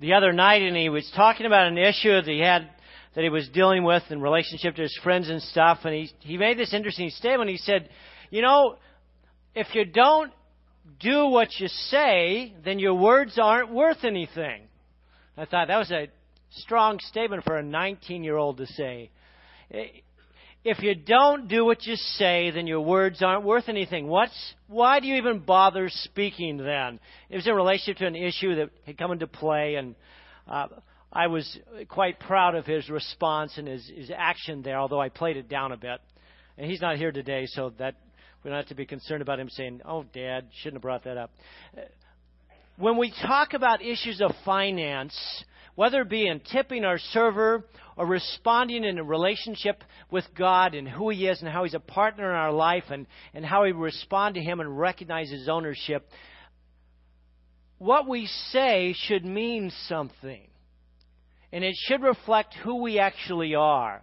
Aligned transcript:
the 0.00 0.12
other 0.12 0.32
night 0.32 0.62
and 0.62 0.76
he 0.76 0.88
was 0.88 1.10
talking 1.16 1.44
about 1.44 1.66
an 1.66 1.76
issue 1.76 2.12
that 2.12 2.24
he 2.24 2.38
had 2.38 2.70
that 3.16 3.24
he 3.24 3.30
was 3.30 3.48
dealing 3.48 3.82
with 3.82 4.04
in 4.10 4.20
relationship 4.20 4.76
to 4.76 4.82
his 4.82 4.96
friends 5.02 5.28
and 5.28 5.42
stuff 5.42 5.80
and 5.82 5.92
he 5.92 6.08
he 6.20 6.38
made 6.38 6.56
this 6.56 6.72
interesting 6.72 7.10
statement. 7.10 7.50
He 7.50 7.56
said 7.56 7.88
you 8.30 8.40
know 8.40 8.76
if 9.56 9.66
you 9.74 9.84
don't 9.84 10.32
do 11.00 11.26
what 11.26 11.48
you 11.58 11.66
say 11.66 12.54
then 12.64 12.78
your 12.78 12.94
words 12.94 13.40
aren't 13.42 13.72
worth 13.72 14.04
anything. 14.04 14.62
I 15.36 15.46
thought 15.46 15.66
that 15.66 15.78
was 15.78 15.90
a 15.90 16.06
strong 16.50 17.00
statement 17.00 17.42
for 17.42 17.58
a 17.58 17.62
19 17.64 18.22
year 18.22 18.36
old 18.36 18.58
to 18.58 18.66
say 18.66 19.10
eh, 19.72 19.86
if 20.64 20.82
you 20.82 20.94
don't 20.94 21.48
do 21.48 21.64
what 21.64 21.86
you 21.86 21.96
say, 21.96 22.50
then 22.50 22.66
your 22.66 22.80
words 22.80 23.22
aren't 23.22 23.44
worth 23.44 23.68
anything. 23.68 24.08
What's, 24.08 24.54
why 24.66 25.00
do 25.00 25.06
you 25.06 25.16
even 25.16 25.40
bother 25.40 25.88
speaking 25.88 26.56
then? 26.56 26.98
It 27.30 27.36
was 27.36 27.46
in 27.46 27.54
relationship 27.54 27.98
to 27.98 28.06
an 28.06 28.16
issue 28.16 28.56
that 28.56 28.70
had 28.84 28.98
come 28.98 29.12
into 29.12 29.26
play, 29.26 29.76
and 29.76 29.94
uh, 30.48 30.66
I 31.12 31.28
was 31.28 31.58
quite 31.88 32.18
proud 32.20 32.54
of 32.54 32.66
his 32.66 32.88
response 32.90 33.56
and 33.56 33.68
his, 33.68 33.90
his 33.94 34.10
action 34.14 34.62
there, 34.62 34.78
although 34.78 35.00
I 35.00 35.08
played 35.08 35.36
it 35.36 35.48
down 35.48 35.72
a 35.72 35.76
bit. 35.76 36.00
And 36.56 36.68
he's 36.68 36.80
not 36.80 36.96
here 36.96 37.12
today, 37.12 37.46
so 37.46 37.72
that 37.78 37.94
we 38.42 38.50
don't 38.50 38.58
have 38.58 38.68
to 38.68 38.74
be 38.74 38.86
concerned 38.86 39.22
about 39.22 39.38
him 39.38 39.48
saying, 39.48 39.80
"Oh, 39.84 40.04
Dad, 40.12 40.48
shouldn't 40.58 40.76
have 40.76 40.82
brought 40.82 41.04
that 41.04 41.16
up." 41.16 41.30
When 42.76 42.96
we 42.96 43.12
talk 43.22 43.54
about 43.54 43.80
issues 43.80 44.20
of 44.20 44.32
finance, 44.44 45.16
whether 45.78 46.00
it 46.00 46.08
be 46.08 46.26
in 46.26 46.40
tipping 46.40 46.84
our 46.84 46.98
server 46.98 47.64
or 47.96 48.04
responding 48.04 48.82
in 48.82 48.98
a 48.98 49.04
relationship 49.04 49.84
with 50.10 50.24
God 50.36 50.74
and 50.74 50.88
who 50.88 51.08
He 51.08 51.28
is 51.28 51.40
and 51.40 51.48
how 51.48 51.62
He's 51.62 51.74
a 51.74 51.78
partner 51.78 52.28
in 52.28 52.34
our 52.34 52.50
life 52.50 52.82
and, 52.90 53.06
and 53.32 53.44
how 53.44 53.62
we 53.62 53.70
respond 53.70 54.34
to 54.34 54.40
Him 54.40 54.58
and 54.58 54.76
recognize 54.76 55.30
His 55.30 55.48
ownership, 55.48 56.04
what 57.78 58.08
we 58.08 58.26
say 58.50 58.92
should 59.06 59.24
mean 59.24 59.70
something. 59.86 60.48
And 61.52 61.62
it 61.62 61.76
should 61.86 62.02
reflect 62.02 62.56
who 62.64 62.82
we 62.82 62.98
actually 62.98 63.54
are. 63.54 64.02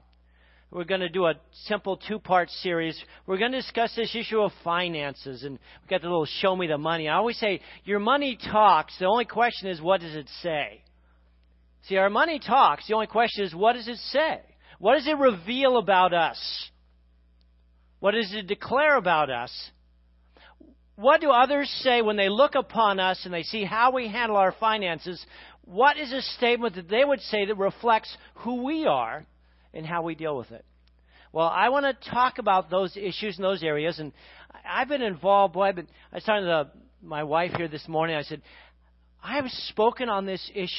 We're 0.71 0.85
going 0.85 1.01
to 1.01 1.09
do 1.09 1.25
a 1.25 1.33
simple 1.65 1.97
two 1.97 2.19
part 2.19 2.49
series. 2.51 2.97
We're 3.27 3.37
going 3.37 3.51
to 3.51 3.59
discuss 3.59 3.93
this 3.97 4.15
issue 4.15 4.39
of 4.39 4.53
finances. 4.63 5.43
And 5.43 5.59
we've 5.81 5.89
got 5.89 6.03
the 6.03 6.07
little 6.07 6.25
show 6.39 6.55
me 6.55 6.67
the 6.67 6.77
money. 6.77 7.09
I 7.09 7.15
always 7.15 7.37
say, 7.37 7.59
your 7.83 7.99
money 7.99 8.39
talks. 8.49 8.97
The 8.97 9.07
only 9.07 9.25
question 9.25 9.67
is, 9.67 9.81
what 9.81 9.99
does 9.99 10.15
it 10.15 10.29
say? 10.41 10.84
See, 11.88 11.97
our 11.97 12.09
money 12.09 12.39
talks. 12.39 12.88
The 12.88 12.95
only 12.95 13.08
question 13.08 13.45
is, 13.45 13.53
what 13.53 13.73
does 13.73 13.88
it 13.88 13.97
say? 14.11 14.39
What 14.80 14.95
does 14.95 15.08
it 15.08 15.17
reveal 15.17 15.78
about 15.78 16.14
us? 16.14 16.69
What 18.00 18.11
does 18.11 18.33
it 18.33 18.47
declare 18.47 18.97
about 18.97 19.30
us? 19.30 19.52
What 20.95 21.22
do 21.22 21.30
others 21.30 21.69
say 21.83 22.02
when 22.02 22.16
they 22.16 22.30
look 22.30 22.56
upon 22.56 23.00
us 23.00 23.22
and 23.25 23.33
they 23.33 23.44
see 23.44 23.66
how 23.66 23.91
we 23.91 24.08
handle 24.08 24.38
our 24.38 24.53
finances? 24.59 25.23
What 25.63 25.97
is 25.97 26.11
a 26.11 26.22
statement 26.22 26.75
that 26.75 26.89
they 26.89 27.03
would 27.03 27.19
say 27.22 27.45
that 27.45 27.58
reflects 27.58 28.16
who 28.36 28.63
we 28.63 28.86
are 28.86 29.25
and 29.73 29.86
how 29.86 30.03
we 30.03 30.16
deal 30.16 30.38
with 30.38 30.52
it? 30.52 30.66
Well, 31.33 31.47
I 31.47 31.69
want 31.69 31.86
to 31.86 32.09
talk 32.09 32.38
about 32.38 32.69
those 32.69 32.95
issues 32.95 33.38
in 33.38 33.44
those 33.44 33.61
areas, 33.61 34.00
and 34.00 34.13
I've 34.67 34.88
been 34.88 35.02
involved. 35.02 35.53
Boy, 35.53 35.63
I've 35.63 35.75
been, 35.75 35.88
I 36.11 36.16
was 36.16 36.23
talking 36.23 36.44
to 36.44 36.69
the, 36.72 37.08
my 37.08 37.23
wife 37.23 37.52
here 37.58 37.67
this 37.67 37.88
morning. 37.89 38.16
I 38.16 38.23
said, 38.23 38.41
I 39.22 39.36
have 39.36 39.50
spoken 39.50 40.08
on 40.08 40.25
this 40.25 40.50
issue 40.56 40.69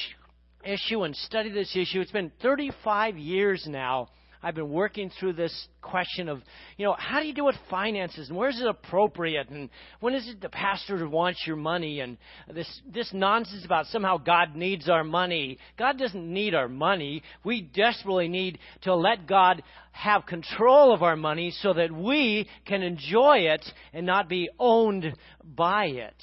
issue 0.63 1.03
and 1.03 1.15
study 1.15 1.49
this 1.49 1.75
issue. 1.75 2.01
It's 2.01 2.11
been 2.11 2.31
35 2.41 3.17
years 3.17 3.65
now. 3.67 4.09
I've 4.41 4.55
been 4.55 4.69
working 4.69 5.11
through 5.19 5.33
this 5.33 5.67
question 5.81 6.29
of, 6.29 6.41
you 6.77 6.85
know, 6.85 6.95
how 6.97 7.19
do 7.19 7.27
you 7.27 7.33
deal 7.33 7.45
with 7.45 7.55
finances 7.69 8.29
and 8.29 8.37
where 8.37 8.49
is 8.49 8.61
it 8.61 8.67
appropriate 8.67 9.49
and 9.49 9.69
when 9.99 10.13
is 10.13 10.27
it 10.27 10.41
the 10.41 10.49
pastor 10.49 11.07
wants 11.09 11.43
your 11.45 11.55
money 11.55 12.01
and 12.01 12.17
this 12.53 12.81
this 12.91 13.09
nonsense 13.13 13.65
about 13.65 13.87
somehow 13.87 14.17
God 14.17 14.55
needs 14.55 14.89
our 14.89 15.03
money. 15.03 15.57
God 15.77 15.97
doesn't 15.97 16.33
need 16.33 16.53
our 16.53 16.67
money. 16.67 17.23
We 17.43 17.61
desperately 17.61 18.27
need 18.27 18.59
to 18.83 18.95
let 18.95 19.27
God 19.27 19.63
have 19.91 20.25
control 20.25 20.93
of 20.93 21.01
our 21.01 21.15
money 21.15 21.51
so 21.61 21.73
that 21.73 21.91
we 21.91 22.47
can 22.65 22.83
enjoy 22.83 23.39
it 23.39 23.65
and 23.91 24.05
not 24.05 24.29
be 24.29 24.49
owned 24.59 25.13
by 25.43 25.85
it. 25.85 26.15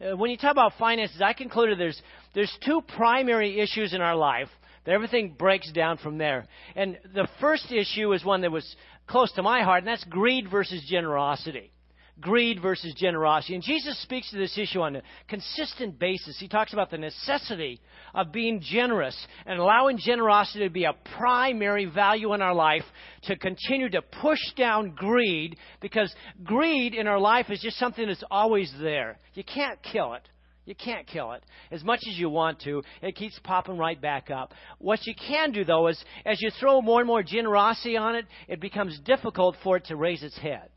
Uh, 0.00 0.16
when 0.16 0.30
you 0.30 0.36
talk 0.36 0.52
about 0.52 0.74
finances, 0.78 1.20
I 1.20 1.32
concluded 1.32 1.78
there's 1.78 2.00
there's 2.38 2.56
two 2.64 2.80
primary 2.94 3.58
issues 3.58 3.92
in 3.92 4.00
our 4.00 4.14
life 4.14 4.46
that 4.84 4.92
everything 4.92 5.34
breaks 5.36 5.72
down 5.72 5.98
from 5.98 6.18
there. 6.18 6.46
And 6.76 6.96
the 7.12 7.26
first 7.40 7.72
issue 7.72 8.12
is 8.12 8.24
one 8.24 8.42
that 8.42 8.52
was 8.52 8.76
close 9.08 9.32
to 9.32 9.42
my 9.42 9.62
heart, 9.62 9.78
and 9.78 9.88
that's 9.88 10.04
greed 10.04 10.48
versus 10.48 10.86
generosity. 10.88 11.72
Greed 12.20 12.62
versus 12.62 12.94
generosity. 12.96 13.56
And 13.56 13.62
Jesus 13.64 14.00
speaks 14.02 14.30
to 14.30 14.38
this 14.38 14.56
issue 14.56 14.80
on 14.82 14.94
a 14.94 15.02
consistent 15.26 15.98
basis. 15.98 16.38
He 16.38 16.46
talks 16.46 16.72
about 16.72 16.92
the 16.92 16.98
necessity 16.98 17.80
of 18.14 18.30
being 18.30 18.60
generous 18.62 19.16
and 19.44 19.58
allowing 19.58 19.98
generosity 19.98 20.60
to 20.60 20.70
be 20.70 20.84
a 20.84 20.94
primary 21.16 21.86
value 21.86 22.34
in 22.34 22.40
our 22.40 22.54
life 22.54 22.84
to 23.24 23.34
continue 23.34 23.88
to 23.88 24.02
push 24.22 24.38
down 24.56 24.92
greed 24.94 25.56
because 25.80 26.14
greed 26.44 26.94
in 26.94 27.08
our 27.08 27.18
life 27.18 27.46
is 27.50 27.60
just 27.60 27.78
something 27.78 28.06
that's 28.06 28.22
always 28.30 28.72
there. 28.80 29.18
You 29.34 29.42
can't 29.42 29.82
kill 29.82 30.14
it. 30.14 30.28
You 30.68 30.74
can't 30.74 31.06
kill 31.06 31.32
it. 31.32 31.42
As 31.70 31.82
much 31.82 32.00
as 32.06 32.18
you 32.18 32.28
want 32.28 32.60
to, 32.64 32.82
it 33.00 33.16
keeps 33.16 33.38
popping 33.42 33.78
right 33.78 33.98
back 33.98 34.30
up. 34.30 34.52
What 34.76 35.06
you 35.06 35.14
can 35.14 35.50
do, 35.50 35.64
though, 35.64 35.88
is 35.88 35.98
as 36.26 36.42
you 36.42 36.50
throw 36.60 36.82
more 36.82 37.00
and 37.00 37.06
more 37.06 37.22
generosity 37.22 37.96
on 37.96 38.14
it, 38.14 38.26
it 38.48 38.60
becomes 38.60 39.00
difficult 39.00 39.56
for 39.64 39.78
it 39.78 39.86
to 39.86 39.96
raise 39.96 40.22
its 40.22 40.36
head. 40.36 40.68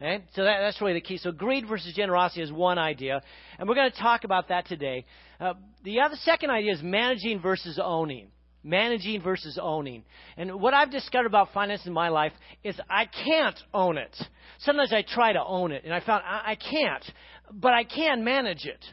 Okay? 0.00 0.22
So 0.34 0.44
that, 0.44 0.60
that's 0.60 0.80
really 0.80 0.92
the 0.92 1.00
key. 1.00 1.18
So 1.18 1.32
greed 1.32 1.66
versus 1.68 1.92
generosity 1.96 2.42
is 2.42 2.52
one 2.52 2.78
idea, 2.78 3.20
and 3.58 3.68
we're 3.68 3.74
going 3.74 3.90
to 3.90 3.98
talk 3.98 4.22
about 4.22 4.50
that 4.50 4.68
today. 4.68 5.04
Uh, 5.40 5.54
the 5.82 5.98
other 5.98 6.14
second 6.22 6.50
idea 6.50 6.74
is 6.74 6.80
managing 6.80 7.40
versus 7.40 7.80
owning. 7.82 8.28
Managing 8.62 9.20
versus 9.20 9.58
owning. 9.60 10.04
And 10.36 10.60
what 10.60 10.74
I've 10.74 10.92
discovered 10.92 11.26
about 11.26 11.52
finance 11.52 11.86
in 11.86 11.92
my 11.92 12.08
life 12.08 12.32
is 12.62 12.78
I 12.88 13.06
can't 13.06 13.58
own 13.74 13.98
it. 13.98 14.16
Sometimes 14.60 14.92
I 14.92 15.02
try 15.02 15.32
to 15.32 15.42
own 15.44 15.72
it, 15.72 15.82
and 15.84 15.92
I 15.92 15.98
found 15.98 16.22
I, 16.24 16.52
I 16.52 16.54
can't, 16.54 17.04
but 17.52 17.72
I 17.72 17.82
can 17.82 18.22
manage 18.22 18.64
it. 18.64 18.84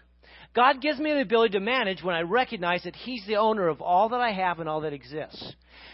God 0.56 0.82
gives 0.82 1.00
me 1.00 1.12
the 1.12 1.22
ability 1.22 1.52
to 1.54 1.60
manage 1.60 2.02
when 2.02 2.16
I 2.16 2.22
recognize 2.22 2.84
that 2.84 2.96
He's 2.96 3.26
the 3.28 3.36
owner 3.36 3.68
of 3.68 3.82
all 3.82 4.10
that 4.10 4.22
I 4.22 4.32
have 4.32 4.60
and 4.60 4.70
all 4.70 4.82
that 4.82 4.94
exists. 4.94 5.54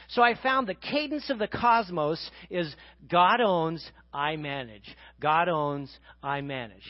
So 0.09 0.21
I 0.21 0.35
found 0.41 0.67
the 0.67 0.75
cadence 0.75 1.29
of 1.29 1.39
the 1.39 1.47
cosmos 1.47 2.29
is 2.49 2.73
God 3.09 3.41
owns, 3.41 3.83
I 4.13 4.35
manage. 4.35 4.95
God 5.19 5.49
owns, 5.49 5.91
I 6.21 6.41
manage. 6.41 6.83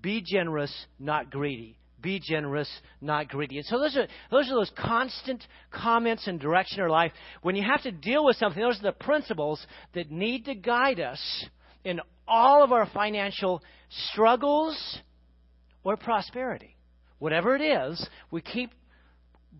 Be 0.00 0.22
generous, 0.24 0.72
not 0.98 1.30
greedy. 1.30 1.78
Be 2.00 2.20
generous, 2.22 2.70
not 3.00 3.28
greedy. 3.28 3.56
And 3.56 3.66
so 3.66 3.78
those 3.78 3.96
are, 3.96 4.06
those 4.30 4.50
are 4.50 4.54
those 4.54 4.72
constant 4.76 5.44
comments 5.70 6.26
and 6.26 6.38
direction 6.38 6.78
in 6.78 6.84
our 6.84 6.90
life. 6.90 7.12
When 7.42 7.56
you 7.56 7.64
have 7.64 7.82
to 7.82 7.90
deal 7.90 8.24
with 8.24 8.36
something, 8.36 8.62
those 8.62 8.78
are 8.80 8.92
the 8.92 8.92
principles 8.92 9.64
that 9.94 10.10
need 10.10 10.44
to 10.44 10.54
guide 10.54 11.00
us 11.00 11.20
in 11.84 12.00
all 12.26 12.62
of 12.62 12.70
our 12.70 12.86
financial 12.86 13.62
struggles 14.10 15.00
or 15.84 15.96
prosperity. 15.96 16.76
Whatever 17.18 17.56
it 17.56 17.62
is, 17.62 18.06
we 18.30 18.40
keep 18.40 18.70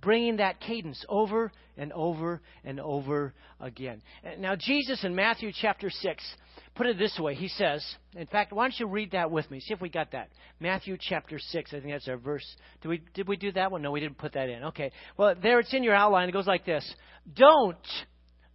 bringing 0.01 0.37
that 0.37 0.61
cadence 0.61 1.05
over 1.09 1.51
and 1.77 1.93
over 1.93 2.41
and 2.65 2.79
over 2.79 3.35
again. 3.61 4.03
Now, 4.39 4.55
Jesus 4.57 5.03
in 5.05 5.15
Matthew 5.15 5.51
chapter 5.61 5.91
6 5.91 6.37
put 6.75 6.87
it 6.87 6.99
this 6.99 7.19
way. 7.19 7.35
He 7.35 7.49
says, 7.49 7.85
in 8.15 8.27
fact, 8.27 8.53
why 8.53 8.65
don't 8.65 8.79
you 8.79 8.87
read 8.87 9.11
that 9.13 9.31
with 9.31 9.51
me? 9.51 9.59
See 9.61 9.75
if 9.75 9.81
we 9.81 9.89
got 9.89 10.13
that. 10.13 10.29
Matthew 10.61 10.97
chapter 11.01 11.39
6, 11.39 11.75
I 11.75 11.81
think 11.81 11.93
that's 11.93 12.07
our 12.07 12.17
verse. 12.17 12.47
Did 12.83 12.89
we, 12.89 13.03
did 13.15 13.27
we 13.27 13.37
do 13.37 13.51
that 13.53 13.73
one? 13.73 13.83
No, 13.83 13.91
we 13.91 14.01
didn't 14.01 14.19
put 14.19 14.35
that 14.35 14.49
in. 14.49 14.65
Okay. 14.65 14.93
Well, 15.17 15.35
there 15.43 15.59
it's 15.59 15.75
in 15.75 15.83
your 15.83 15.95
outline. 15.95 16.29
It 16.29 16.33
goes 16.33 16.47
like 16.47 16.65
this 16.65 16.89
Don't 17.35 17.77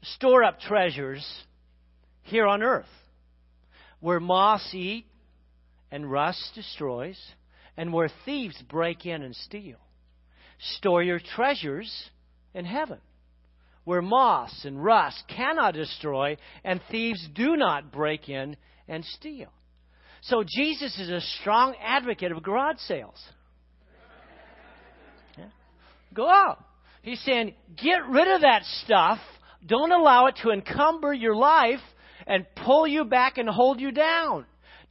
store 0.02 0.44
up 0.44 0.60
treasures 0.62 1.26
here 2.24 2.48
on 2.48 2.64
earth 2.64 2.86
where 4.00 4.20
moths 4.20 4.74
eat 4.74 5.06
and 5.92 6.10
rust 6.10 6.52
destroys 6.56 7.18
and 7.78 7.94
where 7.94 8.10
thieves 8.26 8.62
break 8.70 9.06
in 9.06 9.22
and 9.22 9.36
steal. 9.36 9.78
Store 10.78 11.02
your 11.04 11.20
treasures 11.20 11.92
in 12.54 12.66
heaven, 12.66 13.00
where 13.84 14.02
moths 14.02 14.66
and 14.66 14.84
rust 14.84 15.24
cannot 15.28 15.74
destroy, 15.74 16.38
and 16.64 16.80
thieves 16.92 17.28
do 17.34 17.56
not 17.56 17.92
break 17.92 18.30
in 18.30 18.56
and 18.88 19.04
steal. 19.04 19.50
So 20.22 20.44
Jesus 20.48 20.98
is 21.00 21.10
a 21.10 21.20
strong 21.42 21.76
advocate 21.84 22.32
of 22.32 22.44
garage 22.44 22.80
sales. 22.80 23.22
Yeah. 25.38 25.50
Go 26.14 26.30
out. 26.30 26.64
He's 27.02 27.20
saying, 27.22 27.56
get 27.76 28.08
rid 28.08 28.30
of 28.30 28.42
that 28.42 28.64
stuff. 28.86 29.20
Don't 29.66 29.92
allow 29.92 30.28
it 30.28 30.36
to 30.44 30.52
encumber 30.52 31.14
your 31.14 31.36
life 31.36 31.82
and 32.26 32.46
pull 32.66 32.88
you 32.88 33.04
back 33.04 33.38
and 33.38 33.50
hold 33.50 33.82
you 33.82 33.92
down. 33.92 34.46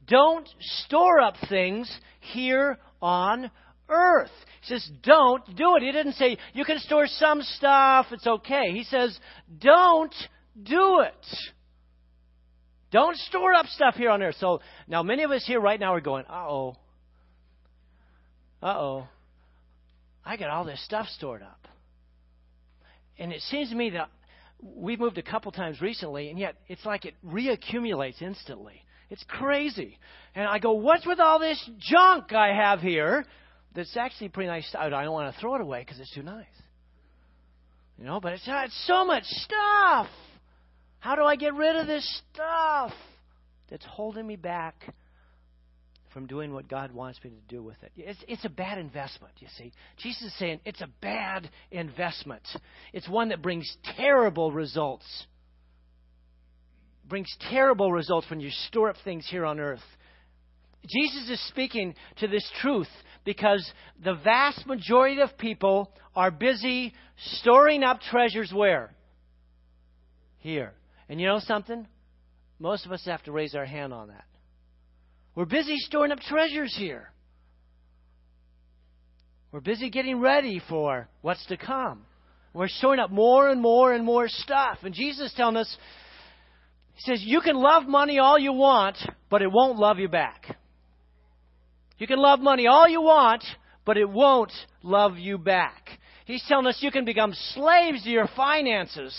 Don't 0.07 0.47
store 0.59 1.21
up 1.21 1.35
things 1.49 1.91
here 2.19 2.77
on 3.01 3.49
earth. 3.89 4.31
He 4.61 4.73
says, 4.73 4.89
don't 5.03 5.45
do 5.55 5.75
it. 5.75 5.83
He 5.83 5.91
didn't 5.91 6.13
say, 6.13 6.37
you 6.53 6.65
can 6.65 6.79
store 6.79 7.05
some 7.07 7.41
stuff, 7.41 8.07
it's 8.11 8.27
okay. 8.27 8.71
He 8.71 8.83
says, 8.83 9.17
don't 9.59 10.13
do 10.61 11.01
it. 11.01 11.25
Don't 12.91 13.17
store 13.17 13.53
up 13.53 13.65
stuff 13.67 13.95
here 13.95 14.09
on 14.09 14.21
earth. 14.21 14.35
So 14.39 14.61
now 14.87 15.03
many 15.03 15.23
of 15.23 15.31
us 15.31 15.43
here 15.45 15.59
right 15.59 15.79
now 15.79 15.93
are 15.93 16.01
going, 16.01 16.25
uh 16.29 16.47
oh. 16.47 16.77
Uh 18.61 18.67
oh. 18.67 19.07
I 20.25 20.37
got 20.37 20.49
all 20.49 20.63
this 20.63 20.83
stuff 20.85 21.07
stored 21.07 21.41
up. 21.41 21.67
And 23.17 23.33
it 23.33 23.41
seems 23.41 23.69
to 23.69 23.75
me 23.75 23.91
that 23.91 24.09
we've 24.61 24.99
moved 24.99 25.17
a 25.17 25.23
couple 25.23 25.51
times 25.51 25.81
recently, 25.81 26.29
and 26.29 26.39
yet 26.39 26.55
it's 26.67 26.85
like 26.85 27.05
it 27.05 27.15
reaccumulates 27.25 28.21
instantly. 28.21 28.81
It's 29.09 29.23
crazy. 29.27 29.97
And 30.35 30.47
I 30.47 30.59
go, 30.59 30.73
What's 30.73 31.05
with 31.05 31.19
all 31.19 31.39
this 31.39 31.69
junk 31.79 32.33
I 32.33 32.53
have 32.55 32.79
here 32.79 33.25
that's 33.75 33.95
actually 33.97 34.29
pretty 34.29 34.49
nice? 34.49 34.73
I 34.77 34.89
don't 34.89 35.11
want 35.11 35.33
to 35.33 35.39
throw 35.39 35.55
it 35.55 35.61
away 35.61 35.81
because 35.81 35.99
it's 35.99 36.13
too 36.13 36.23
nice. 36.23 36.45
You 37.97 38.05
know, 38.05 38.19
but 38.19 38.33
it's, 38.33 38.47
uh, 38.47 38.63
it's 38.65 38.87
so 38.87 39.05
much 39.05 39.23
stuff. 39.23 40.07
How 40.99 41.15
do 41.15 41.23
I 41.23 41.35
get 41.35 41.53
rid 41.53 41.75
of 41.75 41.85
this 41.87 42.21
stuff 42.33 42.91
that's 43.69 43.85
holding 43.85 44.25
me 44.25 44.35
back 44.35 44.75
from 46.13 46.27
doing 46.27 46.53
what 46.53 46.67
God 46.67 46.93
wants 46.93 47.19
me 47.23 47.31
to 47.31 47.55
do 47.55 47.61
with 47.61 47.75
it? 47.83 47.91
It's, 47.97 48.19
it's 48.27 48.45
a 48.45 48.49
bad 48.49 48.77
investment, 48.77 49.33
you 49.39 49.47
see. 49.57 49.73
Jesus 49.97 50.23
is 50.23 50.39
saying 50.39 50.61
it's 50.65 50.81
a 50.81 50.89
bad 51.01 51.49
investment. 51.71 52.47
It's 52.93 53.07
one 53.07 53.29
that 53.29 53.41
brings 53.41 53.77
terrible 53.97 54.51
results. 54.51 55.05
Brings 57.07 57.33
terrible 57.49 57.91
results 57.91 58.29
when 58.29 58.39
you 58.39 58.49
store 58.67 58.89
up 58.89 58.95
things 59.03 59.27
here 59.29 59.45
on 59.45 59.59
earth. 59.59 59.83
Jesus 60.87 61.29
is 61.29 61.47
speaking 61.47 61.95
to 62.17 62.27
this 62.27 62.49
truth 62.61 62.89
because 63.25 63.69
the 64.03 64.15
vast 64.15 64.65
majority 64.65 65.21
of 65.21 65.37
people 65.37 65.91
are 66.15 66.31
busy 66.31 66.93
storing 67.17 67.83
up 67.83 68.01
treasures 68.01 68.51
where? 68.53 68.93
Here. 70.39 70.73
And 71.07 71.19
you 71.21 71.27
know 71.27 71.39
something? 71.39 71.87
Most 72.59 72.85
of 72.85 72.91
us 72.91 73.03
have 73.05 73.23
to 73.23 73.31
raise 73.31 73.55
our 73.55 73.65
hand 73.65 73.93
on 73.93 74.09
that. 74.09 74.25
We're 75.35 75.45
busy 75.45 75.77
storing 75.77 76.11
up 76.11 76.19
treasures 76.19 76.75
here. 76.77 77.09
We're 79.51 79.61
busy 79.61 79.89
getting 79.89 80.19
ready 80.19 80.61
for 80.67 81.07
what's 81.21 81.45
to 81.47 81.57
come. 81.57 82.05
We're 82.53 82.67
storing 82.67 82.99
up 82.99 83.11
more 83.11 83.49
and 83.49 83.61
more 83.61 83.93
and 83.93 84.05
more 84.05 84.27
stuff. 84.27 84.79
And 84.83 84.93
Jesus 84.93 85.27
is 85.27 85.33
telling 85.35 85.57
us, 85.57 85.77
He 86.95 87.01
says, 87.01 87.21
you 87.23 87.41
can 87.41 87.55
love 87.55 87.87
money 87.87 88.19
all 88.19 88.37
you 88.37 88.53
want, 88.53 88.97
but 89.29 89.41
it 89.41 89.51
won't 89.51 89.79
love 89.79 89.99
you 89.99 90.07
back. 90.07 90.57
You 91.97 92.07
can 92.07 92.19
love 92.19 92.39
money 92.39 92.67
all 92.67 92.87
you 92.87 93.01
want, 93.01 93.43
but 93.85 93.97
it 93.97 94.09
won't 94.09 94.51
love 94.81 95.17
you 95.17 95.37
back. 95.37 95.89
He's 96.25 96.43
telling 96.47 96.67
us 96.67 96.77
you 96.81 96.91
can 96.91 97.05
become 97.05 97.33
slaves 97.53 98.03
to 98.03 98.09
your 98.09 98.29
finances, 98.35 99.15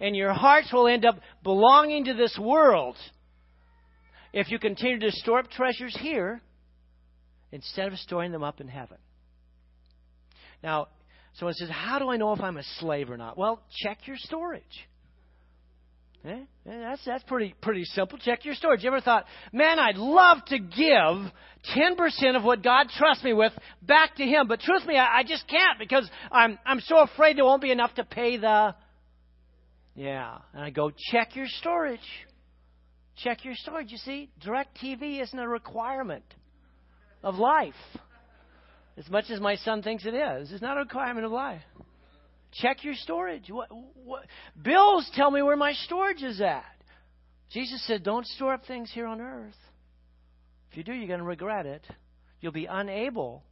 and 0.00 0.14
your 0.14 0.32
hearts 0.32 0.72
will 0.72 0.88
end 0.88 1.04
up 1.04 1.18
belonging 1.42 2.04
to 2.06 2.14
this 2.14 2.38
world 2.40 2.96
if 4.32 4.50
you 4.50 4.58
continue 4.58 4.98
to 5.00 5.10
store 5.12 5.40
up 5.40 5.50
treasures 5.50 5.96
here 6.00 6.40
instead 7.50 7.88
of 7.88 7.98
storing 7.98 8.32
them 8.32 8.42
up 8.42 8.60
in 8.60 8.68
heaven. 8.68 8.98
Now, 10.62 10.88
someone 11.34 11.54
says, 11.54 11.70
How 11.70 11.98
do 11.98 12.10
I 12.10 12.16
know 12.16 12.32
if 12.32 12.40
I'm 12.40 12.56
a 12.56 12.62
slave 12.78 13.10
or 13.10 13.16
not? 13.16 13.38
Well, 13.38 13.62
check 13.82 14.06
your 14.06 14.16
storage. 14.18 14.62
Eh? 16.24 16.40
That's 16.66 17.04
that's 17.04 17.22
pretty 17.24 17.54
pretty 17.62 17.84
simple. 17.84 18.18
Check 18.18 18.44
your 18.44 18.54
storage. 18.54 18.82
You 18.82 18.88
ever 18.88 19.00
thought, 19.00 19.24
man, 19.52 19.78
I'd 19.78 19.96
love 19.96 20.38
to 20.46 20.58
give 20.58 21.32
ten 21.74 21.96
percent 21.96 22.36
of 22.36 22.42
what 22.42 22.62
God 22.62 22.88
trusts 22.90 23.22
me 23.22 23.32
with 23.32 23.52
back 23.82 24.16
to 24.16 24.24
Him, 24.24 24.48
but 24.48 24.60
truth 24.60 24.84
me, 24.84 24.96
I, 24.96 25.18
I 25.18 25.22
just 25.22 25.46
can't 25.48 25.78
because 25.78 26.08
I'm 26.32 26.58
I'm 26.66 26.80
so 26.80 26.98
afraid 26.98 27.36
there 27.36 27.44
won't 27.44 27.62
be 27.62 27.70
enough 27.70 27.94
to 27.94 28.04
pay 28.04 28.36
the. 28.36 28.74
Yeah, 29.94 30.38
and 30.52 30.62
I 30.64 30.70
go 30.70 30.90
check 31.10 31.36
your 31.36 31.46
storage. 31.46 32.00
Check 33.16 33.44
your 33.44 33.54
storage. 33.54 33.90
You 33.90 33.98
see, 33.98 34.30
DirecTV 34.44 35.22
isn't 35.22 35.38
a 35.38 35.48
requirement 35.48 36.24
of 37.22 37.36
life. 37.36 37.74
As 38.96 39.08
much 39.08 39.30
as 39.30 39.40
my 39.40 39.54
son 39.56 39.82
thinks 39.82 40.04
it 40.04 40.14
is, 40.14 40.50
it's 40.50 40.62
not 40.62 40.76
a 40.76 40.80
requirement 40.80 41.24
of 41.24 41.30
life. 41.32 41.62
Check 42.52 42.82
your 42.82 42.94
storage. 42.94 43.50
What, 43.50 43.68
what, 44.04 44.24
bills 44.60 45.08
tell 45.14 45.30
me 45.30 45.42
where 45.42 45.56
my 45.56 45.72
storage 45.72 46.22
is 46.22 46.40
at. 46.40 46.64
Jesus 47.50 47.84
said, 47.86 48.02
Don't 48.02 48.26
store 48.26 48.54
up 48.54 48.64
things 48.66 48.90
here 48.92 49.06
on 49.06 49.20
earth. 49.20 49.54
If 50.70 50.76
you 50.76 50.84
do, 50.84 50.92
you're 50.92 51.08
going 51.08 51.20
to 51.20 51.26
regret 51.26 51.66
it. 51.66 51.86
You'll 52.40 52.52
be 52.52 52.66
unable 52.66 53.42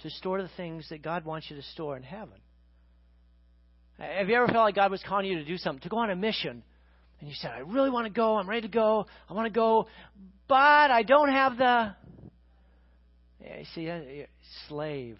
to 0.00 0.10
store 0.10 0.42
the 0.42 0.50
things 0.56 0.88
that 0.90 1.02
God 1.02 1.24
wants 1.24 1.48
you 1.48 1.56
to 1.56 1.62
store 1.62 1.96
in 1.96 2.02
heaven. 2.02 2.34
Have 3.98 4.28
you 4.28 4.34
ever 4.36 4.46
felt 4.46 4.64
like 4.64 4.74
God 4.74 4.90
was 4.90 5.02
calling 5.06 5.26
you 5.26 5.38
to 5.38 5.44
do 5.44 5.56
something, 5.58 5.82
to 5.82 5.88
go 5.88 5.98
on 5.98 6.10
a 6.10 6.16
mission? 6.16 6.62
And 7.20 7.28
you 7.28 7.34
said, 7.36 7.52
I 7.52 7.60
really 7.60 7.90
want 7.90 8.06
to 8.06 8.12
go. 8.12 8.36
I'm 8.36 8.48
ready 8.48 8.62
to 8.62 8.68
go. 8.68 9.06
I 9.30 9.32
want 9.32 9.46
to 9.46 9.52
go, 9.52 9.86
but 10.48 10.56
I 10.56 11.04
don't 11.04 11.28
have 11.28 11.56
the. 11.56 11.94
Yeah, 13.40 13.58
you 13.58 13.64
see, 13.74 14.24
slave 14.68 15.18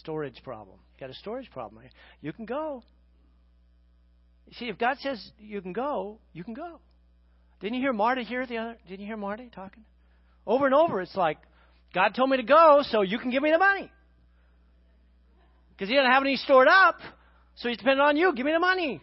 storage 0.00 0.42
problem 0.42 0.78
got 1.00 1.10
a 1.10 1.14
storage 1.14 1.50
problem. 1.50 1.82
You 2.20 2.32
can 2.32 2.44
go. 2.44 2.84
See, 4.52 4.66
if 4.66 4.78
God 4.78 4.96
says 5.00 5.30
you 5.38 5.60
can 5.60 5.72
go, 5.72 6.18
you 6.32 6.44
can 6.44 6.54
go. 6.54 6.80
Didn't 7.60 7.74
you 7.74 7.80
hear 7.80 7.92
Marty 7.92 8.24
here 8.24 8.46
the 8.46 8.58
other? 8.58 8.78
Didn't 8.88 9.00
you 9.00 9.06
hear 9.06 9.16
Marty 9.16 9.50
talking? 9.54 9.84
Over 10.46 10.66
and 10.66 10.74
over, 10.74 11.00
it's 11.00 11.16
like 11.16 11.38
God 11.94 12.14
told 12.14 12.30
me 12.30 12.36
to 12.36 12.42
go, 12.42 12.82
so 12.90 13.02
you 13.02 13.18
can 13.18 13.30
give 13.30 13.42
me 13.42 13.50
the 13.50 13.58
money. 13.58 13.90
Because 15.70 15.88
He 15.88 15.94
doesn't 15.94 16.10
have 16.10 16.22
any 16.22 16.36
stored 16.36 16.68
up, 16.68 16.98
so 17.56 17.68
He's 17.68 17.78
dependent 17.78 18.06
on 18.06 18.16
you. 18.16 18.34
Give 18.34 18.46
me 18.46 18.52
the 18.52 18.60
money. 18.60 18.92
And 18.92 19.00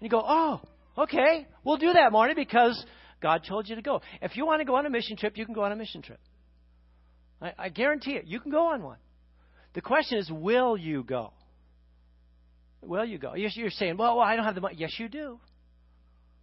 you 0.00 0.08
go, 0.08 0.22
oh, 0.24 0.60
okay, 0.98 1.46
we'll 1.64 1.76
do 1.76 1.92
that, 1.92 2.12
Marty, 2.12 2.34
because 2.34 2.84
God 3.22 3.42
told 3.48 3.68
you 3.68 3.76
to 3.76 3.82
go. 3.82 4.00
If 4.22 4.36
you 4.36 4.46
want 4.46 4.60
to 4.60 4.64
go 4.64 4.76
on 4.76 4.86
a 4.86 4.90
mission 4.90 5.16
trip, 5.16 5.36
you 5.36 5.44
can 5.44 5.54
go 5.54 5.62
on 5.62 5.72
a 5.72 5.76
mission 5.76 6.02
trip. 6.02 6.20
I, 7.40 7.52
I 7.58 7.68
guarantee 7.68 8.12
it. 8.12 8.26
You 8.26 8.40
can 8.40 8.50
go 8.50 8.66
on 8.68 8.82
one. 8.82 8.98
The 9.74 9.80
question 9.80 10.18
is, 10.18 10.30
will 10.30 10.76
you 10.76 11.04
go? 11.04 11.32
Well, 12.82 13.04
you 13.04 13.18
go. 13.18 13.34
You're 13.34 13.70
saying, 13.70 13.96
well, 13.96 14.16
well, 14.16 14.26
I 14.26 14.36
don't 14.36 14.44
have 14.44 14.54
the 14.54 14.60
money. 14.60 14.76
Yes, 14.78 14.94
you 14.98 15.08
do. 15.08 15.38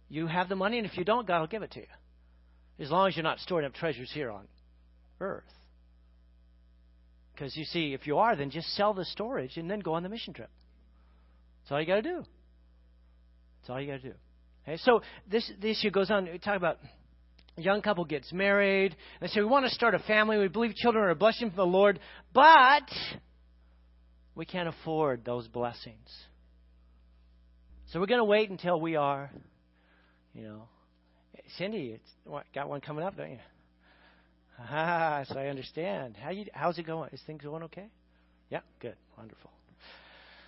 You 0.08 0.26
have 0.26 0.48
the 0.48 0.56
money, 0.56 0.78
and 0.78 0.86
if 0.86 0.96
you 0.96 1.04
don't, 1.04 1.26
God 1.26 1.40
will 1.40 1.46
give 1.48 1.62
it 1.62 1.72
to 1.72 1.80
you. 1.80 1.86
As 2.78 2.90
long 2.90 3.08
as 3.08 3.16
you're 3.16 3.24
not 3.24 3.40
storing 3.40 3.66
up 3.66 3.74
treasures 3.74 4.10
here 4.12 4.30
on 4.30 4.46
earth. 5.20 5.44
Because 7.32 7.56
you 7.56 7.64
see, 7.64 7.92
if 7.92 8.06
you 8.06 8.18
are, 8.18 8.34
then 8.36 8.50
just 8.50 8.68
sell 8.74 8.94
the 8.94 9.04
storage 9.04 9.56
and 9.56 9.70
then 9.70 9.80
go 9.80 9.94
on 9.94 10.02
the 10.02 10.08
mission 10.08 10.32
trip. 10.32 10.50
That's 11.62 11.72
all 11.72 11.80
you 11.80 11.86
got 11.86 11.96
to 11.96 12.02
do. 12.02 12.24
That's 13.60 13.70
all 13.70 13.80
you 13.80 13.86
got 13.86 14.02
to 14.02 14.08
do. 14.10 14.14
Okay, 14.66 14.76
so 14.78 15.02
this, 15.30 15.50
this 15.60 15.78
issue 15.78 15.90
goes 15.90 16.10
on. 16.10 16.24
We 16.24 16.38
talk 16.38 16.56
about 16.56 16.78
a 17.56 17.60
young 17.60 17.82
couple 17.82 18.04
gets 18.04 18.32
married. 18.32 18.96
They 19.20 19.26
say, 19.28 19.40
we 19.40 19.46
want 19.46 19.66
to 19.66 19.74
start 19.74 19.94
a 19.94 19.98
family. 20.00 20.38
We 20.38 20.48
believe 20.48 20.74
children 20.74 21.04
are 21.04 21.10
a 21.10 21.14
blessing 21.14 21.50
from 21.50 21.56
the 21.56 21.66
Lord, 21.66 22.00
but 22.32 22.88
we 24.38 24.46
can't 24.46 24.68
afford 24.68 25.24
those 25.24 25.48
blessings. 25.48 26.08
So 27.88 27.98
we're 27.98 28.06
going 28.06 28.20
to 28.20 28.24
wait 28.24 28.50
until 28.50 28.80
we 28.80 28.94
are, 28.94 29.30
you 30.32 30.44
know. 30.44 30.62
Cindy, 31.56 31.96
it's 31.98 32.38
got 32.54 32.68
one 32.68 32.80
coming 32.80 33.04
up, 33.04 33.16
don't 33.16 33.32
you? 33.32 33.38
Ah, 34.60 35.24
so 35.26 35.38
I 35.38 35.46
understand. 35.46 36.16
How 36.16 36.30
you? 36.30 36.46
How's 36.52 36.78
it 36.78 36.86
going? 36.86 37.10
Is 37.12 37.20
things 37.26 37.42
going 37.42 37.64
okay? 37.64 37.86
Yeah, 38.50 38.60
good, 38.80 38.96
wonderful. 39.16 39.50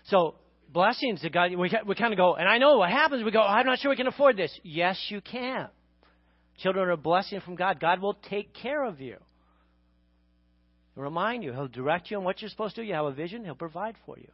So 0.04 0.34
blessings 0.72 1.22
that 1.22 1.32
God, 1.32 1.50
we 1.56 1.70
we 1.86 1.94
kind 1.94 2.12
of 2.12 2.16
go, 2.16 2.34
and 2.34 2.48
I 2.48 2.58
know 2.58 2.78
what 2.78 2.90
happens. 2.90 3.24
We 3.24 3.30
go, 3.30 3.40
oh, 3.40 3.46
I'm 3.46 3.66
not 3.66 3.78
sure 3.78 3.90
we 3.90 3.96
can 3.96 4.06
afford 4.06 4.36
this. 4.36 4.56
Yes, 4.62 4.98
you 5.08 5.20
can. 5.20 5.68
Children 6.58 6.88
are 6.88 6.92
a 6.92 6.96
blessing 6.96 7.40
from 7.40 7.56
God. 7.56 7.80
God 7.80 8.00
will 8.00 8.14
take 8.14 8.52
care 8.54 8.84
of 8.84 9.00
you. 9.00 9.16
He'll 10.94 11.04
remind 11.04 11.44
you. 11.44 11.52
He'll 11.52 11.68
direct 11.68 12.10
you 12.10 12.18
on 12.18 12.24
what 12.24 12.40
you're 12.40 12.50
supposed 12.50 12.74
to 12.76 12.82
do. 12.82 12.86
You 12.86 12.94
have 12.94 13.06
a 13.06 13.12
vision. 13.12 13.44
He'll 13.44 13.54
provide 13.54 13.96
for 14.06 14.18
you. 14.18 14.28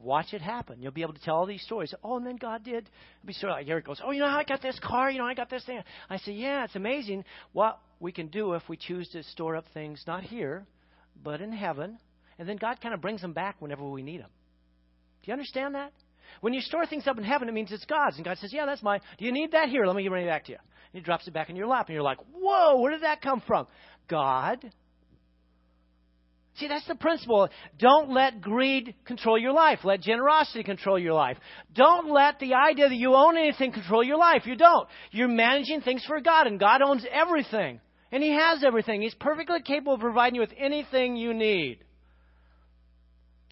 Watch 0.00 0.32
it 0.32 0.40
happen. 0.40 0.80
You'll 0.80 0.92
be 0.92 1.02
able 1.02 1.14
to 1.14 1.20
tell 1.20 1.34
all 1.36 1.46
these 1.46 1.62
stories. 1.62 1.92
Oh, 2.04 2.16
and 2.16 2.26
then 2.26 2.36
God 2.36 2.62
did. 2.62 2.88
Be 3.24 3.32
sort 3.32 3.50
of 3.50 3.58
like 3.58 3.68
Eric 3.68 3.86
goes, 3.86 4.00
Oh, 4.04 4.12
you 4.12 4.20
know 4.20 4.28
how 4.28 4.38
I 4.38 4.44
got 4.44 4.62
this 4.62 4.78
car? 4.82 5.10
You 5.10 5.18
know, 5.18 5.24
I 5.24 5.34
got 5.34 5.50
this 5.50 5.64
thing. 5.64 5.80
I 6.08 6.18
say, 6.18 6.32
Yeah, 6.32 6.64
it's 6.64 6.76
amazing 6.76 7.24
what 7.52 7.80
we 7.98 8.12
can 8.12 8.28
do 8.28 8.52
if 8.52 8.62
we 8.68 8.76
choose 8.76 9.08
to 9.10 9.22
store 9.24 9.56
up 9.56 9.64
things 9.74 10.02
not 10.06 10.22
here, 10.22 10.66
but 11.22 11.40
in 11.40 11.52
heaven. 11.52 11.98
And 12.38 12.48
then 12.48 12.56
God 12.56 12.80
kind 12.80 12.94
of 12.94 13.00
brings 13.00 13.20
them 13.20 13.32
back 13.32 13.56
whenever 13.58 13.88
we 13.88 14.02
need 14.02 14.20
them. 14.20 14.30
Do 15.22 15.28
you 15.28 15.32
understand 15.32 15.74
that? 15.74 15.92
When 16.40 16.52
you 16.52 16.60
store 16.60 16.86
things 16.86 17.08
up 17.08 17.18
in 17.18 17.24
heaven, 17.24 17.48
it 17.48 17.52
means 17.52 17.72
it's 17.72 17.84
God's. 17.86 18.16
And 18.16 18.24
God 18.24 18.38
says, 18.38 18.52
Yeah, 18.52 18.66
that's 18.66 18.82
mine. 18.82 19.00
Do 19.18 19.24
you 19.24 19.32
need 19.32 19.52
that? 19.52 19.68
Here, 19.68 19.84
let 19.84 19.96
me 19.96 20.04
give 20.04 20.12
it 20.12 20.26
back 20.26 20.44
to 20.44 20.52
you. 20.52 20.58
And 20.58 21.00
He 21.00 21.00
drops 21.00 21.26
it 21.26 21.34
back 21.34 21.50
in 21.50 21.56
your 21.56 21.66
lap. 21.66 21.88
And 21.88 21.94
you're 21.94 22.04
like, 22.04 22.18
Whoa, 22.32 22.80
where 22.80 22.92
did 22.92 23.02
that 23.02 23.20
come 23.20 23.42
from? 23.44 23.66
God 24.08 24.64
See, 26.58 26.66
that's 26.66 26.86
the 26.88 26.96
principle. 26.96 27.48
Don't 27.78 28.10
let 28.10 28.40
greed 28.40 28.94
control 29.04 29.38
your 29.38 29.52
life. 29.52 29.80
Let 29.84 30.00
generosity 30.00 30.64
control 30.64 30.98
your 30.98 31.14
life. 31.14 31.36
Don't 31.72 32.10
let 32.10 32.40
the 32.40 32.54
idea 32.54 32.88
that 32.88 32.96
you 32.96 33.14
own 33.14 33.36
anything 33.36 33.72
control 33.72 34.02
your 34.02 34.18
life. 34.18 34.42
You 34.44 34.56
don't. 34.56 34.88
You're 35.12 35.28
managing 35.28 35.82
things 35.82 36.04
for 36.04 36.20
God, 36.20 36.48
and 36.48 36.58
God 36.58 36.82
owns 36.82 37.06
everything. 37.12 37.80
And 38.10 38.22
He 38.24 38.30
has 38.30 38.64
everything. 38.64 39.02
He's 39.02 39.14
perfectly 39.14 39.62
capable 39.62 39.94
of 39.94 40.00
providing 40.00 40.36
you 40.36 40.40
with 40.40 40.54
anything 40.58 41.16
you 41.16 41.32
need. 41.32 41.78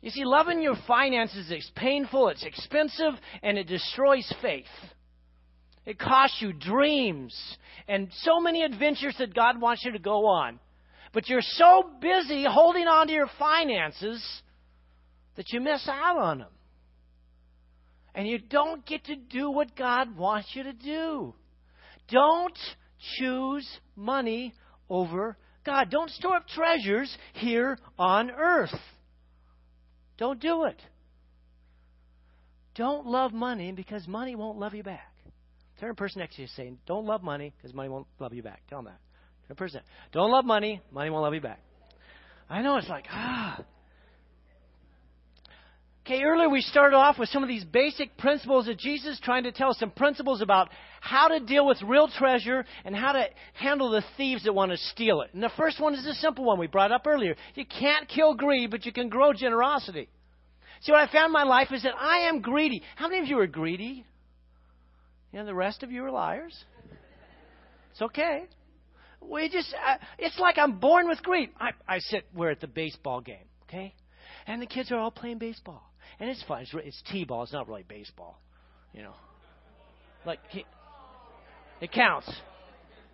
You 0.02 0.10
see, 0.10 0.24
loving 0.24 0.60
your 0.60 0.76
finances 0.86 1.50
is 1.50 1.70
painful, 1.76 2.28
it's 2.28 2.44
expensive, 2.44 3.14
and 3.42 3.56
it 3.56 3.68
destroys 3.68 4.30
faith. 4.42 4.64
It 5.84 5.98
costs 5.98 6.42
you 6.42 6.52
dreams 6.52 7.36
and 7.86 8.08
so 8.22 8.40
many 8.40 8.64
adventures 8.64 9.14
that 9.18 9.34
God 9.34 9.60
wants 9.60 9.84
you 9.84 9.92
to 9.92 9.98
go 10.00 10.26
on. 10.26 10.58
But 11.16 11.30
you're 11.30 11.40
so 11.40 11.82
busy 11.98 12.44
holding 12.46 12.86
on 12.86 13.06
to 13.06 13.12
your 13.14 13.30
finances 13.38 14.22
that 15.36 15.50
you 15.50 15.62
miss 15.62 15.88
out 15.88 16.18
on 16.18 16.40
them. 16.40 16.50
And 18.14 18.28
you 18.28 18.38
don't 18.38 18.84
get 18.84 19.06
to 19.06 19.16
do 19.16 19.50
what 19.50 19.74
God 19.74 20.14
wants 20.14 20.50
you 20.52 20.64
to 20.64 20.74
do. 20.74 21.32
Don't 22.10 22.58
choose 23.18 23.66
money 23.96 24.52
over 24.90 25.38
God. 25.64 25.88
Don't 25.90 26.10
store 26.10 26.36
up 26.36 26.48
treasures 26.48 27.10
here 27.32 27.78
on 27.98 28.30
earth. 28.30 28.78
Don't 30.18 30.38
do 30.38 30.64
it. 30.64 30.82
Don't 32.74 33.06
love 33.06 33.32
money 33.32 33.72
because 33.72 34.06
money 34.06 34.34
won't 34.34 34.58
love 34.58 34.74
you 34.74 34.82
back. 34.82 35.14
Turn 35.80 35.88
to 35.88 35.92
the 35.94 35.96
person 35.96 36.18
next 36.18 36.36
to 36.36 36.42
you 36.42 36.48
saying, 36.48 36.76
Don't 36.86 37.06
love 37.06 37.22
money 37.22 37.54
because 37.56 37.72
money 37.74 37.88
won't 37.88 38.06
love 38.18 38.34
you 38.34 38.42
back. 38.42 38.60
Tell 38.68 38.82
them 38.82 38.92
that. 38.92 39.05
Turn 39.46 39.48
to 39.48 39.54
the 39.54 39.54
person. 39.54 39.80
Don't 40.12 40.30
love 40.30 40.44
money, 40.44 40.80
money 40.90 41.10
won't 41.10 41.22
love 41.22 41.34
you 41.34 41.40
back. 41.40 41.60
I 42.48 42.62
know 42.62 42.76
it's 42.76 42.88
like, 42.88 43.06
ah, 43.10 43.64
Okay, 46.06 46.22
earlier 46.22 46.48
we 46.48 46.60
started 46.60 46.94
off 46.94 47.18
with 47.18 47.30
some 47.30 47.42
of 47.42 47.48
these 47.48 47.64
basic 47.64 48.16
principles 48.16 48.68
of 48.68 48.78
Jesus 48.78 49.18
trying 49.24 49.42
to 49.42 49.50
tell 49.50 49.70
us 49.70 49.78
some 49.80 49.90
principles 49.90 50.40
about 50.40 50.70
how 51.00 51.26
to 51.26 51.40
deal 51.40 51.66
with 51.66 51.82
real 51.82 52.06
treasure 52.06 52.64
and 52.84 52.94
how 52.94 53.10
to 53.10 53.24
handle 53.54 53.90
the 53.90 54.04
thieves 54.16 54.44
that 54.44 54.52
want 54.52 54.70
to 54.70 54.76
steal 54.76 55.22
it. 55.22 55.34
And 55.34 55.42
the 55.42 55.50
first 55.56 55.80
one 55.80 55.94
is 55.94 56.06
a 56.06 56.14
simple 56.14 56.44
one 56.44 56.60
we 56.60 56.68
brought 56.68 56.92
up 56.92 57.08
earlier. 57.08 57.34
You 57.56 57.64
can't 57.66 58.08
kill 58.08 58.34
greed, 58.34 58.70
but 58.70 58.86
you 58.86 58.92
can 58.92 59.08
grow 59.08 59.32
generosity. 59.32 60.08
See, 60.82 60.92
what 60.92 61.00
I 61.00 61.12
found 61.12 61.30
in 61.30 61.32
my 61.32 61.42
life 61.42 61.72
is 61.72 61.82
that 61.82 61.96
I 61.98 62.28
am 62.28 62.40
greedy. 62.40 62.82
How 62.94 63.08
many 63.08 63.22
of 63.22 63.26
you 63.26 63.40
are 63.40 63.48
greedy? 63.48 64.04
You 65.32 65.40
know, 65.40 65.44
the 65.44 65.56
rest 65.56 65.82
of 65.82 65.90
you 65.90 66.04
are 66.04 66.12
liars. 66.12 66.56
It's 67.90 68.02
okay. 68.02 68.44
We 69.28 69.48
just, 69.48 69.74
uh, 69.74 69.96
it's 70.18 70.38
like 70.38 70.58
I'm 70.58 70.78
born 70.78 71.08
with 71.08 71.22
greed. 71.22 71.50
I, 71.58 71.70
I 71.88 71.98
sit, 71.98 72.26
we're 72.34 72.50
at 72.50 72.60
the 72.60 72.66
baseball 72.66 73.20
game, 73.20 73.44
okay? 73.64 73.94
And 74.46 74.62
the 74.62 74.66
kids 74.66 74.92
are 74.92 74.98
all 74.98 75.10
playing 75.10 75.38
baseball 75.38 75.82
and 76.18 76.30
it's 76.30 76.42
fun. 76.44 76.62
It's, 76.62 76.74
it's 76.74 77.02
t-ball. 77.10 77.44
It's 77.44 77.52
not 77.52 77.68
really 77.68 77.84
baseball, 77.86 78.40
you 78.92 79.02
know. 79.02 79.14
Like 80.24 80.40
it 81.80 81.92
counts. 81.92 82.30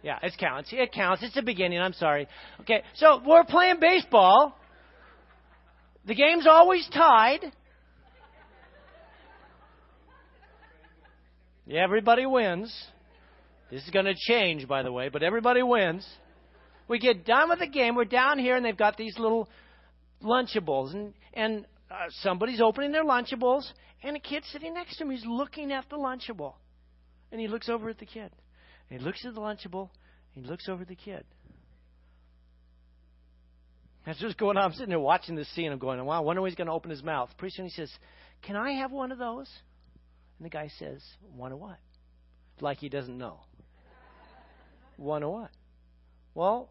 Yeah, 0.02 0.18
it 0.22 0.32
counts. 0.38 0.70
It 0.72 0.92
counts. 0.92 1.22
It's 1.22 1.34
the 1.34 1.42
beginning. 1.42 1.80
I'm 1.80 1.92
sorry. 1.92 2.26
Okay, 2.62 2.82
so 2.94 3.20
we're 3.24 3.44
playing 3.44 3.76
baseball. 3.80 4.56
The 6.06 6.14
game's 6.14 6.46
always 6.46 6.88
tied. 6.92 7.40
Everybody 11.70 12.26
wins. 12.26 12.74
This 13.72 13.84
is 13.84 13.90
going 13.90 14.04
to 14.04 14.14
change, 14.14 14.68
by 14.68 14.82
the 14.82 14.92
way, 14.92 15.08
but 15.08 15.22
everybody 15.22 15.62
wins. 15.62 16.06
We 16.88 16.98
get 16.98 17.24
done 17.24 17.48
with 17.48 17.58
the 17.58 17.66
game. 17.66 17.94
We're 17.94 18.04
down 18.04 18.38
here, 18.38 18.54
and 18.54 18.62
they've 18.62 18.76
got 18.76 18.98
these 18.98 19.18
little 19.18 19.48
Lunchables, 20.22 20.92
and 20.92 21.14
and 21.32 21.64
uh, 21.90 21.94
somebody's 22.20 22.60
opening 22.60 22.92
their 22.92 23.02
Lunchables, 23.02 23.64
and 24.02 24.14
a 24.14 24.20
kid 24.20 24.44
sitting 24.52 24.74
next 24.74 24.98
to 24.98 25.04
him, 25.04 25.10
he's 25.10 25.24
looking 25.24 25.72
at 25.72 25.88
the 25.88 25.96
Lunchable. 25.96 26.52
And 27.30 27.40
he 27.40 27.48
looks 27.48 27.70
over 27.70 27.88
at 27.88 27.98
the 27.98 28.04
kid. 28.04 28.30
And 28.90 29.00
he 29.00 29.04
looks 29.04 29.24
at 29.24 29.34
the 29.34 29.40
Lunchable, 29.40 29.88
and 30.34 30.44
he 30.44 30.50
looks 30.50 30.68
over 30.68 30.82
at 30.82 30.88
the 30.88 30.94
kid. 30.94 31.24
That's 34.04 34.22
what's 34.22 34.34
going 34.34 34.58
on. 34.58 34.64
I'm 34.64 34.72
sitting 34.72 34.90
there 34.90 35.00
watching 35.00 35.34
this 35.34 35.48
scene. 35.54 35.72
I'm 35.72 35.78
going, 35.78 36.04
wow, 36.04 36.18
I 36.18 36.20
wonder 36.20 36.42
when 36.42 36.50
he's 36.50 36.58
going 36.58 36.66
to 36.66 36.74
open 36.74 36.90
his 36.90 37.02
mouth. 37.02 37.30
Pretty 37.38 37.54
soon 37.56 37.64
he 37.64 37.70
says, 37.70 37.90
Can 38.42 38.54
I 38.54 38.72
have 38.72 38.92
one 38.92 39.12
of 39.12 39.18
those? 39.18 39.48
And 40.38 40.44
the 40.44 40.50
guy 40.50 40.68
says, 40.78 41.02
One 41.34 41.52
of 41.52 41.58
what? 41.58 41.78
Like 42.60 42.78
he 42.78 42.90
doesn't 42.90 43.16
know. 43.16 43.40
One 44.96 45.22
of 45.22 45.30
what? 45.30 45.50
Well, 46.34 46.70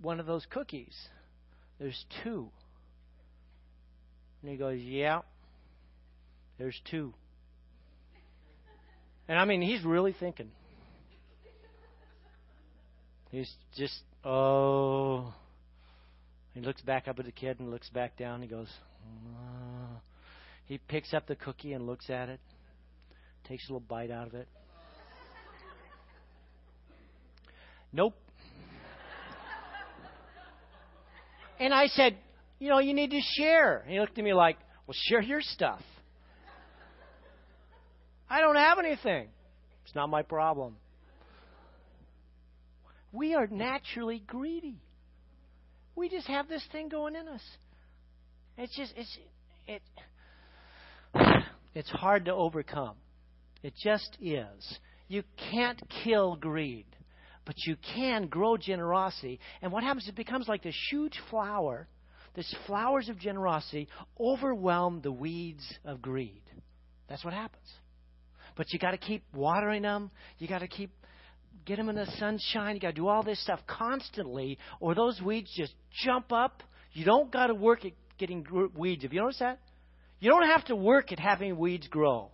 one 0.00 0.20
of 0.20 0.26
those 0.26 0.46
cookies. 0.50 0.96
There's 1.78 2.04
two. 2.22 2.50
And 4.42 4.50
he 4.50 4.56
goes, 4.56 4.80
Yeah, 4.80 5.20
there's 6.58 6.78
two. 6.90 7.14
And 9.28 9.38
I 9.38 9.44
mean, 9.44 9.62
he's 9.62 9.84
really 9.84 10.14
thinking. 10.18 10.50
He's 13.30 13.50
just, 13.76 13.98
oh. 14.24 15.32
He 16.54 16.60
looks 16.60 16.82
back 16.82 17.08
up 17.08 17.18
at 17.18 17.24
the 17.24 17.32
kid 17.32 17.60
and 17.60 17.70
looks 17.70 17.88
back 17.88 18.18
down. 18.18 18.42
He 18.42 18.48
goes, 18.48 18.68
oh. 19.08 20.00
He 20.66 20.78
picks 20.78 21.14
up 21.14 21.26
the 21.26 21.34
cookie 21.34 21.72
and 21.72 21.86
looks 21.86 22.10
at 22.10 22.28
it, 22.28 22.40
takes 23.44 23.68
a 23.68 23.72
little 23.72 23.86
bite 23.88 24.10
out 24.10 24.26
of 24.26 24.34
it. 24.34 24.48
Nope. 27.92 28.14
And 31.60 31.72
I 31.72 31.86
said, 31.86 32.16
you 32.58 32.68
know, 32.70 32.78
you 32.78 32.94
need 32.94 33.10
to 33.10 33.20
share. 33.36 33.78
And 33.78 33.92
he 33.92 34.00
looked 34.00 34.18
at 34.18 34.24
me 34.24 34.32
like, 34.32 34.56
well, 34.86 34.96
share 35.08 35.22
your 35.22 35.40
stuff. 35.40 35.80
I 38.28 38.40
don't 38.40 38.56
have 38.56 38.78
anything. 38.78 39.28
It's 39.84 39.94
not 39.94 40.08
my 40.08 40.22
problem. 40.22 40.76
We 43.12 43.34
are 43.34 43.46
naturally 43.46 44.22
greedy. 44.26 44.80
We 45.94 46.08
just 46.08 46.26
have 46.28 46.48
this 46.48 46.66
thing 46.72 46.88
going 46.88 47.14
in 47.14 47.28
us. 47.28 47.42
It's 48.56 48.74
just 48.76 48.94
it's 48.96 49.18
it 49.66 49.82
it's 51.74 51.90
hard 51.90 52.24
to 52.24 52.32
overcome. 52.32 52.94
It 53.62 53.74
just 53.82 54.16
is. 54.20 54.78
You 55.08 55.22
can't 55.50 55.80
kill 56.02 56.36
greed, 56.36 56.86
but 57.44 57.54
you 57.66 57.76
can 57.94 58.26
grow 58.26 58.56
generosity. 58.56 59.40
And 59.60 59.72
what 59.72 59.82
happens? 59.82 60.08
It 60.08 60.14
becomes 60.14 60.48
like 60.48 60.62
this 60.62 60.76
huge 60.90 61.18
flower 61.30 61.88
these 62.34 62.54
flowers 62.66 63.08
of 63.08 63.18
generosity 63.18 63.88
overwhelm 64.18 65.00
the 65.02 65.12
weeds 65.12 65.66
of 65.84 66.00
greed. 66.00 66.42
That's 67.08 67.24
what 67.24 67.34
happens. 67.34 67.66
But 68.56 68.72
you 68.72 68.78
got 68.78 68.92
to 68.92 68.98
keep 68.98 69.22
watering 69.34 69.82
them. 69.82 70.10
You 70.38 70.48
got 70.48 70.60
to 70.60 70.68
keep 70.68 70.90
get 71.64 71.76
them 71.76 71.88
in 71.88 71.96
the 71.96 72.06
sunshine. 72.18 72.74
You 72.74 72.80
got 72.80 72.88
to 72.88 72.94
do 72.94 73.08
all 73.08 73.22
this 73.22 73.40
stuff 73.42 73.60
constantly, 73.66 74.58
or 74.80 74.94
those 74.94 75.20
weeds 75.20 75.52
just 75.56 75.74
jump 76.04 76.32
up. 76.32 76.62
You 76.92 77.04
don't 77.04 77.30
got 77.30 77.48
to 77.48 77.54
work 77.54 77.84
at 77.84 77.92
getting 78.18 78.46
weeds. 78.74 79.02
Have 79.02 79.12
you 79.12 79.20
noticed 79.20 79.40
that? 79.40 79.60
You 80.18 80.30
don't 80.30 80.48
have 80.48 80.64
to 80.66 80.76
work 80.76 81.12
at 81.12 81.18
having 81.18 81.56
weeds 81.58 81.88
grow. 81.88 82.30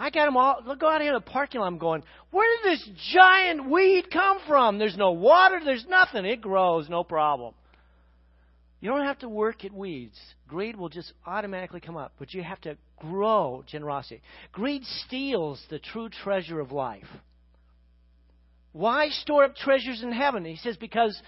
I 0.00 0.08
got 0.08 0.24
them 0.24 0.38
all. 0.38 0.62
Look, 0.66 0.80
go 0.80 0.88
out 0.88 1.02
here 1.02 1.10
in 1.10 1.14
the 1.14 1.20
parking 1.20 1.60
lot. 1.60 1.66
I'm 1.66 1.76
going, 1.76 2.02
where 2.30 2.48
did 2.56 2.72
this 2.72 2.88
giant 3.12 3.68
weed 3.68 4.06
come 4.10 4.38
from? 4.48 4.78
There's 4.78 4.96
no 4.96 5.12
water. 5.12 5.60
There's 5.62 5.84
nothing. 5.86 6.24
It 6.24 6.40
grows, 6.40 6.88
no 6.88 7.04
problem. 7.04 7.52
You 8.80 8.88
don't 8.88 9.04
have 9.04 9.18
to 9.18 9.28
work 9.28 9.62
at 9.66 9.74
weeds. 9.74 10.18
Greed 10.48 10.74
will 10.74 10.88
just 10.88 11.12
automatically 11.26 11.80
come 11.80 11.98
up, 11.98 12.14
but 12.18 12.32
you 12.32 12.42
have 12.42 12.62
to 12.62 12.78
grow 12.98 13.62
generosity. 13.66 14.22
Greed 14.52 14.84
steals 15.04 15.62
the 15.68 15.78
true 15.78 16.08
treasure 16.08 16.60
of 16.60 16.72
life. 16.72 17.04
Why 18.72 19.10
store 19.10 19.44
up 19.44 19.54
treasures 19.54 20.02
in 20.02 20.12
heaven? 20.12 20.46
He 20.46 20.56
says, 20.56 20.78
because 20.78 21.20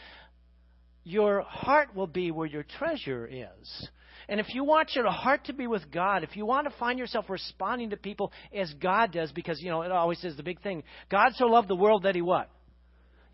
your 1.05 1.43
heart 1.43 1.95
will 1.95 2.07
be 2.07 2.31
where 2.31 2.47
your 2.47 2.65
treasure 2.79 3.29
is. 3.31 3.89
And 4.33 4.41
if 4.41 4.55
you 4.55 4.65
want 4.65 4.95
your 4.95 5.11
heart 5.11 5.45
to 5.45 5.53
be 5.53 5.67
with 5.67 5.91
God, 5.91 6.25
if 6.25 6.39
you 6.39 6.47
want 6.47 6.67
to 6.67 6.75
find 6.79 6.99
yourself 6.99 7.29
responding 7.29 7.91
to 7.91 7.99
people 7.99 8.33
as 8.57 8.73
God 8.81 9.13
does, 9.13 9.31
because, 9.31 9.61
you 9.61 9.69
know, 9.69 9.83
it 9.83 9.93
always 9.93 10.21
says 10.21 10.39
the 10.39 10.43
big 10.43 10.63
thing 10.63 10.85
God 11.11 11.33
so 11.35 11.45
loved 11.45 11.69
the 11.69 11.77
world 11.77 12.05
that 12.05 12.15
he 12.15 12.23
what? 12.23 12.49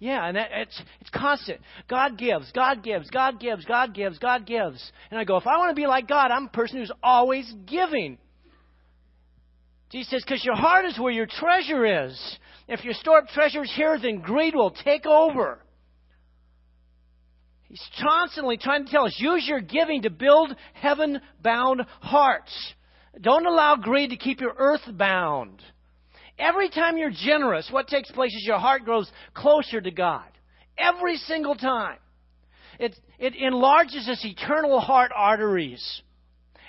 Yeah, 0.00 0.26
and 0.26 0.36
that, 0.36 0.48
it's 0.52 0.82
it's 1.00 1.10
constant. 1.10 1.60
God 1.88 2.18
gives, 2.18 2.50
God 2.50 2.82
gives, 2.82 3.08
God 3.10 3.38
gives, 3.38 3.64
God 3.64 3.94
gives, 3.94 4.18
God 4.18 4.44
gives. 4.44 4.92
And 5.12 5.20
I 5.20 5.22
go, 5.22 5.36
if 5.36 5.46
I 5.46 5.58
want 5.58 5.70
to 5.70 5.80
be 5.80 5.86
like 5.86 6.08
God, 6.08 6.32
I'm 6.32 6.46
a 6.46 6.48
person 6.48 6.78
who's 6.78 6.90
always 7.00 7.48
giving. 7.64 8.18
Jesus 9.92 10.10
says, 10.10 10.24
because 10.26 10.44
your 10.44 10.56
heart 10.56 10.84
is 10.84 10.98
where 10.98 11.12
your 11.12 11.26
treasure 11.26 12.06
is. 12.08 12.38
If 12.66 12.84
you 12.84 12.92
store 12.94 13.18
up 13.18 13.28
treasures 13.28 13.72
here, 13.76 14.00
then 14.02 14.18
greed 14.18 14.56
will 14.56 14.72
take 14.72 15.06
over. 15.06 15.60
He's 17.68 17.86
constantly 18.02 18.56
trying 18.56 18.86
to 18.86 18.90
tell 18.90 19.04
us 19.04 19.16
use 19.18 19.46
your 19.46 19.60
giving 19.60 20.02
to 20.02 20.10
build 20.10 20.54
heaven 20.74 21.20
bound 21.42 21.82
hearts. 22.00 22.52
Don't 23.20 23.46
allow 23.46 23.76
greed 23.76 24.10
to 24.10 24.16
keep 24.16 24.40
you 24.40 24.50
earth 24.56 24.82
bound. 24.90 25.62
Every 26.38 26.70
time 26.70 26.96
you're 26.96 27.10
generous, 27.10 27.68
what 27.70 27.88
takes 27.88 28.10
place 28.12 28.34
is 28.34 28.44
your 28.46 28.58
heart 28.58 28.84
grows 28.84 29.10
closer 29.34 29.80
to 29.80 29.90
God. 29.90 30.26
Every 30.78 31.16
single 31.16 31.56
time. 31.56 31.98
It, 32.78 32.98
it 33.18 33.34
enlarges 33.34 34.08
its 34.08 34.24
eternal 34.24 34.80
heart 34.80 35.10
arteries. 35.14 36.02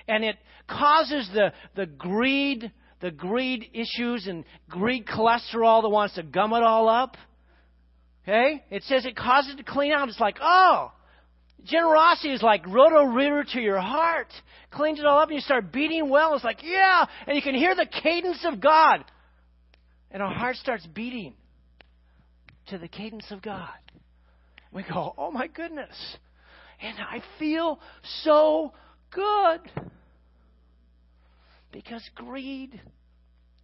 And 0.07 0.23
it 0.23 0.37
causes 0.67 1.29
the, 1.33 1.53
the 1.75 1.85
greed, 1.85 2.71
the 2.99 3.11
greed 3.11 3.69
issues 3.73 4.27
and 4.27 4.43
greed 4.67 5.05
cholesterol 5.05 5.83
that 5.83 5.89
wants 5.89 6.15
to 6.15 6.23
gum 6.23 6.51
it 6.53 6.63
all 6.63 6.89
up. 6.89 7.15
Okay? 8.23 8.63
It 8.69 8.83
says 8.83 9.05
it 9.05 9.15
causes 9.15 9.53
it 9.53 9.57
to 9.57 9.63
clean 9.63 9.91
out. 9.91 10.09
It's 10.09 10.19
like, 10.19 10.37
oh, 10.41 10.91
generosity 11.63 12.33
is 12.33 12.41
like 12.41 12.65
roto-rooter 12.67 13.45
to 13.53 13.61
your 13.61 13.79
heart. 13.79 14.27
Cleans 14.71 14.99
it 14.99 15.05
all 15.05 15.19
up 15.19 15.29
and 15.29 15.35
you 15.35 15.41
start 15.41 15.71
beating 15.71 16.09
well. 16.09 16.35
It's 16.35 16.43
like, 16.43 16.59
yeah. 16.63 17.05
And 17.25 17.35
you 17.35 17.41
can 17.41 17.55
hear 17.55 17.75
the 17.75 17.87
cadence 17.87 18.45
of 18.45 18.61
God. 18.61 19.03
And 20.11 20.21
our 20.21 20.33
heart 20.33 20.55
starts 20.57 20.85
beating 20.85 21.33
to 22.67 22.77
the 22.77 22.87
cadence 22.87 23.25
of 23.31 23.41
God. 23.41 23.69
We 24.71 24.83
go, 24.83 25.13
oh 25.17 25.31
my 25.31 25.47
goodness. 25.47 25.95
And 26.81 26.97
I 26.99 27.21
feel 27.39 27.79
so 28.23 28.73
good. 29.11 29.59
Because 31.71 32.07
greed 32.15 32.79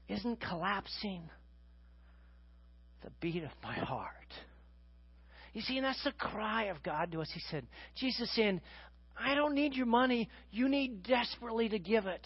isn't 0.07 0.39
collapsing 0.41 1.21
the 3.05 3.11
beat 3.21 3.43
of 3.43 3.51
my 3.63 3.75
heart. 3.75 4.11
You 5.53 5.61
see, 5.61 5.77
and 5.77 5.85
that's 5.85 6.03
the 6.03 6.11
cry 6.11 6.65
of 6.65 6.83
God 6.83 7.11
to 7.11 7.21
us. 7.21 7.29
He 7.33 7.39
said, 7.51 7.65
Jesus 7.95 8.29
saying, 8.35 8.59
I 9.17 9.35
don't 9.35 9.53
need 9.53 9.73
your 9.73 9.85
money. 9.85 10.27
You 10.51 10.67
need 10.67 11.03
desperately 11.03 11.69
to 11.69 11.79
give 11.79 12.07
it. 12.07 12.25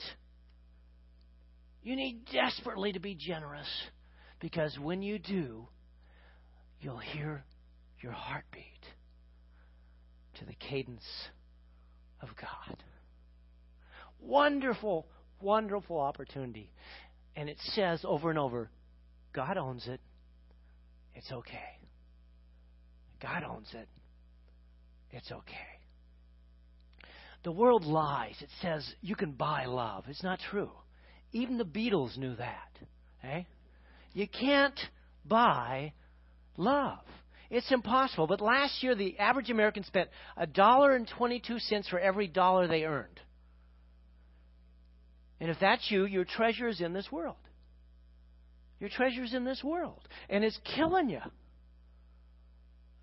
You 1.84 1.96
need 1.96 2.26
desperately 2.32 2.94
to 2.94 3.00
be 3.00 3.14
generous. 3.14 3.68
Because 4.40 4.80
when 4.80 5.02
you 5.02 5.20
do, 5.20 5.68
you'll 6.80 6.98
hear 6.98 7.44
your 8.02 8.14
heartbeat 8.14 8.64
to 10.40 10.46
the 10.46 10.56
cadence 10.56 11.06
of 12.22 12.30
God. 12.40 12.78
Wonderful, 14.22 15.06
wonderful 15.42 16.00
opportunity. 16.00 16.72
And 17.36 17.50
it 17.50 17.58
says 17.74 18.00
over 18.06 18.30
and 18.30 18.40
over 18.40 18.70
God 19.34 19.58
owns 19.58 19.86
it. 19.88 20.00
It's 21.20 21.32
okay. 21.34 21.78
God 23.22 23.44
owns 23.44 23.68
it. 23.74 23.90
It's 25.12 25.30
okay. 25.30 25.54
The 27.44 27.52
world 27.52 27.84
lies. 27.84 28.36
It 28.40 28.48
says 28.62 28.90
you 29.02 29.18
can 29.18 29.34
buy 29.34 29.66
love. 29.66 30.06
It's 30.08 30.24
not 30.24 30.40
true. 30.50 30.72
Even 31.34 31.58
the 31.58 31.66
Beatles 31.66 32.18
knew 32.18 32.38
that. 32.38 32.72
Eh? 33.22 33.44
You 34.14 34.28
can't 34.30 34.80
buy 35.26 35.92
love. 36.56 37.04
It's 37.50 37.70
impossible. 37.70 38.28
But 38.28 38.40
last 38.40 38.82
year, 38.82 38.96
the 38.96 39.20
average 39.20 39.50
American 39.50 39.84
spent 39.84 40.10
a 40.38 40.48
dollar 40.48 40.96
and 40.96 41.06
twenty-two 41.18 41.60
cents 41.60 41.90
for 41.90 42.00
every 42.00 42.28
dollar 42.28 42.66
they 42.66 42.86
earned. 42.86 43.20
And 45.42 45.50
if 45.50 45.58
that's 45.60 45.92
you, 45.92 46.06
your 46.06 46.24
treasure 46.24 46.70
is 46.70 46.80
in 46.80 46.94
this 46.94 47.12
world. 47.12 47.36
Your 48.80 48.90
treasure's 48.90 49.34
in 49.34 49.44
this 49.44 49.64
world, 49.64 50.08
and 50.30 50.44
it's 50.44 50.60
killing 50.76 51.10
you. 51.10 51.22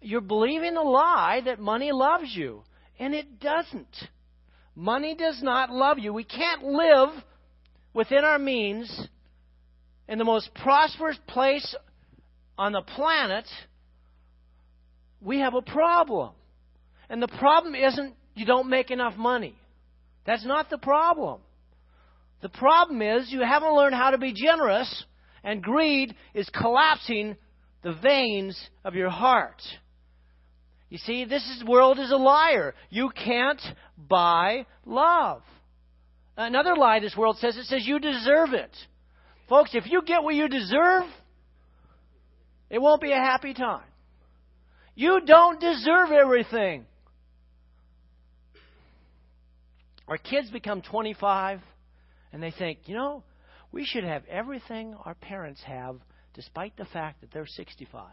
You're 0.01 0.21
believing 0.21 0.75
the 0.75 0.83
lie 0.83 1.43
that 1.45 1.59
money 1.59 1.93
loves 1.93 2.35
you, 2.35 2.63
and 2.99 3.15
it 3.15 3.41
doesn't. 3.41 3.95
Money 4.75 5.15
does 5.15 5.43
not 5.43 5.71
love 5.71 5.99
you. 5.99 6.13
We 6.13 6.25
can't 6.25 6.63
live 6.63 7.11
within 7.93 8.25
our 8.25 8.39
means 8.39 9.09
in 10.09 10.19
the 10.19 10.25
most 10.25 10.51
prosperous 10.55 11.19
place 11.27 11.75
on 12.59 12.73
the 12.73 12.83
planet. 12.83 13.47
We 15.21 15.41
have 15.41 15.55
a 15.55 15.63
problem. 15.63 16.31
And 17.09 17.23
the 17.23 17.29
problem 17.29 17.75
isn't 17.75 18.15
you 18.35 18.47
don't 18.47 18.69
make 18.69 18.91
enough 18.91 19.17
money. 19.17 19.57
That's 20.27 20.45
not 20.45 20.71
the 20.71 20.79
problem. 20.79 21.41
The 22.43 22.49
problem 22.51 23.01
is 23.01 23.33
you 23.33 23.41
haven't 23.41 23.75
learned 23.75 23.95
how 23.95 24.11
to 24.11 24.19
be 24.19 24.33
generous, 24.35 25.05
and 25.47 25.63
greed 25.63 26.15
is 26.35 26.51
collapsing 26.51 27.37
the 27.83 27.95
veins 27.95 28.61
of 28.85 28.97
your 28.97 29.09
heart. 29.09 29.63
You 30.91 30.99
see, 30.99 31.25
this 31.25 31.43
is, 31.45 31.65
world 31.65 32.01
is 32.01 32.11
a 32.11 32.17
liar. 32.17 32.75
You 32.91 33.11
can't 33.11 33.63
buy 33.97 34.67
love. 34.85 35.43
Another 36.37 36.75
lie 36.77 36.99
this 36.99 37.17
world 37.17 37.39
says 37.39 37.57
it 37.57 37.65
says 37.65 37.87
you 37.87 38.01
deserve 38.01 38.55
it. 38.55 38.77
Folks, 39.49 39.71
if 39.73 39.85
you 39.87 40.03
get 40.03 40.25
what 40.25 40.35
you 40.35 40.49
deserve, 40.49 41.05
it 42.69 42.81
won't 42.81 43.01
be 43.01 43.13
a 43.13 43.17
happy 43.17 43.55
time. 43.55 43.87
You 44.97 45.21
don't 45.25 45.61
deserve 45.61 46.11
everything. 46.11 46.87
Our 50.09 50.19
kids 50.19 50.51
become 50.51 50.83
25 50.83 51.61
and 52.33 52.43
they 52.43 52.51
think, 52.51 52.81
you 52.87 52.97
know, 52.97 53.23
we 53.77 53.85
should 53.85 54.05
have 54.05 54.23
everything 54.27 54.95
our 55.05 55.13
parents 55.13 55.61
have 55.67 55.97
despite 56.33 56.75
the 56.79 56.87
fact 56.87 57.21
that 57.21 57.31
they're 57.31 57.47
65. 57.47 58.09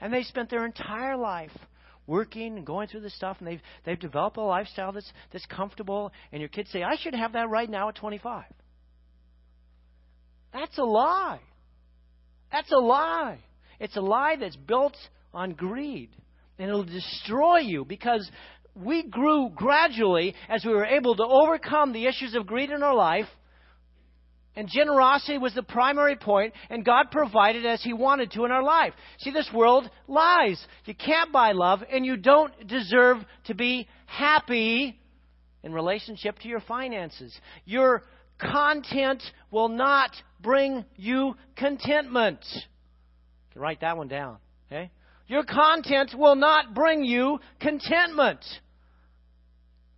And 0.00 0.12
they 0.12 0.22
spent 0.22 0.50
their 0.50 0.64
entire 0.64 1.16
life 1.16 1.50
working 2.06 2.56
and 2.56 2.64
going 2.64 2.86
through 2.86 3.00
this 3.00 3.16
stuff, 3.16 3.38
and 3.40 3.48
they've 3.48 3.60
they've 3.84 3.98
developed 3.98 4.36
a 4.36 4.40
lifestyle 4.40 4.92
that's 4.92 5.12
that's 5.32 5.46
comfortable. 5.46 6.12
And 6.30 6.38
your 6.38 6.48
kids 6.48 6.70
say, 6.70 6.84
"I 6.84 6.94
should 6.94 7.16
have 7.16 7.32
that 7.32 7.50
right 7.50 7.68
now 7.68 7.88
at 7.88 7.96
25." 7.96 8.44
That's 10.52 10.78
a 10.78 10.84
lie. 10.84 11.40
That's 12.52 12.70
a 12.70 12.78
lie. 12.78 13.38
It's 13.80 13.96
a 13.96 14.00
lie 14.00 14.36
that's 14.36 14.54
built 14.54 14.96
on 15.32 15.54
greed, 15.54 16.10
and 16.56 16.68
it'll 16.68 16.84
destroy 16.84 17.58
you 17.58 17.84
because 17.84 18.30
we 18.76 19.02
grew 19.02 19.50
gradually 19.56 20.36
as 20.48 20.64
we 20.64 20.72
were 20.72 20.86
able 20.86 21.16
to 21.16 21.24
overcome 21.24 21.92
the 21.92 22.06
issues 22.06 22.36
of 22.36 22.46
greed 22.46 22.70
in 22.70 22.84
our 22.84 22.94
life 22.94 23.26
and 24.56 24.68
generosity 24.68 25.38
was 25.38 25.54
the 25.54 25.62
primary 25.62 26.16
point, 26.16 26.54
and 26.70 26.84
God 26.84 27.10
provided 27.10 27.66
as 27.66 27.82
He 27.82 27.92
wanted 27.92 28.30
to 28.32 28.44
in 28.44 28.52
our 28.52 28.62
life. 28.62 28.92
See, 29.18 29.30
this 29.30 29.50
world 29.52 29.90
lies. 30.06 30.64
You 30.84 30.94
can't 30.94 31.32
buy 31.32 31.52
love, 31.52 31.82
and 31.90 32.06
you 32.06 32.16
don't 32.16 32.66
deserve 32.66 33.18
to 33.46 33.54
be 33.54 33.88
happy 34.06 34.98
in 35.62 35.72
relationship 35.72 36.38
to 36.40 36.48
your 36.48 36.60
finances. 36.60 37.36
Your 37.64 38.02
content 38.38 39.22
will 39.50 39.68
not 39.68 40.10
bring 40.40 40.84
you 40.96 41.34
contentment. 41.56 42.40
You 42.52 42.60
can 43.54 43.62
write 43.62 43.80
that 43.80 43.96
one 43.96 44.08
down. 44.08 44.38
Okay? 44.66 44.90
Your 45.26 45.44
content 45.44 46.14
will 46.16 46.36
not 46.36 46.74
bring 46.74 47.04
you 47.04 47.40
contentment. 47.60 48.44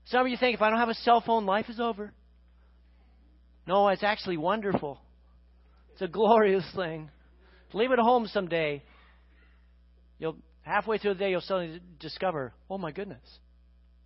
Some 0.06 0.20
of 0.20 0.28
you 0.28 0.36
think 0.36 0.54
if 0.54 0.62
I 0.62 0.70
don't 0.70 0.78
have 0.78 0.88
a 0.88 0.94
cell 0.94 1.20
phone, 1.20 1.46
life 1.46 1.68
is 1.68 1.80
over. 1.80 2.12
No, 3.66 3.88
it's 3.88 4.02
actually 4.02 4.36
wonderful. 4.36 5.00
It's 5.92 6.02
a 6.02 6.08
glorious 6.12 6.64
thing. 6.74 7.10
Leave 7.72 7.90
it 7.90 7.98
at 7.98 8.02
home 8.04 8.26
someday. 8.28 8.82
You'll 10.18 10.36
halfway 10.62 10.98
through 10.98 11.14
the 11.14 11.20
day 11.20 11.30
you'll 11.30 11.40
suddenly 11.40 11.80
discover, 12.00 12.52
oh 12.70 12.78
my 12.78 12.90
goodness, 12.90 13.24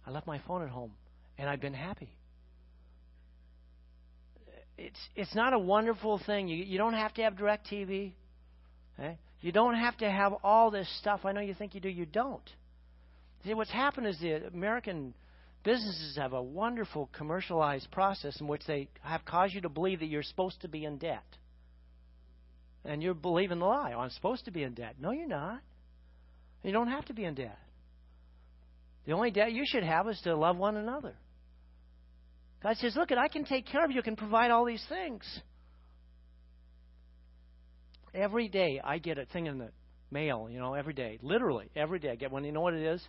I 0.06 0.10
left 0.10 0.26
my 0.26 0.40
phone 0.46 0.62
at 0.62 0.68
home 0.68 0.92
and 1.38 1.48
I've 1.48 1.60
been 1.60 1.74
happy. 1.74 2.10
It's 4.76 4.98
it's 5.14 5.34
not 5.34 5.52
a 5.52 5.58
wonderful 5.58 6.20
thing. 6.24 6.48
You 6.48 6.64
you 6.64 6.78
don't 6.78 6.94
have 6.94 7.12
to 7.14 7.22
have 7.22 7.34
DirecTV. 7.34 8.12
Okay? 8.98 9.08
Eh? 9.08 9.14
You 9.42 9.52
don't 9.52 9.74
have 9.74 9.96
to 9.98 10.10
have 10.10 10.34
all 10.42 10.70
this 10.70 10.88
stuff. 10.98 11.20
I 11.24 11.32
know 11.32 11.40
you 11.40 11.54
think 11.54 11.74
you 11.74 11.80
do, 11.80 11.88
you 11.88 12.06
don't. 12.06 12.48
See 13.44 13.54
what's 13.54 13.70
happened 13.70 14.06
is 14.06 14.18
the 14.20 14.46
American 14.46 15.14
Businesses 15.62 16.16
have 16.16 16.32
a 16.32 16.42
wonderful 16.42 17.10
commercialized 17.12 17.90
process 17.90 18.40
in 18.40 18.46
which 18.46 18.62
they 18.66 18.88
have 19.02 19.24
caused 19.24 19.54
you 19.54 19.60
to 19.60 19.68
believe 19.68 20.00
that 20.00 20.06
you're 20.06 20.22
supposed 20.22 20.60
to 20.62 20.68
be 20.68 20.84
in 20.84 20.96
debt. 20.96 21.24
And 22.84 23.02
you're 23.02 23.12
believing 23.12 23.58
the 23.58 23.66
lie. 23.66 23.92
Oh, 23.94 24.00
I'm 24.00 24.10
supposed 24.10 24.46
to 24.46 24.50
be 24.50 24.62
in 24.62 24.72
debt. 24.72 24.96
No, 24.98 25.10
you're 25.10 25.28
not. 25.28 25.60
You 26.62 26.72
don't 26.72 26.88
have 26.88 27.04
to 27.06 27.14
be 27.14 27.24
in 27.24 27.34
debt. 27.34 27.58
The 29.06 29.12
only 29.12 29.30
debt 29.30 29.52
you 29.52 29.64
should 29.66 29.84
have 29.84 30.08
is 30.08 30.18
to 30.24 30.34
love 30.34 30.56
one 30.56 30.76
another. 30.76 31.14
God 32.62 32.76
says, 32.76 32.96
Look, 32.96 33.12
I 33.12 33.28
can 33.28 33.44
take 33.44 33.66
care 33.66 33.84
of 33.84 33.90
you, 33.90 34.00
I 34.00 34.02
can 34.02 34.16
provide 34.16 34.50
all 34.50 34.64
these 34.64 34.84
things. 34.88 35.24
Every 38.14 38.48
day 38.48 38.80
I 38.82 38.98
get 38.98 39.18
a 39.18 39.26
thing 39.26 39.46
in 39.46 39.58
the 39.58 39.70
mail, 40.10 40.48
you 40.50 40.58
know, 40.58 40.74
every 40.74 40.94
day. 40.94 41.18
Literally, 41.22 41.70
every 41.76 41.98
day 41.98 42.10
I 42.10 42.16
get 42.16 42.30
one. 42.30 42.44
You 42.44 42.52
know 42.52 42.60
what 42.60 42.74
it 42.74 42.82
is? 42.82 43.02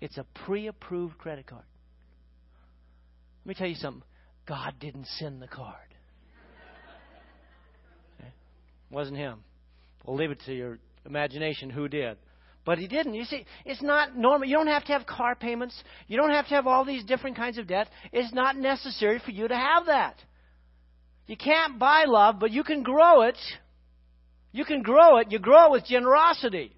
It's 0.00 0.18
a 0.18 0.24
pre 0.44 0.66
approved 0.66 1.18
credit 1.18 1.46
card. 1.46 1.64
Let 3.44 3.48
me 3.48 3.54
tell 3.54 3.68
you 3.68 3.74
something. 3.74 4.02
God 4.46 4.74
didn't 4.80 5.06
send 5.18 5.42
the 5.42 5.46
card. 5.46 5.76
Okay? 8.18 8.32
Wasn't 8.90 9.16
him. 9.16 9.40
We'll 10.04 10.16
leave 10.16 10.30
it 10.30 10.40
to 10.46 10.54
your 10.54 10.78
imagination 11.04 11.70
who 11.70 11.88
did. 11.88 12.16
But 12.64 12.78
he 12.78 12.88
didn't. 12.88 13.14
You 13.14 13.24
see, 13.24 13.44
it's 13.66 13.82
not 13.82 14.16
normal. 14.16 14.48
You 14.48 14.56
don't 14.56 14.68
have 14.68 14.84
to 14.86 14.92
have 14.92 15.06
car 15.06 15.34
payments. 15.34 15.82
You 16.08 16.16
don't 16.16 16.30
have 16.30 16.48
to 16.48 16.54
have 16.54 16.66
all 16.66 16.84
these 16.84 17.04
different 17.04 17.36
kinds 17.36 17.58
of 17.58 17.66
debt. 17.66 17.88
It's 18.12 18.32
not 18.32 18.56
necessary 18.56 19.20
for 19.22 19.30
you 19.30 19.46
to 19.48 19.56
have 19.56 19.86
that. 19.86 20.16
You 21.26 21.36
can't 21.36 21.78
buy 21.78 22.04
love, 22.06 22.36
but 22.38 22.50
you 22.50 22.64
can 22.64 22.82
grow 22.82 23.22
it. 23.22 23.36
You 24.52 24.64
can 24.64 24.82
grow 24.82 25.18
it. 25.18 25.30
You 25.30 25.38
grow 25.38 25.66
it 25.66 25.72
with 25.72 25.84
generosity. 25.84 26.72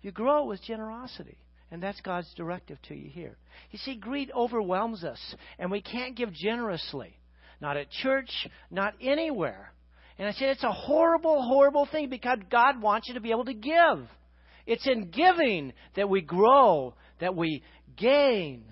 You 0.00 0.12
grow 0.12 0.44
it 0.44 0.48
with 0.48 0.62
generosity. 0.62 1.36
And 1.70 1.82
that's 1.82 2.00
God's 2.00 2.32
directive 2.34 2.78
to 2.88 2.94
you 2.94 3.10
here. 3.10 3.36
You 3.70 3.78
see, 3.78 3.96
greed 3.96 4.30
overwhelms 4.34 5.02
us, 5.02 5.20
and 5.58 5.70
we 5.70 5.82
can't 5.82 6.16
give 6.16 6.32
generously. 6.32 7.16
Not 7.60 7.76
at 7.76 7.90
church, 7.90 8.30
not 8.70 8.94
anywhere. 9.00 9.72
And 10.18 10.28
I 10.28 10.32
said, 10.32 10.50
it's 10.50 10.64
a 10.64 10.72
horrible, 10.72 11.42
horrible 11.42 11.86
thing 11.90 12.08
because 12.08 12.38
God 12.50 12.80
wants 12.80 13.08
you 13.08 13.14
to 13.14 13.20
be 13.20 13.30
able 13.30 13.46
to 13.46 13.54
give. 13.54 14.08
It's 14.66 14.86
in 14.86 15.10
giving 15.10 15.72
that 15.94 16.08
we 16.08 16.20
grow, 16.20 16.94
that 17.20 17.34
we 17.34 17.62
gain, 17.96 18.64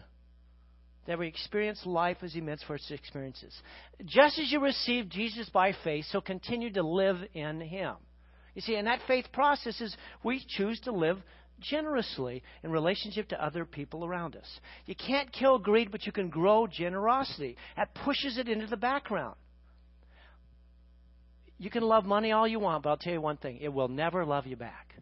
that 1.06 1.18
we 1.18 1.26
experience 1.26 1.80
life 1.84 2.18
as 2.22 2.32
He 2.32 2.40
meant 2.40 2.62
for 2.66 2.74
us 2.74 2.84
to 2.88 2.94
experience. 2.94 3.44
Just 4.04 4.38
as 4.38 4.50
you 4.50 4.60
received 4.60 5.10
Jesus 5.10 5.48
by 5.50 5.74
faith, 5.84 6.06
so 6.10 6.20
continue 6.20 6.72
to 6.72 6.82
live 6.82 7.16
in 7.34 7.60
Him. 7.60 7.94
You 8.54 8.62
see, 8.62 8.76
and 8.76 8.86
that 8.86 9.00
faith 9.06 9.26
process 9.32 9.80
is 9.80 9.96
we 10.22 10.44
choose 10.56 10.80
to 10.80 10.92
live 10.92 11.18
generously 11.60 12.42
in 12.62 12.70
relationship 12.70 13.28
to 13.28 13.44
other 13.44 13.64
people 13.64 14.04
around 14.04 14.36
us. 14.36 14.60
You 14.86 14.94
can't 14.94 15.32
kill 15.32 15.58
greed, 15.58 15.90
but 15.90 16.06
you 16.06 16.12
can 16.12 16.28
grow 16.28 16.66
generosity. 16.66 17.56
That 17.76 17.94
pushes 17.94 18.38
it 18.38 18.48
into 18.48 18.66
the 18.66 18.76
background. 18.76 19.36
You 21.58 21.70
can 21.70 21.82
love 21.82 22.04
money 22.04 22.32
all 22.32 22.48
you 22.48 22.58
want, 22.58 22.82
but 22.82 22.90
I'll 22.90 22.96
tell 22.96 23.12
you 23.12 23.20
one 23.20 23.36
thing 23.36 23.58
it 23.60 23.72
will 23.72 23.88
never 23.88 24.24
love 24.24 24.46
you 24.46 24.56
back. 24.56 24.94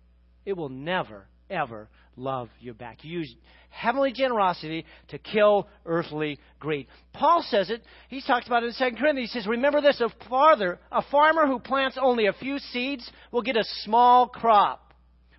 It 0.44 0.54
will 0.54 0.68
never, 0.68 1.26
ever 1.50 1.88
love 2.16 2.48
you 2.60 2.74
back. 2.74 2.98
You 3.02 3.20
use 3.20 3.34
heavenly 3.70 4.12
generosity 4.12 4.84
to 5.08 5.18
kill 5.18 5.66
earthly 5.86 6.38
greed. 6.60 6.86
Paul 7.12 7.44
says 7.48 7.70
it. 7.70 7.82
He 8.08 8.22
talks 8.26 8.46
about 8.46 8.62
it 8.62 8.74
in 8.78 8.90
2 8.90 8.96
Corinthians. 8.96 9.32
He 9.32 9.38
says, 9.38 9.46
Remember 9.46 9.80
this, 9.80 10.00
a 10.00 10.08
farther, 10.28 10.78
a 10.90 11.02
farmer 11.10 11.46
who 11.46 11.58
plants 11.58 11.98
only 12.00 12.26
a 12.26 12.32
few 12.34 12.58
seeds 12.58 13.10
will 13.30 13.42
get 13.42 13.56
a 13.56 13.64
small 13.82 14.28
crop. 14.28 14.81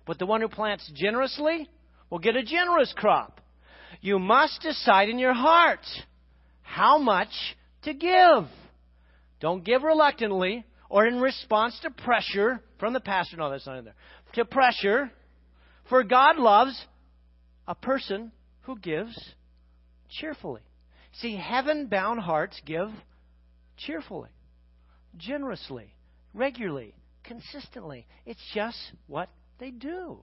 But 0.06 0.18
the 0.18 0.26
one 0.26 0.40
who 0.40 0.48
plants 0.48 0.90
generously 0.94 1.68
will 2.10 2.18
get 2.18 2.36
a 2.36 2.42
generous 2.42 2.92
crop. 2.96 3.40
You 4.00 4.18
must 4.18 4.60
decide 4.60 5.08
in 5.08 5.18
your 5.18 5.34
heart 5.34 5.84
how 6.62 6.98
much 6.98 7.30
to 7.82 7.94
give. 7.94 8.48
Don't 9.40 9.64
give 9.64 9.82
reluctantly 9.82 10.64
or 10.88 11.06
in 11.06 11.20
response 11.20 11.78
to 11.82 11.90
pressure 11.90 12.60
from 12.78 12.92
the 12.92 13.00
pastor. 13.00 13.36
No, 13.36 13.50
that's 13.50 13.66
not 13.66 13.78
in 13.78 13.84
there. 13.84 13.94
To 14.34 14.44
pressure. 14.44 15.10
For 15.88 16.02
God 16.02 16.36
loves 16.36 16.86
a 17.66 17.74
person 17.74 18.32
who 18.62 18.78
gives 18.78 19.18
cheerfully. 20.10 20.62
See, 21.20 21.36
heaven 21.36 21.86
bound 21.86 22.20
hearts 22.20 22.60
give 22.64 22.88
cheerfully, 23.76 24.30
generously, 25.16 25.94
regularly, 26.32 26.94
consistently. 27.22 28.06
It's 28.26 28.40
just 28.54 28.78
what 29.06 29.28
they 29.58 29.70
do. 29.70 30.18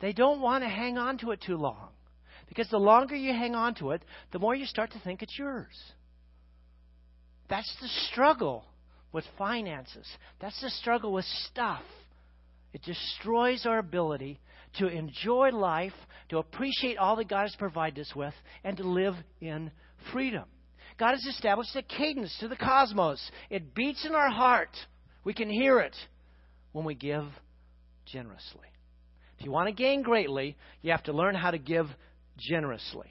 They 0.00 0.12
don't 0.12 0.40
want 0.40 0.62
to 0.64 0.68
hang 0.68 0.98
on 0.98 1.18
to 1.18 1.32
it 1.32 1.42
too 1.44 1.56
long. 1.56 1.88
Because 2.48 2.68
the 2.70 2.78
longer 2.78 3.14
you 3.14 3.32
hang 3.32 3.54
on 3.54 3.74
to 3.76 3.90
it, 3.90 4.02
the 4.32 4.38
more 4.38 4.54
you 4.54 4.64
start 4.64 4.92
to 4.92 5.00
think 5.00 5.22
it's 5.22 5.38
yours. 5.38 5.76
That's 7.50 7.72
the 7.80 7.88
struggle 8.10 8.64
with 9.12 9.24
finances. 9.36 10.06
That's 10.40 10.60
the 10.60 10.70
struggle 10.70 11.12
with 11.12 11.24
stuff. 11.50 11.82
It 12.72 12.82
destroys 12.82 13.66
our 13.66 13.78
ability 13.78 14.40
to 14.78 14.86
enjoy 14.86 15.50
life, 15.50 15.94
to 16.28 16.38
appreciate 16.38 16.98
all 16.98 17.16
that 17.16 17.28
God 17.28 17.42
has 17.42 17.56
provided 17.56 18.00
us 18.00 18.12
with, 18.14 18.34
and 18.64 18.76
to 18.76 18.84
live 18.84 19.14
in 19.40 19.70
freedom. 20.12 20.44
God 20.98 21.12
has 21.12 21.24
established 21.24 21.74
a 21.76 21.82
cadence 21.82 22.36
to 22.40 22.48
the 22.48 22.56
cosmos. 22.56 23.30
It 23.50 23.74
beats 23.74 24.04
in 24.04 24.14
our 24.14 24.30
heart. 24.30 24.76
We 25.24 25.32
can 25.32 25.48
hear 25.48 25.80
it 25.80 25.96
when 26.72 26.84
we 26.84 26.94
give 26.94 27.24
generously. 28.12 28.66
If 29.38 29.44
you 29.44 29.52
want 29.52 29.68
to 29.68 29.72
gain 29.72 30.02
greatly, 30.02 30.56
you 30.82 30.90
have 30.90 31.04
to 31.04 31.12
learn 31.12 31.34
how 31.34 31.50
to 31.50 31.58
give 31.58 31.86
generously. 32.36 33.08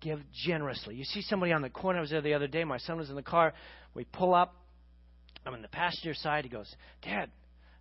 Give 0.00 0.20
generously. 0.46 0.94
You 0.94 1.04
see 1.04 1.22
somebody 1.22 1.52
on 1.52 1.62
the 1.62 1.70
corner. 1.70 1.98
I 1.98 2.00
was 2.00 2.10
there 2.10 2.22
the 2.22 2.34
other 2.34 2.46
day. 2.46 2.64
My 2.64 2.78
son 2.78 2.96
was 2.96 3.10
in 3.10 3.16
the 3.16 3.22
car. 3.22 3.52
We 3.94 4.04
pull 4.04 4.34
up. 4.34 4.54
I'm 5.44 5.54
in 5.54 5.62
the 5.62 5.68
passenger 5.68 6.14
side. 6.14 6.44
He 6.44 6.50
goes, 6.50 6.72
Dad, 7.02 7.30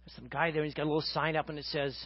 there's 0.06 0.16
some 0.16 0.28
guy 0.28 0.52
there. 0.52 0.64
He's 0.64 0.74
got 0.74 0.84
a 0.84 0.92
little 0.92 1.02
sign 1.02 1.36
up 1.36 1.50
and 1.50 1.58
it 1.58 1.66
says, 1.66 1.98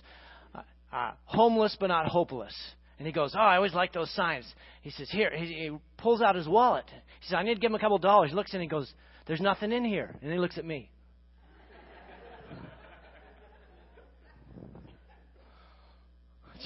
uh, 0.54 0.62
uh, 0.94 1.12
homeless 1.26 1.76
but 1.80 1.88
not 1.88 2.08
hopeless. 2.08 2.56
And 2.98 3.06
he 3.06 3.14
goes, 3.14 3.34
Oh, 3.36 3.42
I 3.42 3.56
always 3.58 3.74
like 3.74 3.92
those 3.92 4.14
signs. 4.16 4.46
He 4.82 4.92
says, 4.92 5.10
Here. 5.10 5.32
He, 5.36 5.46
he 5.46 5.78
pulls 5.98 6.22
out 6.22 6.36
his 6.36 6.48
wallet. 6.48 6.86
He 6.88 7.28
says, 7.28 7.36
I 7.38 7.44
need 7.44 7.56
to 7.56 7.60
give 7.60 7.72
him 7.72 7.76
a 7.76 7.80
couple 7.80 7.98
dollars. 7.98 8.30
He 8.30 8.36
looks 8.36 8.52
in 8.52 8.58
and 8.58 8.64
he 8.64 8.70
goes, 8.70 8.92
There's 9.28 9.42
nothing 9.42 9.72
in 9.72 9.84
here. 9.84 10.16
And 10.22 10.32
he 10.32 10.38
looks 10.38 10.58
at 10.58 10.66
me. 10.66 10.90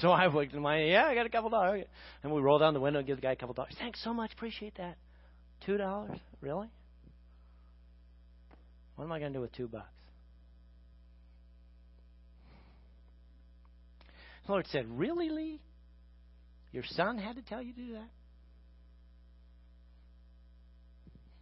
So 0.00 0.10
I 0.10 0.26
looked 0.28 0.54
at 0.54 0.60
my, 0.60 0.82
yeah, 0.82 1.04
I 1.04 1.14
got 1.14 1.26
a 1.26 1.28
couple 1.28 1.50
dollars. 1.50 1.84
And 2.22 2.32
we 2.32 2.40
roll 2.40 2.58
down 2.58 2.74
the 2.74 2.80
window 2.80 3.00
and 3.00 3.06
give 3.06 3.16
the 3.16 3.22
guy 3.22 3.32
a 3.32 3.36
couple 3.36 3.54
dollars. 3.54 3.74
Thanks 3.78 4.02
so 4.02 4.14
much. 4.14 4.32
Appreciate 4.32 4.76
that. 4.78 4.96
Two 5.66 5.76
dollars? 5.76 6.18
Really? 6.40 6.68
What 8.96 9.04
am 9.04 9.12
I 9.12 9.18
going 9.18 9.32
to 9.32 9.38
do 9.38 9.42
with 9.42 9.52
two 9.52 9.68
bucks? 9.68 9.86
The 14.46 14.52
Lord 14.52 14.66
said, 14.70 14.86
Really, 14.88 15.28
Lee? 15.28 15.60
Your 16.72 16.84
son 16.86 17.18
had 17.18 17.36
to 17.36 17.42
tell 17.42 17.62
you 17.62 17.72
to 17.72 17.80
do 17.80 17.92
that? 17.92 18.08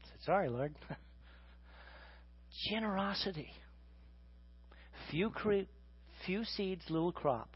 I 0.02 0.08
said, 0.08 0.24
Sorry, 0.24 0.48
Lord. 0.48 0.74
Generosity. 2.70 3.50
Few, 5.10 5.30
cre- 5.30 5.68
few 6.26 6.44
seeds, 6.44 6.82
little 6.90 7.12
crop. 7.12 7.50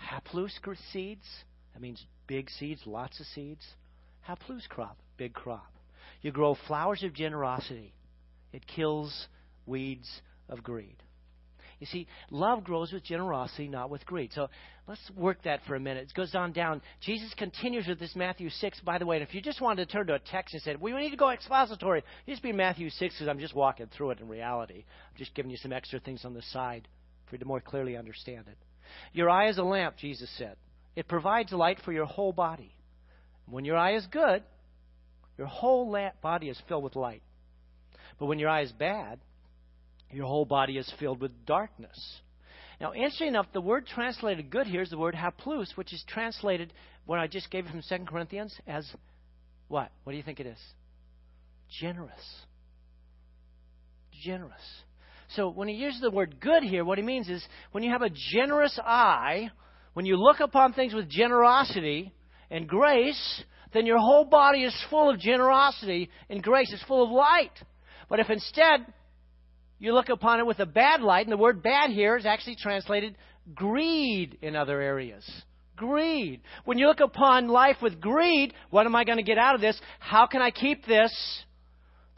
Haplous 0.00 0.52
seeds, 0.92 1.26
that 1.72 1.80
means 1.80 2.04
big 2.26 2.50
seeds, 2.50 2.82
lots 2.86 3.20
of 3.20 3.26
seeds. 3.26 3.64
Haplous 4.28 4.68
crop, 4.68 4.98
big 5.16 5.32
crop. 5.32 5.72
You 6.22 6.32
grow 6.32 6.56
flowers 6.66 7.02
of 7.02 7.14
generosity. 7.14 7.94
It 8.52 8.66
kills 8.66 9.28
weeds 9.66 10.08
of 10.48 10.62
greed. 10.62 10.96
You 11.78 11.86
see, 11.86 12.06
love 12.30 12.64
grows 12.64 12.92
with 12.92 13.04
generosity, 13.04 13.68
not 13.68 13.90
with 13.90 14.06
greed. 14.06 14.32
So 14.32 14.48
let's 14.88 15.10
work 15.14 15.42
that 15.44 15.60
for 15.66 15.74
a 15.74 15.80
minute. 15.80 16.08
It 16.08 16.14
goes 16.14 16.34
on 16.34 16.52
down. 16.52 16.80
Jesus 17.02 17.34
continues 17.36 17.86
with 17.86 17.98
this 17.98 18.16
Matthew 18.16 18.48
6, 18.48 18.80
by 18.80 18.96
the 18.96 19.04
way. 19.04 19.16
And 19.16 19.28
if 19.28 19.34
you 19.34 19.42
just 19.42 19.60
wanted 19.60 19.86
to 19.86 19.92
turn 19.92 20.06
to 20.06 20.14
a 20.14 20.18
text 20.18 20.54
and 20.54 20.62
said, 20.62 20.80
we 20.80 20.92
need 20.92 21.10
to 21.10 21.16
go 21.16 21.30
expository, 21.30 22.02
just 22.26 22.42
be 22.42 22.52
Matthew 22.52 22.88
6 22.88 23.14
because 23.14 23.28
I'm 23.28 23.38
just 23.38 23.54
walking 23.54 23.88
through 23.94 24.12
it 24.12 24.20
in 24.20 24.28
reality. 24.28 24.84
I'm 24.86 25.18
just 25.18 25.34
giving 25.34 25.50
you 25.50 25.58
some 25.58 25.72
extra 25.72 26.00
things 26.00 26.24
on 26.24 26.32
the 26.32 26.42
side 26.42 26.88
for 27.26 27.34
you 27.34 27.40
to 27.40 27.44
more 27.44 27.60
clearly 27.60 27.96
understand 27.96 28.46
it. 28.48 28.56
Your 29.12 29.30
eye 29.30 29.48
is 29.48 29.58
a 29.58 29.62
lamp, 29.62 29.96
Jesus 29.96 30.30
said. 30.36 30.56
It 30.94 31.08
provides 31.08 31.52
light 31.52 31.78
for 31.84 31.92
your 31.92 32.06
whole 32.06 32.32
body. 32.32 32.74
When 33.48 33.64
your 33.64 33.76
eye 33.76 33.94
is 33.94 34.06
good, 34.06 34.42
your 35.38 35.46
whole 35.46 36.10
body 36.22 36.48
is 36.48 36.60
filled 36.68 36.84
with 36.84 36.96
light. 36.96 37.22
But 38.18 38.26
when 38.26 38.38
your 38.38 38.48
eye 38.48 38.62
is 38.62 38.72
bad, 38.72 39.20
your 40.10 40.26
whole 40.26 40.44
body 40.44 40.78
is 40.78 40.90
filled 40.98 41.20
with 41.20 41.46
darkness. 41.46 42.20
Now, 42.80 42.92
interesting 42.92 43.28
enough, 43.28 43.46
the 43.52 43.60
word 43.60 43.86
translated 43.86 44.50
good 44.50 44.66
here 44.66 44.82
is 44.82 44.90
the 44.90 44.98
word 44.98 45.14
haplous, 45.14 45.76
which 45.76 45.92
is 45.92 46.04
translated, 46.06 46.72
what 47.06 47.18
I 47.18 47.26
just 47.26 47.50
gave 47.50 47.66
from 47.66 47.82
2 47.86 48.04
Corinthians, 48.06 48.54
as 48.66 48.86
what? 49.68 49.90
What 50.04 50.12
do 50.12 50.16
you 50.16 50.22
think 50.22 50.40
it 50.40 50.46
is? 50.46 50.58
Generous. 51.80 52.44
Generous. 54.22 54.60
So 55.34 55.48
when 55.48 55.68
he 55.68 55.74
uses 55.74 56.00
the 56.00 56.10
word 56.10 56.40
good 56.40 56.62
here, 56.62 56.84
what 56.84 56.98
he 56.98 57.04
means 57.04 57.28
is 57.28 57.44
when 57.72 57.82
you 57.82 57.90
have 57.90 58.02
a 58.02 58.10
generous 58.32 58.78
eye, 58.82 59.50
when 59.94 60.06
you 60.06 60.16
look 60.16 60.40
upon 60.40 60.72
things 60.72 60.94
with 60.94 61.08
generosity 61.08 62.12
and 62.50 62.68
grace, 62.68 63.42
then 63.72 63.86
your 63.86 63.98
whole 63.98 64.24
body 64.24 64.62
is 64.62 64.84
full 64.90 65.10
of 65.10 65.18
generosity 65.18 66.10
and 66.30 66.42
grace. 66.42 66.72
It's 66.72 66.82
full 66.84 67.04
of 67.04 67.10
light. 67.10 67.52
But 68.08 68.20
if 68.20 68.30
instead 68.30 68.86
you 69.78 69.92
look 69.92 70.08
upon 70.08 70.40
it 70.40 70.46
with 70.46 70.60
a 70.60 70.66
bad 70.66 71.02
light, 71.02 71.26
and 71.26 71.32
the 71.32 71.36
word 71.36 71.62
bad 71.62 71.90
here 71.90 72.16
is 72.16 72.24
actually 72.24 72.56
translated 72.56 73.16
greed 73.54 74.38
in 74.42 74.56
other 74.56 74.80
areas. 74.80 75.28
Greed. 75.76 76.40
When 76.64 76.78
you 76.78 76.86
look 76.86 77.00
upon 77.00 77.48
life 77.48 77.76
with 77.82 78.00
greed, 78.00 78.54
what 78.70 78.86
am 78.86 78.96
I 78.96 79.04
going 79.04 79.18
to 79.18 79.24
get 79.24 79.36
out 79.36 79.54
of 79.54 79.60
this? 79.60 79.78
How 79.98 80.26
can 80.26 80.40
I 80.40 80.50
keep 80.50 80.86
this? 80.86 81.12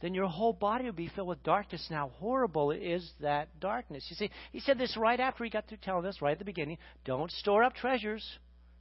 Then 0.00 0.14
your 0.14 0.28
whole 0.28 0.52
body 0.52 0.84
will 0.84 0.92
be 0.92 1.10
filled 1.14 1.28
with 1.28 1.42
darkness. 1.42 1.86
Now, 1.90 2.12
horrible 2.18 2.70
is 2.70 3.08
that 3.20 3.48
darkness. 3.60 4.06
You 4.08 4.16
see, 4.16 4.30
he 4.52 4.60
said 4.60 4.78
this 4.78 4.96
right 4.96 5.18
after 5.18 5.44
he 5.44 5.50
got 5.50 5.66
through 5.66 5.78
telling 5.82 6.06
us, 6.06 6.22
right 6.22 6.32
at 6.32 6.38
the 6.38 6.44
beginning 6.44 6.78
don't 7.04 7.30
store 7.32 7.64
up 7.64 7.74
treasures 7.74 8.24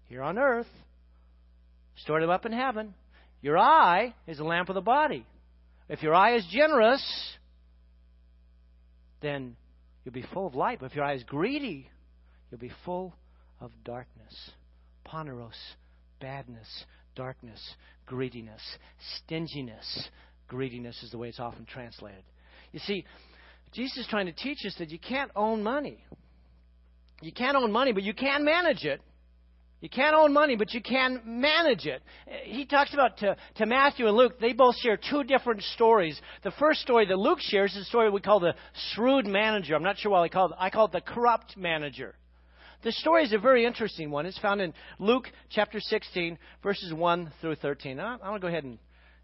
here 0.05 0.21
on 0.21 0.37
earth, 0.37 0.67
store 1.97 2.19
them 2.19 2.29
up 2.29 2.45
in 2.45 2.51
heaven. 2.51 2.93
Your 3.41 3.57
eye 3.57 4.13
is 4.27 4.39
a 4.39 4.43
lamp 4.43 4.69
of 4.69 4.75
the 4.75 4.81
body. 4.81 5.25
If 5.89 6.03
your 6.03 6.13
eye 6.13 6.35
is 6.35 6.45
generous, 6.51 7.03
then 9.21 9.55
you'll 10.03 10.13
be 10.13 10.25
full 10.33 10.47
of 10.47 10.55
light. 10.55 10.79
But 10.79 10.87
if 10.87 10.95
your 10.95 11.05
eye 11.05 11.15
is 11.15 11.23
greedy, 11.23 11.89
you'll 12.49 12.59
be 12.59 12.71
full 12.85 13.15
of 13.59 13.71
darkness. 13.83 14.51
Poneros, 15.05 15.55
badness, 16.19 16.85
darkness, 17.15 17.61
greediness, 18.05 18.61
stinginess, 19.17 20.09
Greediness 20.47 21.01
is 21.03 21.11
the 21.11 21.17
way 21.17 21.29
it's 21.29 21.39
often 21.39 21.65
translated. 21.65 22.23
You 22.71 22.79
see, 22.79 23.05
Jesus 23.73 23.97
is 23.97 24.07
trying 24.07 24.27
to 24.27 24.31
teach 24.31 24.65
us 24.65 24.75
that 24.79 24.89
you 24.89 24.99
can't 24.99 25.31
own 25.35 25.63
money. 25.63 26.03
You 27.21 27.31
can't 27.31 27.57
own 27.57 27.71
money, 27.71 27.91
but 27.91 28.03
you 28.03 28.13
can 28.13 28.45
manage 28.45 28.85
it. 28.85 29.01
You 29.79 29.89
can't 29.89 30.15
own 30.15 30.33
money, 30.33 30.55
but 30.55 30.73
you 30.73 30.81
can 30.81 31.21
manage 31.23 31.85
it. 31.85 32.01
He 32.45 32.65
talks 32.65 32.93
about 32.93 33.17
to, 33.17 33.37
to 33.57 33.65
Matthew 33.67 34.07
and 34.07 34.17
Luke, 34.17 34.39
they 34.39 34.53
both 34.53 34.75
share 34.77 34.97
two 34.97 35.23
different 35.23 35.61
stories. 35.61 36.19
The 36.43 36.51
first 36.51 36.81
story 36.81 37.05
that 37.05 37.17
Luke 37.17 37.39
shares 37.41 37.75
is 37.75 37.83
a 37.83 37.85
story 37.85 38.09
we 38.09 38.21
call 38.21 38.39
the 38.39 38.55
shrewd 38.93 39.27
manager. 39.27 39.75
I'm 39.75 39.83
not 39.83 39.99
sure 39.99 40.11
why 40.11 40.23
I 40.23 40.29
call 40.29 40.47
it. 40.47 40.55
I 40.57 40.71
call 40.71 40.85
it 40.85 40.93
the 40.93 41.01
corrupt 41.01 41.57
manager. 41.57 42.15
The 42.83 42.91
story 42.91 43.23
is 43.23 43.33
a 43.33 43.37
very 43.37 43.65
interesting 43.65 44.09
one. 44.09 44.25
It's 44.25 44.39
found 44.39 44.61
in 44.61 44.73
Luke 44.97 45.27
chapter 45.49 45.79
16, 45.79 46.39
verses 46.63 46.91
1 46.91 47.33
through 47.41 47.55
13. 47.55 47.99
I, 47.99 48.15
I 48.15 48.29
want 48.29 48.35
to 48.35 48.39
go 48.39 48.47
ahead 48.47 48.63
and, 48.63 48.79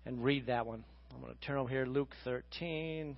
and 0.05 0.23
read 0.23 0.47
that 0.47 0.67
one. 0.67 0.83
I'm 1.13 1.21
going 1.21 1.33
to 1.33 1.39
turn 1.45 1.57
over 1.57 1.69
here, 1.69 1.85
Luke 1.85 2.13
13. 2.23 3.17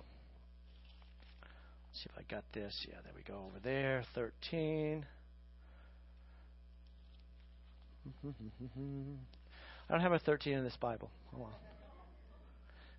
see 1.94 2.08
if 2.12 2.18
I 2.18 2.22
got 2.30 2.44
this. 2.52 2.74
Yeah, 2.88 2.96
there 3.04 3.12
we 3.16 3.22
go. 3.22 3.46
Over 3.46 3.60
there, 3.62 4.04
13. 4.14 5.06
I 9.88 9.92
don't 9.92 10.00
have 10.00 10.12
a 10.12 10.18
13 10.18 10.54
in 10.54 10.64
this 10.64 10.76
Bible. 10.80 11.10
Hold 11.32 11.46
on. 11.46 11.52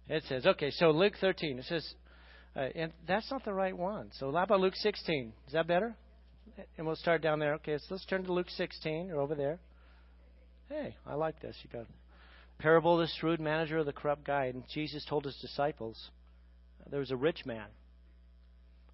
It 0.09 0.23
says, 0.27 0.45
okay, 0.45 0.71
so 0.71 0.91
Luke 0.91 1.13
13. 1.19 1.59
It 1.59 1.65
says, 1.65 1.85
uh, 2.55 2.69
and 2.75 2.93
that's 3.07 3.29
not 3.29 3.43
the 3.43 3.53
right 3.53 3.77
one. 3.77 4.09
So 4.19 4.31
how 4.31 4.43
about 4.43 4.61
Luke 4.61 4.75
16? 4.75 5.33
Is 5.47 5.53
that 5.53 5.67
better? 5.67 5.95
And 6.77 6.87
we'll 6.87 6.95
start 6.95 7.21
down 7.21 7.39
there. 7.39 7.55
Okay, 7.55 7.77
so 7.77 7.85
let's 7.91 8.05
turn 8.05 8.23
to 8.23 8.33
Luke 8.33 8.49
16. 8.49 9.07
You're 9.07 9.19
over 9.19 9.35
there. 9.35 9.59
Hey, 10.69 10.95
I 11.05 11.15
like 11.15 11.39
this. 11.41 11.55
You 11.63 11.69
got 11.71 11.87
parable 12.59 12.99
of 12.99 13.07
the 13.07 13.13
shrewd 13.19 13.39
manager 13.39 13.77
of 13.77 13.85
the 13.85 13.93
corrupt 13.93 14.25
guy. 14.25 14.45
And 14.45 14.63
Jesus 14.73 15.05
told 15.05 15.25
his 15.25 15.37
disciples 15.37 16.09
there 16.89 16.99
was 16.99 17.11
a 17.11 17.17
rich 17.17 17.45
man 17.45 17.67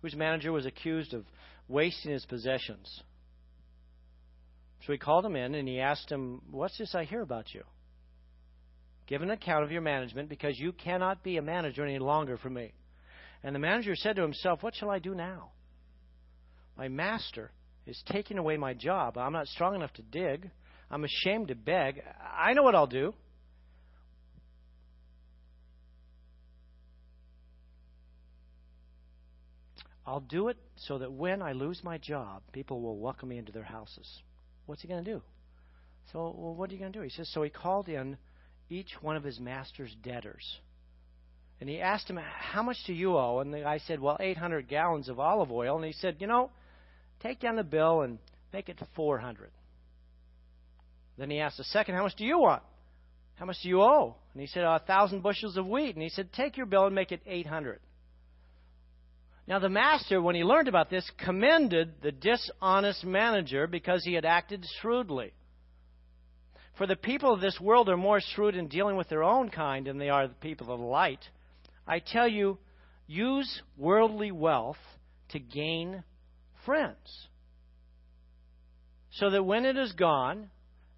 whose 0.02 0.16
manager 0.16 0.52
was 0.52 0.66
accused 0.66 1.14
of 1.14 1.26
wasting 1.68 2.12
his 2.12 2.26
possessions. 2.26 3.04
So 4.86 4.92
he 4.92 4.98
called 4.98 5.26
him 5.26 5.36
in 5.36 5.56
and 5.56 5.68
he 5.68 5.80
asked 5.80 6.12
him, 6.12 6.42
What's 6.52 6.78
this 6.78 6.94
I 6.94 7.06
hear 7.06 7.22
about 7.22 7.54
you? 7.54 7.64
Give 9.08 9.22
an 9.22 9.32
account 9.32 9.64
of 9.64 9.72
your 9.72 9.82
management 9.82 10.30
because 10.30 10.60
you 10.60 10.72
cannot 10.72 11.24
be 11.24 11.38
a 11.38 11.42
manager 11.42 11.86
any 11.86 12.00
longer 12.00 12.38
for 12.38 12.50
me. 12.50 12.74
And 13.44 13.54
the 13.54 13.60
manager 13.60 13.96
said 13.96 14.16
to 14.16 14.22
himself, 14.22 14.64
What 14.64 14.76
shall 14.76 14.90
I 14.90 15.00
do 15.00 15.16
now? 15.16 15.52
My 16.78 16.88
master 16.88 17.52
is 17.86 18.02
taking 18.08 18.38
away 18.38 18.58
my 18.58 18.74
job. 18.74 19.18
I'm 19.18 19.34
not 19.34 19.48
strong 19.48 19.76
enough 19.76 19.94
to 19.94 20.02
dig. 20.02 20.50
I'm 20.90 21.04
ashamed 21.04 21.50
to 21.50 21.56
beg. 21.56 22.02
I 22.38 22.54
know 22.54 22.64
what 22.64 22.76
I'll 22.76 22.88
do. 22.88 23.14
I'll 30.06 30.20
do 30.20 30.50
it 30.50 30.58
so 30.76 30.98
that 30.98 31.12
when 31.12 31.42
I 31.42 31.54
lose 31.54 31.82
my 31.84 31.98
job, 31.98 32.42
people 32.52 32.82
will 32.82 32.98
welcome 32.98 33.30
me 33.30 33.38
into 33.38 33.52
their 33.52 33.64
houses. 33.64 34.08
What's 34.66 34.82
he 34.82 34.88
going 34.88 35.04
to 35.04 35.12
do? 35.14 35.22
So, 36.12 36.36
well, 36.38 36.54
what 36.56 36.70
are 36.70 36.74
you 36.74 36.80
going 36.80 36.92
to 36.92 37.00
do? 37.00 37.04
He 37.04 37.10
says, 37.10 37.30
so 37.34 37.42
he 37.44 37.50
called 37.50 37.88
in 37.88 38.18
each 38.70 38.90
one 39.02 39.16
of 39.16 39.24
his 39.24 39.40
master's 39.40 39.96
debtors. 40.04 40.44
And 41.64 41.70
he 41.70 41.80
asked 41.80 42.10
him, 42.10 42.18
How 42.18 42.62
much 42.62 42.76
do 42.86 42.94
you 42.94 43.16
owe? 43.16 43.40
And 43.40 43.54
the 43.54 43.62
guy 43.62 43.78
said, 43.88 44.02
Well, 44.02 44.18
800 44.20 44.68
gallons 44.68 45.08
of 45.08 45.20
olive 45.20 45.52
oil. 45.52 45.78
And 45.78 45.86
he 45.86 45.94
said, 45.94 46.18
You 46.20 46.28
know, 46.28 46.50
take 47.22 47.40
down 47.40 47.56
the 47.56 47.64
bill 47.64 48.02
and 48.02 48.20
make 48.52 48.68
it 48.68 48.82
400. 48.98 49.50
Then 51.18 51.30
he 51.30 51.40
asked 51.40 51.58
the 51.58 51.64
second, 51.64 51.96
How 51.96 52.04
much 52.04 52.16
do 52.18 52.26
you 52.26 52.40
want? 52.40 52.64
How 53.36 53.46
much 53.46 53.58
do 53.64 53.70
you 53.70 53.82
owe? 53.82 54.16
And 54.34 54.42
he 54.42 54.48
said, 54.48 54.64
A 54.64 54.82
thousand 54.86 55.24
bushels 55.24 55.56
of 55.56 55.66
wheat. 55.66 55.96
And 55.96 56.04
he 56.04 56.10
said, 56.10 56.34
Take 56.34 56.58
your 56.58 56.66
bill 56.66 56.86
and 56.88 56.96
make 56.96 57.14
it 57.14 57.22
800. 57.26 57.80
Now, 59.46 59.60
the 59.60 59.70
master, 59.70 60.22
when 60.22 60.36
he 60.36 60.44
learned 60.44 60.70
about 60.70 60.90
this, 60.90 61.10
commended 61.18 62.02
the 62.02 62.14
dishonest 62.14 63.04
manager 63.04 63.68
because 63.68 64.04
he 64.04 64.14
had 64.14 64.24
acted 64.26 64.66
shrewdly. 64.80 65.34
For 66.78 66.88
the 66.88 66.96
people 66.96 67.34
of 67.34 67.42
this 67.42 67.60
world 67.60 67.90
are 67.90 67.98
more 67.98 68.22
shrewd 68.22 68.56
in 68.56 68.68
dealing 68.68 68.96
with 68.96 69.10
their 69.10 69.24
own 69.24 69.50
kind 69.50 69.86
than 69.86 69.98
they 69.98 70.10
are 70.10 70.28
the 70.28 70.34
people 70.36 70.72
of 70.72 70.80
the 70.80 70.86
light. 70.86 71.20
I 71.86 72.00
tell 72.00 72.28
you, 72.28 72.58
use 73.06 73.62
worldly 73.78 74.32
wealth 74.32 74.78
to 75.30 75.40
gain 75.40 76.04
friends, 76.66 77.28
so 79.12 79.30
that 79.30 79.44
when 79.44 79.66
it 79.66 79.78
is 79.78 79.92
gone, 79.92 80.50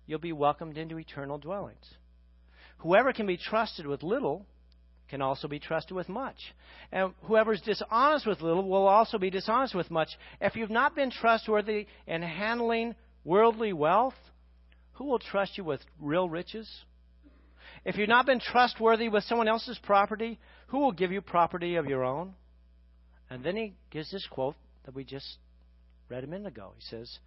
you'll 0.06 0.20
be 0.20 0.32
welcomed 0.32 0.78
into 0.78 1.00
eternal 1.00 1.40
dwellings. 1.40 1.86
Whoever 2.78 3.12
can 3.12 3.26
be 3.26 3.38
trusted 3.38 3.88
with 3.88 4.04
little 4.04 4.46
can 5.10 5.22
also 5.22 5.48
be 5.48 5.60
trusted 5.60 5.96
with 5.96 6.10
much. 6.10 6.38
And 6.92 7.14
whoever 7.24 7.54
is 7.54 7.62
dishonest 7.62 8.26
with 8.26 8.42
little 8.42 8.68
will 8.68 8.88
also 8.88 9.18
be 9.18 9.30
dishonest 9.30 9.76
with 9.76 9.92
much. 9.92 10.10
If 10.42 10.56
you've 10.56 10.70
not 10.70 10.96
been 10.96 11.12
trustworthy 11.12 11.88
in 12.08 12.22
handling 12.22 12.96
worldly 13.24 13.74
wealth, 13.74 14.16
who 14.94 15.06
will 15.06 15.20
trust 15.20 15.58
you 15.58 15.64
with 15.64 15.82
real 16.00 16.30
riches? 16.30 16.70
If 17.84 17.98
you've 17.98 18.10
not 18.10 18.26
been 18.26 18.40
trustworthy 18.40 19.10
with 19.10 19.24
someone 19.26 19.48
else's 19.48 19.80
property, 19.84 20.40
who 20.68 20.80
will 20.80 20.92
give 20.92 21.12
you 21.12 21.22
property 21.22 21.76
of 21.76 21.86
your 21.86 22.04
own? 22.04 22.34
And 23.30 23.44
then 23.44 23.56
he 23.56 23.74
gives 23.92 24.12
this 24.12 24.26
quote 24.30 24.56
that 24.86 24.96
we 24.96 25.04
just 25.04 25.38
read 26.10 26.24
a 26.24 26.28
minute 26.28 26.48
ago. 26.48 26.72
He 26.78 26.86
says, 26.90 27.20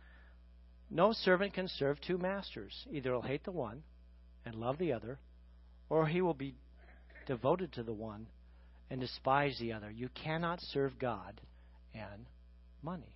No 0.91 1.13
servant 1.13 1.55
can 1.55 1.69
serve 1.69 2.01
two 2.01 2.19
masters. 2.19 2.73
Either 2.91 3.11
he'll 3.11 3.23
hate 3.23 3.45
the 3.45 3.53
one 3.53 3.83
and 4.45 4.55
love 4.55 4.79
the 4.79 4.93
other, 4.93 5.19
or 5.89 6.07
he 6.07 6.23
will 6.23 6.35
be 6.35 6.55
devoted 7.29 7.73
to 7.75 7.85
the 7.85 7.93
one 7.93 8.27
and 8.91 9.01
despise 9.01 9.57
the 9.61 9.73
other. 9.73 9.91
You 9.91 10.09
cannot 10.25 10.61
serve 10.73 10.99
God 10.99 11.41
and 11.95 12.27
money. 12.83 13.13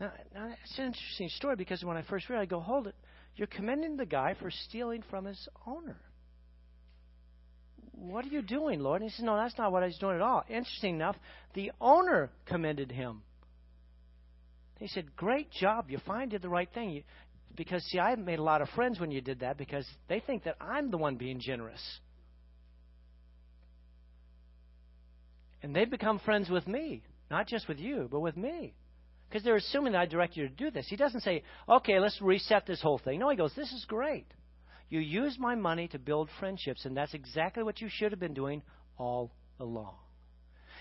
Now, 0.00 0.10
now 0.34 0.50
it's 0.64 0.78
an 0.78 0.86
interesting 0.86 1.28
story 1.28 1.54
because 1.54 1.84
when 1.84 1.96
I 1.96 2.02
first 2.02 2.28
read 2.28 2.38
it, 2.38 2.42
I 2.42 2.46
go, 2.46 2.58
hold 2.58 2.88
it. 2.88 2.94
You're 3.36 3.46
commending 3.46 3.96
the 3.96 4.06
guy 4.06 4.34
for 4.40 4.50
stealing 4.50 5.04
from 5.08 5.26
his 5.26 5.48
owner. 5.66 5.98
What 7.92 8.24
are 8.24 8.28
you 8.28 8.42
doing, 8.42 8.80
Lord? 8.80 9.02
And 9.02 9.10
he 9.10 9.14
says, 9.14 9.24
No, 9.24 9.36
that's 9.36 9.56
not 9.58 9.72
what 9.72 9.82
I 9.82 9.86
was 9.86 9.98
doing 9.98 10.16
at 10.16 10.22
all. 10.22 10.42
Interesting 10.48 10.96
enough, 10.96 11.16
the 11.54 11.70
owner 11.80 12.30
commended 12.46 12.90
him. 12.90 13.22
He 14.78 14.88
said, 14.88 15.14
Great 15.16 15.50
job. 15.50 15.90
You 15.90 15.98
finally 16.06 16.30
did 16.30 16.42
the 16.42 16.48
right 16.48 16.68
thing. 16.72 16.90
You, 16.90 17.02
because, 17.56 17.84
see, 17.84 17.98
I 17.98 18.14
made 18.16 18.38
a 18.38 18.42
lot 18.42 18.62
of 18.62 18.70
friends 18.70 18.98
when 18.98 19.10
you 19.10 19.20
did 19.20 19.40
that 19.40 19.58
because 19.58 19.86
they 20.08 20.20
think 20.20 20.44
that 20.44 20.56
I'm 20.60 20.90
the 20.90 20.96
one 20.96 21.16
being 21.16 21.40
generous. 21.40 21.80
And 25.62 25.74
they've 25.74 25.90
become 25.90 26.18
friends 26.20 26.48
with 26.48 26.66
me, 26.66 27.02
not 27.30 27.46
just 27.46 27.68
with 27.68 27.78
you, 27.78 28.08
but 28.10 28.20
with 28.20 28.36
me. 28.36 28.74
Because 29.28 29.44
they're 29.44 29.56
assuming 29.56 29.92
that 29.92 30.00
I 30.00 30.06
direct 30.06 30.36
you 30.36 30.48
to 30.48 30.54
do 30.54 30.70
this. 30.70 30.86
He 30.88 30.96
doesn't 30.96 31.20
say, 31.20 31.42
okay, 31.68 32.00
let's 32.00 32.20
reset 32.20 32.66
this 32.66 32.82
whole 32.82 32.98
thing. 32.98 33.20
No, 33.20 33.30
he 33.30 33.36
goes, 33.36 33.52
this 33.54 33.70
is 33.72 33.84
great. 33.86 34.26
You 34.88 34.98
use 34.98 35.36
my 35.38 35.54
money 35.54 35.86
to 35.88 35.98
build 35.98 36.28
friendships, 36.40 36.84
and 36.84 36.96
that's 36.96 37.14
exactly 37.14 37.62
what 37.62 37.80
you 37.80 37.88
should 37.88 38.10
have 38.10 38.18
been 38.18 38.34
doing 38.34 38.62
all 38.98 39.30
along. 39.60 39.94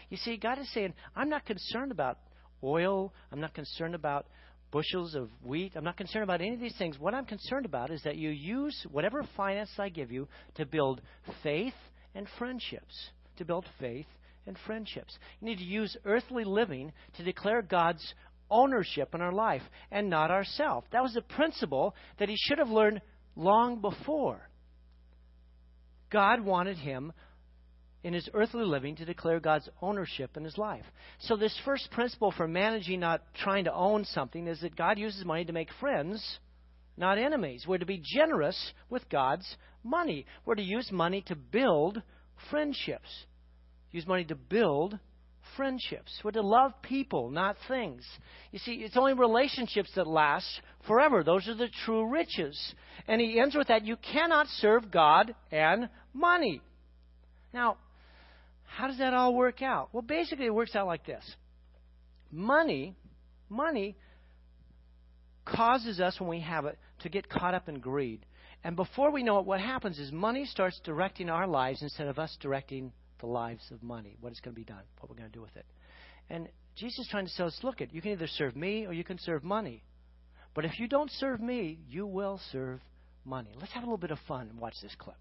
You 0.09 0.17
see, 0.17 0.37
God 0.37 0.57
is 0.57 0.71
saying, 0.73 0.95
I'm 1.15 1.29
not 1.29 1.45
concerned 1.45 1.91
about 1.91 2.17
oil. 2.63 3.13
I'm 3.31 3.39
not 3.39 3.53
concerned 3.53 3.93
about 3.93 4.25
bushels 4.71 5.13
of 5.13 5.29
wheat. 5.43 5.73
I'm 5.75 5.83
not 5.83 5.97
concerned 5.97 6.23
about 6.23 6.41
any 6.41 6.55
of 6.55 6.59
these 6.59 6.77
things. 6.77 6.97
What 6.97 7.13
I'm 7.13 7.25
concerned 7.25 7.65
about 7.65 7.91
is 7.91 8.01
that 8.03 8.15
you 8.15 8.29
use 8.29 8.85
whatever 8.91 9.23
finance 9.37 9.69
I 9.77 9.89
give 9.89 10.11
you 10.11 10.27
to 10.55 10.65
build 10.65 11.01
faith 11.43 11.75
and 12.15 12.27
friendships. 12.39 12.95
To 13.37 13.45
build 13.45 13.65
faith 13.79 14.07
and 14.45 14.57
friendships. 14.65 15.17
You 15.39 15.47
need 15.47 15.59
to 15.59 15.63
use 15.63 15.95
earthly 16.05 16.43
living 16.43 16.91
to 17.17 17.23
declare 17.23 17.61
God's 17.61 18.13
ownership 18.49 19.13
in 19.13 19.21
our 19.21 19.31
life 19.31 19.61
and 19.91 20.09
not 20.09 20.31
ourselves. 20.31 20.87
That 20.91 21.03
was 21.03 21.15
a 21.15 21.21
principle 21.21 21.95
that 22.17 22.29
he 22.29 22.35
should 22.37 22.57
have 22.57 22.69
learned 22.69 23.01
long 23.35 23.81
before. 23.81 24.49
God 26.11 26.41
wanted 26.41 26.77
him 26.77 27.13
in 28.03 28.13
his 28.13 28.29
earthly 28.33 28.63
living 28.63 28.95
to 28.95 29.05
declare 29.05 29.39
God's 29.39 29.69
ownership 29.81 30.37
in 30.37 30.43
his 30.43 30.57
life. 30.57 30.85
So, 31.19 31.35
this 31.35 31.57
first 31.65 31.91
principle 31.91 32.31
for 32.31 32.47
managing, 32.47 33.01
not 33.01 33.21
trying 33.43 33.65
to 33.65 33.73
own 33.73 34.05
something, 34.05 34.47
is 34.47 34.61
that 34.61 34.75
God 34.75 34.97
uses 34.97 35.25
money 35.25 35.45
to 35.45 35.53
make 35.53 35.69
friends, 35.79 36.39
not 36.97 37.17
enemies. 37.17 37.65
We're 37.67 37.77
to 37.77 37.85
be 37.85 38.01
generous 38.03 38.73
with 38.89 39.07
God's 39.09 39.45
money. 39.83 40.25
We're 40.45 40.55
to 40.55 40.63
use 40.63 40.89
money 40.91 41.23
to 41.27 41.35
build 41.35 42.01
friendships, 42.49 43.09
use 43.91 44.07
money 44.07 44.25
to 44.25 44.35
build 44.35 44.97
friendships. 45.55 46.11
We're 46.23 46.31
to 46.31 46.41
love 46.41 46.73
people, 46.81 47.29
not 47.29 47.57
things. 47.67 48.05
You 48.51 48.59
see, 48.59 48.73
it's 48.73 48.97
only 48.97 49.13
relationships 49.13 49.89
that 49.95 50.07
last 50.07 50.61
forever. 50.87 51.23
Those 51.23 51.47
are 51.47 51.55
the 51.55 51.69
true 51.85 52.09
riches. 52.09 52.57
And 53.07 53.19
he 53.19 53.39
ends 53.39 53.55
with 53.55 53.67
that 53.67 53.85
you 53.85 53.97
cannot 53.97 54.47
serve 54.47 54.91
God 54.91 55.33
and 55.51 55.89
money. 56.13 56.61
Now, 57.53 57.77
how 58.65 58.87
does 58.87 58.99
that 58.99 59.13
all 59.13 59.33
work 59.33 59.61
out? 59.61 59.89
Well, 59.91 60.03
basically, 60.03 60.45
it 60.45 60.53
works 60.53 60.75
out 60.75 60.87
like 60.87 61.05
this 61.05 61.23
money, 62.31 62.95
money 63.49 63.95
causes 65.45 65.99
us, 65.99 66.19
when 66.19 66.29
we 66.29 66.41
have 66.41 66.65
it, 66.65 66.77
to 66.99 67.09
get 67.09 67.27
caught 67.27 67.55
up 67.55 67.67
in 67.67 67.79
greed. 67.79 68.25
And 68.63 68.75
before 68.75 69.11
we 69.11 69.23
know 69.23 69.39
it, 69.39 69.45
what 69.45 69.59
happens 69.59 69.97
is 69.97 70.11
money 70.11 70.45
starts 70.45 70.79
directing 70.83 71.29
our 71.29 71.47
lives 71.47 71.81
instead 71.81 72.07
of 72.07 72.19
us 72.19 72.37
directing 72.39 72.91
the 73.19 73.27
lives 73.27 73.63
of 73.71 73.83
money, 73.83 74.17
what 74.21 74.31
is 74.31 74.39
going 74.39 74.55
to 74.55 74.59
be 74.59 74.65
done, 74.65 74.83
what 74.99 75.09
we're 75.09 75.17
going 75.17 75.29
to 75.29 75.35
do 75.35 75.41
with 75.41 75.55
it. 75.55 75.65
And 76.29 76.47
Jesus 76.75 76.99
is 76.99 77.07
trying 77.09 77.27
to 77.27 77.35
tell 77.35 77.47
us 77.47 77.59
look, 77.63 77.81
at 77.81 77.93
you 77.93 78.01
can 78.01 78.11
either 78.11 78.27
serve 78.27 78.55
me 78.55 78.85
or 78.85 78.93
you 78.93 79.03
can 79.03 79.19
serve 79.19 79.43
money. 79.43 79.83
But 80.53 80.65
if 80.65 80.79
you 80.79 80.87
don't 80.87 81.11
serve 81.11 81.39
me, 81.39 81.79
you 81.89 82.05
will 82.05 82.39
serve 82.51 82.79
money. 83.25 83.51
Let's 83.59 83.73
have 83.73 83.83
a 83.83 83.85
little 83.85 83.97
bit 83.97 84.11
of 84.11 84.19
fun 84.27 84.47
and 84.49 84.59
watch 84.59 84.75
this 84.81 84.95
clip. 84.97 85.17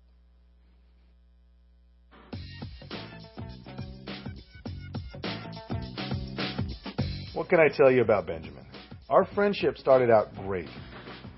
What 7.34 7.48
can 7.48 7.60
I 7.60 7.68
tell 7.68 7.90
you 7.90 8.02
about 8.02 8.26
Benjamin? 8.26 8.66
Our 9.08 9.24
friendship 9.34 9.78
started 9.78 10.10
out 10.10 10.34
great. 10.34 10.68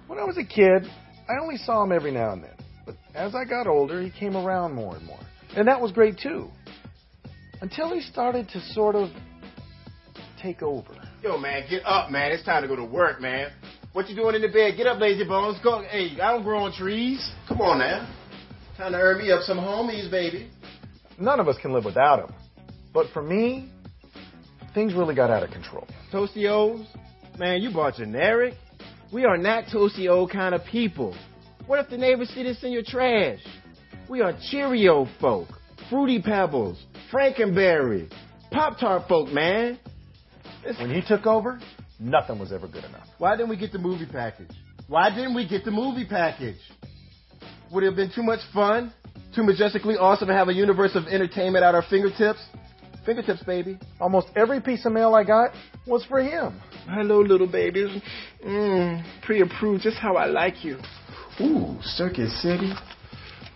When 0.07 0.19
I 0.19 0.25
was 0.25 0.39
a 0.39 0.45
kid, 0.45 0.91
I 1.29 1.43
only 1.43 1.57
saw 1.59 1.85
him 1.85 1.93
every 1.93 2.11
now 2.11 2.33
and 2.33 2.43
then. 2.43 2.55
But 2.87 2.97
as 3.15 3.35
I 3.35 3.45
got 3.45 3.67
older, 3.67 4.01
he 4.03 4.11
came 4.11 4.37
around 4.37 4.73
more 4.73 4.97
and 4.97 5.05
more. 5.05 5.21
And 5.57 5.67
that 5.69 5.81
was 5.81 5.93
great 5.93 6.19
too. 6.19 6.49
Until 7.61 7.93
he 7.93 8.01
started 8.01 8.49
to 8.51 8.61
sort 8.73 8.95
of 8.95 9.11
take 10.43 10.63
over. 10.63 10.95
Yo, 11.23 11.37
man, 11.37 11.65
get 11.69 11.83
up, 11.85 12.11
man. 12.11 12.33
It's 12.33 12.45
time 12.45 12.63
to 12.63 12.69
go 12.69 12.77
to 12.77 12.85
work, 12.85 13.21
man. 13.21 13.51
What 13.93 14.09
you 14.09 14.17
doing 14.17 14.35
in 14.35 14.43
the 14.43 14.49
bed? 14.49 14.77
Get 14.77 14.87
up, 14.87 15.01
lazy 15.01 15.25
bones. 15.25 15.59
Go. 15.63 15.83
Hey, 15.83 16.13
I 16.21 16.33
don't 16.33 16.45
grow 16.45 16.61
on 16.61 16.73
trees. 16.73 17.31
Come 17.49 17.61
on 17.61 17.79
now. 17.79 18.09
Time 18.77 18.93
to 18.93 18.99
earn 18.99 19.19
me 19.19 19.31
up 19.31 19.43
some 19.43 19.59
homies, 19.59 20.11
baby. 20.11 20.49
None 21.19 21.41
of 21.41 21.49
us 21.49 21.57
can 21.61 21.73
live 21.73 21.85
without 21.85 22.21
him. 22.21 22.35
But 22.95 23.07
for 23.13 23.23
me, 23.23 23.71
things 24.75 24.95
really 24.95 25.15
got 25.15 25.31
out 25.31 25.43
of 25.43 25.51
control. 25.51 25.87
Tostios? 26.13 26.87
Man, 27.39 27.61
you 27.61 27.73
bought 27.73 27.97
generic? 27.97 28.55
We 29.13 29.25
are 29.25 29.37
not 29.37 29.65
Toastio 29.65 30.31
kind 30.31 30.55
of 30.55 30.65
people. 30.65 31.17
What 31.67 31.81
if 31.81 31.91
the 31.91 31.99
neighbors 31.99 32.31
see 32.31 32.43
this 32.43 32.63
in 32.63 32.73
your 32.73 32.83
trash? 32.83 33.41
We 34.11 34.23
are 34.23 34.37
Cheerio 34.51 35.07
folk, 35.21 35.47
Fruity 35.89 36.21
Pebbles, 36.21 36.85
Frankenberry, 37.13 38.13
Pop 38.51 38.77
Tart 38.81 39.07
folk, 39.07 39.33
man. 39.33 39.79
When 40.81 40.91
he 40.93 41.01
took 41.01 41.27
over, 41.27 41.61
nothing 42.01 42.41
was 42.41 42.51
ever 42.51 42.67
good 42.67 42.83
enough. 42.83 43.07
Why 43.19 43.37
didn't 43.37 43.51
we 43.51 43.57
get 43.57 43.71
the 43.71 43.79
movie 43.79 44.09
package? 44.11 44.51
Why 44.89 45.11
didn't 45.11 45.37
we 45.37 45.47
get 45.47 45.65
the 45.65 45.71
movie 45.71 46.05
package? 46.05 46.59
Would 47.71 47.85
it 47.85 47.87
have 47.87 47.95
been 47.95 48.11
too 48.13 48.25
much 48.25 48.41
fun? 48.53 48.93
Too 49.33 49.45
majestically 49.45 49.95
awesome 49.95 50.27
to 50.27 50.35
have 50.35 50.49
a 50.49 50.55
universe 50.55 50.97
of 50.97 51.07
entertainment 51.07 51.65
at 51.65 51.77
our 51.77 51.85
fingertips? 51.89 52.45
Fingertips, 53.07 53.45
baby. 53.45 53.79
Almost 54.01 54.27
every 54.35 54.61
piece 54.61 54.85
of 54.87 54.93
mail 54.93 55.15
I 55.15 55.23
got 55.23 55.53
was 55.87 56.05
for 56.07 56.21
him. 56.21 56.61
Hello, 56.89 57.21
little 57.21 57.47
babies. 57.47 58.03
Mmm, 58.45 59.05
pre-approved 59.23 59.85
just 59.85 59.99
how 59.99 60.17
I 60.17 60.27
like 60.27 60.65
you. 60.65 60.79
Ooh, 61.41 61.79
Circuit 61.81 62.31
City. 62.31 62.73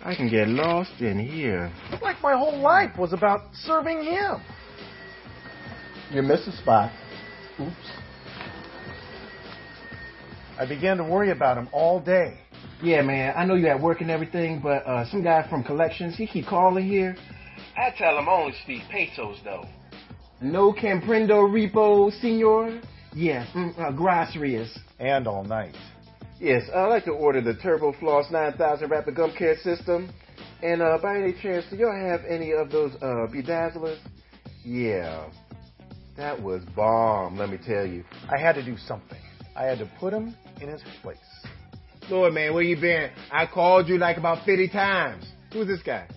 I 0.05 0.15
can 0.15 0.29
get 0.29 0.49
lost 0.49 1.01
in 1.01 1.19
here. 1.19 1.73
Like 2.03 2.21
my 2.23 2.37
whole 2.37 2.59
life 2.59 2.99
was 2.99 3.15
about 3.15 3.41
serving 3.55 4.05
him. 4.05 4.43
You 6.11 6.23
missed 6.23 6.47
a 6.47 6.53
spot. 6.53 6.93
Oops. 7.59 7.73
I 10.59 10.67
began 10.67 10.99
to 10.99 11.05
worry 11.05 11.31
about 11.31 11.57
him 11.57 11.69
all 11.73 12.01
day. 12.01 12.39
Yeah, 12.83 13.01
man. 13.01 13.33
I 13.35 13.47
know 13.47 13.55
you're 13.55 13.71
at 13.71 13.81
work 13.81 14.03
and 14.03 14.11
everything, 14.11 14.61
but 14.63 14.87
uh, 14.87 15.09
some 15.11 15.23
guy 15.23 15.49
from 15.49 15.65
collections, 15.65 16.17
he 16.17 16.27
keep 16.27 16.47
calling 16.47 16.87
here. 16.87 17.17
I 17.77 17.91
tell 17.97 18.19
him 18.19 18.29
I 18.29 18.33
only 18.33 18.55
speak 18.63 18.83
pesos, 18.91 19.39
though. 19.43 19.65
No 20.43 20.73
comprendo 20.75 21.49
repo, 21.49 22.13
senor? 22.21 22.81
Yes, 23.15 23.49
mm, 23.55 23.77
uh, 23.79 23.91
groceries. 23.93 24.79
And 24.99 25.27
all 25.27 25.45
night. 25.45 25.75
Yes, 26.41 26.63
I'd 26.75 26.89
like 26.89 27.05
to 27.05 27.13
order 27.13 27.41
the 27.41 27.55
Turbo 27.55 27.93
Floss 28.01 28.31
9000 28.31 28.91
Rapid 28.91 29.15
Gum 29.15 29.33
Care 29.37 29.57
System. 29.59 30.13
And 30.63 30.83
uh, 30.83 30.99
by 31.01 31.19
any 31.19 31.33
chance, 31.41 31.65
do 31.71 31.77
y'all 31.77 31.95
have 31.95 32.21
any 32.29 32.53
of 32.53 32.71
those 32.71 32.93
uh, 32.97 33.27
bedazzlers? 33.33 33.99
Yeah, 34.65 35.29
that 36.17 36.43
was 36.43 36.63
bomb, 36.75 37.39
let 37.39 37.51
me 37.51 37.59
tell 37.65 37.87
you. 37.87 38.05
I 38.29 38.41
had 38.41 38.55
to 38.55 38.65
do 38.65 38.77
something. 38.79 39.19
I 39.55 39.65
had 39.65 39.79
to 39.79 39.91
put 40.01 40.13
him 40.13 40.35
in 40.61 40.69
his 40.69 40.83
place. 41.03 41.19
Lord, 42.11 42.35
man, 42.35 42.53
where 42.53 42.63
you 42.63 42.81
been? 42.81 43.11
I 43.31 43.47
called 43.47 43.89
you 43.89 43.99
like 43.99 44.17
about 44.17 44.45
50 44.45 44.69
times. 44.69 45.25
Who's 45.53 45.69
this 45.69 45.83
guy? 45.83 46.09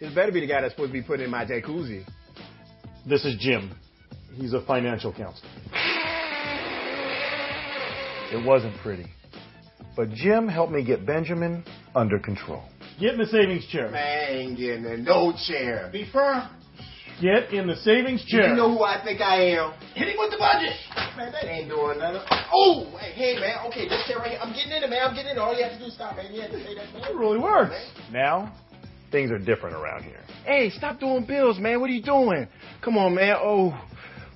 This 0.00 0.12
better 0.14 0.32
be 0.32 0.40
the 0.40 0.46
guy 0.46 0.62
that's 0.62 0.74
supposed 0.74 0.92
to 0.92 1.00
be 1.00 1.02
putting 1.02 1.26
in 1.26 1.30
my 1.30 1.44
jacuzzi. 1.44 2.04
This 3.06 3.24
is 3.24 3.36
Jim. 3.38 3.74
He's 4.34 4.52
a 4.52 4.62
financial 4.62 5.12
counselor. 5.12 5.50
It 8.32 8.46
wasn't 8.46 8.76
pretty. 8.76 9.06
But 9.96 10.10
Jim 10.10 10.48
helped 10.48 10.72
me 10.72 10.84
get 10.84 11.04
Benjamin 11.04 11.64
under 11.94 12.18
control. 12.18 12.62
Get 13.00 13.14
in 13.14 13.18
the 13.18 13.26
savings 13.26 13.66
chair. 13.66 13.90
Man, 13.90 14.54
get 14.54 14.76
in 14.76 14.82
the 14.82 14.96
no 14.96 15.32
chair. 15.46 15.88
Be 15.92 16.08
firm. 16.12 16.48
Get 17.20 17.52
in 17.52 17.66
the 17.66 17.76
savings 17.76 18.24
chair. 18.24 18.48
You 18.48 18.56
know 18.56 18.76
who 18.76 18.82
I 18.82 19.02
think 19.04 19.20
I 19.20 19.56
am? 19.56 19.72
Hit 19.94 20.08
him 20.08 20.16
with 20.18 20.30
the 20.30 20.38
budget. 20.38 20.72
Man, 21.16 21.32
that 21.32 21.44
ain't 21.44 21.68
doing 21.68 21.98
nothing. 21.98 22.22
Oh, 22.52 22.96
hey, 22.98 23.12
hey, 23.12 23.40
man. 23.40 23.66
Okay, 23.68 23.88
this 23.88 24.06
chair 24.06 24.18
right 24.18 24.30
here. 24.30 24.40
I'm 24.42 24.54
getting 24.54 24.72
in 24.72 24.82
it, 24.82 24.88
man. 24.88 25.00
I'm 25.04 25.14
getting 25.14 25.32
in 25.32 25.36
it. 25.36 25.40
All 25.40 25.54
you 25.54 25.62
have 25.62 25.72
to 25.72 25.78
do 25.78 25.84
is 25.84 25.94
stop, 25.94 26.16
man. 26.16 26.32
You 26.32 26.40
have 26.40 26.50
to 26.50 26.64
say 26.64 26.74
that, 26.76 26.92
man. 26.94 27.02
It 27.10 27.14
really 27.14 27.38
works. 27.38 27.74
Now, 28.10 28.54
things 29.12 29.30
are 29.30 29.38
different 29.38 29.76
around 29.76 30.04
here. 30.04 30.20
Hey, 30.46 30.70
stop 30.70 30.98
doing 30.98 31.26
bills, 31.26 31.58
man. 31.58 31.80
What 31.80 31.90
are 31.90 31.92
you 31.92 32.02
doing? 32.02 32.48
Come 32.82 32.96
on, 32.96 33.14
man. 33.14 33.36
Oh, 33.38 33.78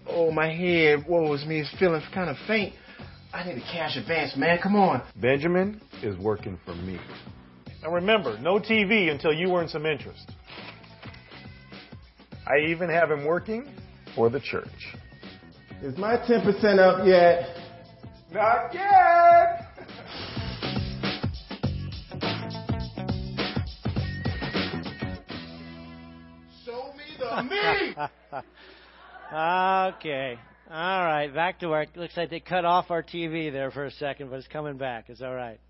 oh, 0.06 0.30
my 0.30 0.52
head 0.52 1.04
Whoa, 1.06 1.32
it's 1.32 1.46
me. 1.46 1.60
It's 1.60 1.74
feeling 1.78 2.02
kind 2.12 2.28
of 2.28 2.36
faint. 2.46 2.74
I 3.34 3.42
need 3.42 3.58
a 3.58 3.72
cash 3.72 3.96
advance, 3.96 4.36
man. 4.36 4.60
Come 4.62 4.76
on. 4.76 5.02
Benjamin 5.16 5.80
is 6.04 6.16
working 6.16 6.56
for 6.64 6.72
me. 6.76 7.00
And 7.82 7.92
remember, 7.92 8.38
no 8.38 8.60
TV 8.60 9.10
until 9.10 9.32
you 9.32 9.52
earn 9.56 9.66
some 9.68 9.86
interest. 9.86 10.30
I 12.46 12.70
even 12.70 12.88
have 12.88 13.10
him 13.10 13.24
working 13.24 13.66
for 14.14 14.30
the 14.30 14.38
church. 14.38 14.68
Is 15.82 15.98
my 15.98 16.16
10% 16.16 16.78
up 16.78 17.04
yet? 17.04 17.56
Not 18.30 18.72
yet! 18.72 19.68
Show 26.64 26.92
me 26.94 27.16
the 27.18 27.42
meat! 27.42 28.44
okay. 29.98 30.38
All 30.74 31.04
right, 31.04 31.32
back 31.32 31.60
to 31.60 31.68
work. 31.68 31.90
Looks 31.94 32.16
like 32.16 32.30
they 32.30 32.40
cut 32.40 32.64
off 32.64 32.90
our 32.90 33.00
TV 33.00 33.52
there 33.52 33.70
for 33.70 33.84
a 33.84 33.92
second, 33.92 34.28
but 34.28 34.40
it's 34.40 34.48
coming 34.48 34.76
back. 34.76 35.04
It's 35.06 35.22
all 35.22 35.32
right. 35.32 35.60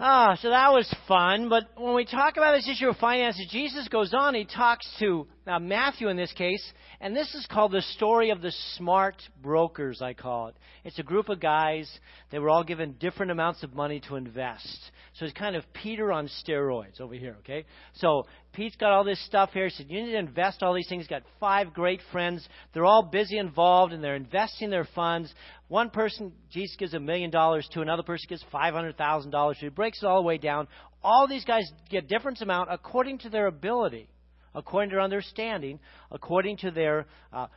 Ah, 0.00 0.38
so 0.40 0.48
that 0.48 0.72
was 0.72 0.90
fun. 1.06 1.50
But 1.50 1.64
when 1.76 1.94
we 1.94 2.06
talk 2.06 2.38
about 2.38 2.56
this 2.56 2.66
issue 2.66 2.88
of 2.88 2.96
finances, 2.96 3.46
Jesus 3.50 3.86
goes 3.88 4.14
on. 4.14 4.34
He 4.34 4.46
talks 4.46 4.88
to 5.00 5.26
uh, 5.46 5.58
Matthew 5.58 6.08
in 6.08 6.16
this 6.16 6.32
case, 6.32 6.62
and 7.02 7.14
this 7.14 7.34
is 7.34 7.46
called 7.50 7.72
the 7.72 7.82
story 7.82 8.30
of 8.30 8.40
the 8.40 8.52
smart 8.76 9.16
brokers. 9.42 10.00
I 10.00 10.14
call 10.14 10.48
it. 10.48 10.54
It's 10.84 10.98
a 10.98 11.02
group 11.02 11.28
of 11.28 11.38
guys. 11.38 11.90
They 12.30 12.38
were 12.38 12.48
all 12.48 12.64
given 12.64 12.94
different 12.98 13.32
amounts 13.32 13.62
of 13.62 13.74
money 13.74 14.00
to 14.08 14.16
invest. 14.16 14.92
So 15.18 15.24
it's 15.24 15.34
kind 15.34 15.56
of 15.56 15.64
Peter 15.72 16.12
on 16.12 16.28
steroids 16.28 17.00
over 17.00 17.14
here. 17.14 17.36
Okay. 17.40 17.64
So 17.94 18.26
Pete's 18.52 18.76
got 18.76 18.92
all 18.92 19.02
this 19.02 19.24
stuff 19.26 19.50
here. 19.52 19.64
He 19.64 19.70
said 19.70 19.86
you 19.88 20.02
need 20.02 20.12
to 20.12 20.18
invest 20.18 20.62
all 20.62 20.74
these 20.74 20.88
things. 20.88 21.02
He's 21.02 21.08
got 21.08 21.22
five 21.40 21.74
great 21.74 22.00
friends. 22.12 22.46
They're 22.72 22.84
all 22.84 23.02
busy 23.02 23.36
involved, 23.38 23.92
and 23.92 24.02
they're 24.02 24.14
investing 24.14 24.70
their 24.70 24.86
funds. 24.94 25.32
One 25.66 25.90
person, 25.90 26.32
Jesus 26.50 26.76
gives 26.76 26.94
a 26.94 27.00
million 27.00 27.30
dollars 27.30 27.68
to, 27.72 27.80
another 27.80 28.04
person 28.04 28.26
gives 28.28 28.44
five 28.52 28.74
hundred 28.74 28.96
thousand 28.96 29.32
dollars 29.32 29.58
to. 29.58 29.66
He 29.66 29.70
breaks 29.70 30.02
it 30.02 30.06
all 30.06 30.22
the 30.22 30.26
way 30.26 30.38
down. 30.38 30.68
All 31.02 31.26
these 31.26 31.44
guys 31.44 31.68
get 31.90 32.08
different 32.08 32.40
amount 32.40 32.68
according 32.72 33.18
to 33.18 33.28
their 33.28 33.46
ability, 33.46 34.08
according 34.54 34.90
to 34.90 34.94
their 34.94 35.02
understanding, 35.02 35.80
according 36.10 36.58
to 36.58 36.70
their 36.70 37.06
uh, 37.32 37.48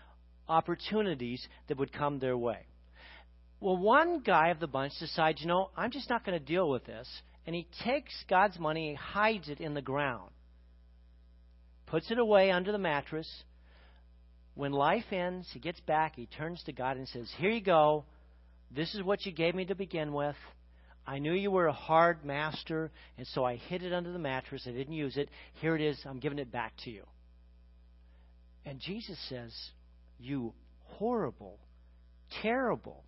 opportunities 0.47 1.47
that 1.67 1.77
would 1.77 1.93
come 1.93 2.17
their 2.17 2.37
way. 2.37 2.59
Well, 3.59 3.77
one 3.77 4.21
guy 4.21 4.49
of 4.49 4.59
the 4.59 4.67
bunch 4.67 4.93
decides, 4.99 5.41
you 5.41 5.47
know, 5.47 5.69
I'm 5.77 5.91
just 5.91 6.09
not 6.09 6.25
going 6.25 6.37
to 6.37 6.43
deal 6.43 6.67
with 6.67 6.83
this, 6.85 7.07
and 7.45 7.55
he 7.55 7.67
takes 7.83 8.13
God's 8.29 8.59
money 8.59 8.89
and 8.89 8.97
hides 8.97 9.49
it 9.49 9.59
in 9.59 9.73
the 9.73 9.81
ground, 9.81 10.31
puts 11.87 12.11
it 12.11 12.19
away 12.19 12.51
under 12.51 12.71
the 12.71 12.77
mattress. 12.77 13.29
When 14.53 14.71
life 14.71 15.05
ends, 15.11 15.47
he 15.51 15.59
gets 15.59 15.79
back, 15.81 16.15
he 16.15 16.25
turns 16.25 16.61
to 16.63 16.73
God 16.73 16.97
and 16.97 17.07
says, 17.07 17.31
Here 17.37 17.49
you 17.49 17.61
go. 17.61 18.05
This 18.73 18.93
is 18.95 19.03
what 19.03 19.25
you 19.25 19.31
gave 19.31 19.55
me 19.55 19.65
to 19.65 19.75
begin 19.75 20.13
with. 20.13 20.35
I 21.05 21.19
knew 21.19 21.33
you 21.33 21.51
were 21.51 21.67
a 21.67 21.73
hard 21.73 22.23
master, 22.23 22.91
and 23.17 23.25
so 23.27 23.43
I 23.43 23.55
hid 23.55 23.83
it 23.83 23.91
under 23.91 24.13
the 24.13 24.19
mattress. 24.19 24.65
I 24.67 24.71
didn't 24.71 24.93
use 24.93 25.17
it. 25.17 25.29
Here 25.55 25.75
it 25.75 25.81
is. 25.81 25.99
I'm 26.05 26.19
giving 26.19 26.39
it 26.39 26.51
back 26.51 26.73
to 26.83 26.91
you. 26.91 27.03
And 28.65 28.79
Jesus 28.79 29.17
says, 29.27 29.51
You 30.19 30.53
horrible, 30.83 31.57
terrible, 32.41 33.03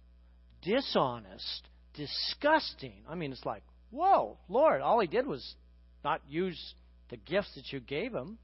dishonest, 0.64 1.68
disgusting. 1.94 3.04
I 3.08 3.16
mean, 3.16 3.32
it's 3.32 3.46
like, 3.46 3.64
whoa, 3.94 4.38
Lord, 4.50 4.82
all 4.82 5.00
he 5.00 5.08
did 5.08 5.28
was 5.28 5.56
not 6.04 6.22
use 6.28 6.60
the 7.10 7.18
gifts 7.18 7.54
that 7.56 7.72
you 7.72 7.80
gave 7.80 8.14
him. 8.14 8.38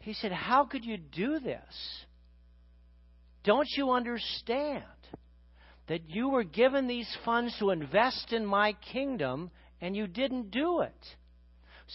He 0.00 0.14
said, 0.14 0.32
How 0.32 0.64
could 0.64 0.84
you 0.84 0.96
do 0.96 1.40
this? 1.40 2.04
Don't 3.44 3.68
you 3.76 3.90
understand 3.90 4.84
that 5.88 6.08
you 6.08 6.28
were 6.28 6.44
given 6.44 6.86
these 6.86 7.08
funds 7.24 7.54
to 7.58 7.70
invest 7.70 8.32
in 8.32 8.46
my 8.46 8.74
kingdom 8.92 9.50
and 9.80 9.96
you 9.96 10.06
didn't 10.06 10.50
do 10.50 10.80
it? 10.80 11.06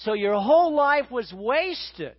So 0.04 0.14
your 0.14 0.40
whole 0.40 0.76
life 0.76 1.10
was 1.10 1.32
wasted. 1.34 2.18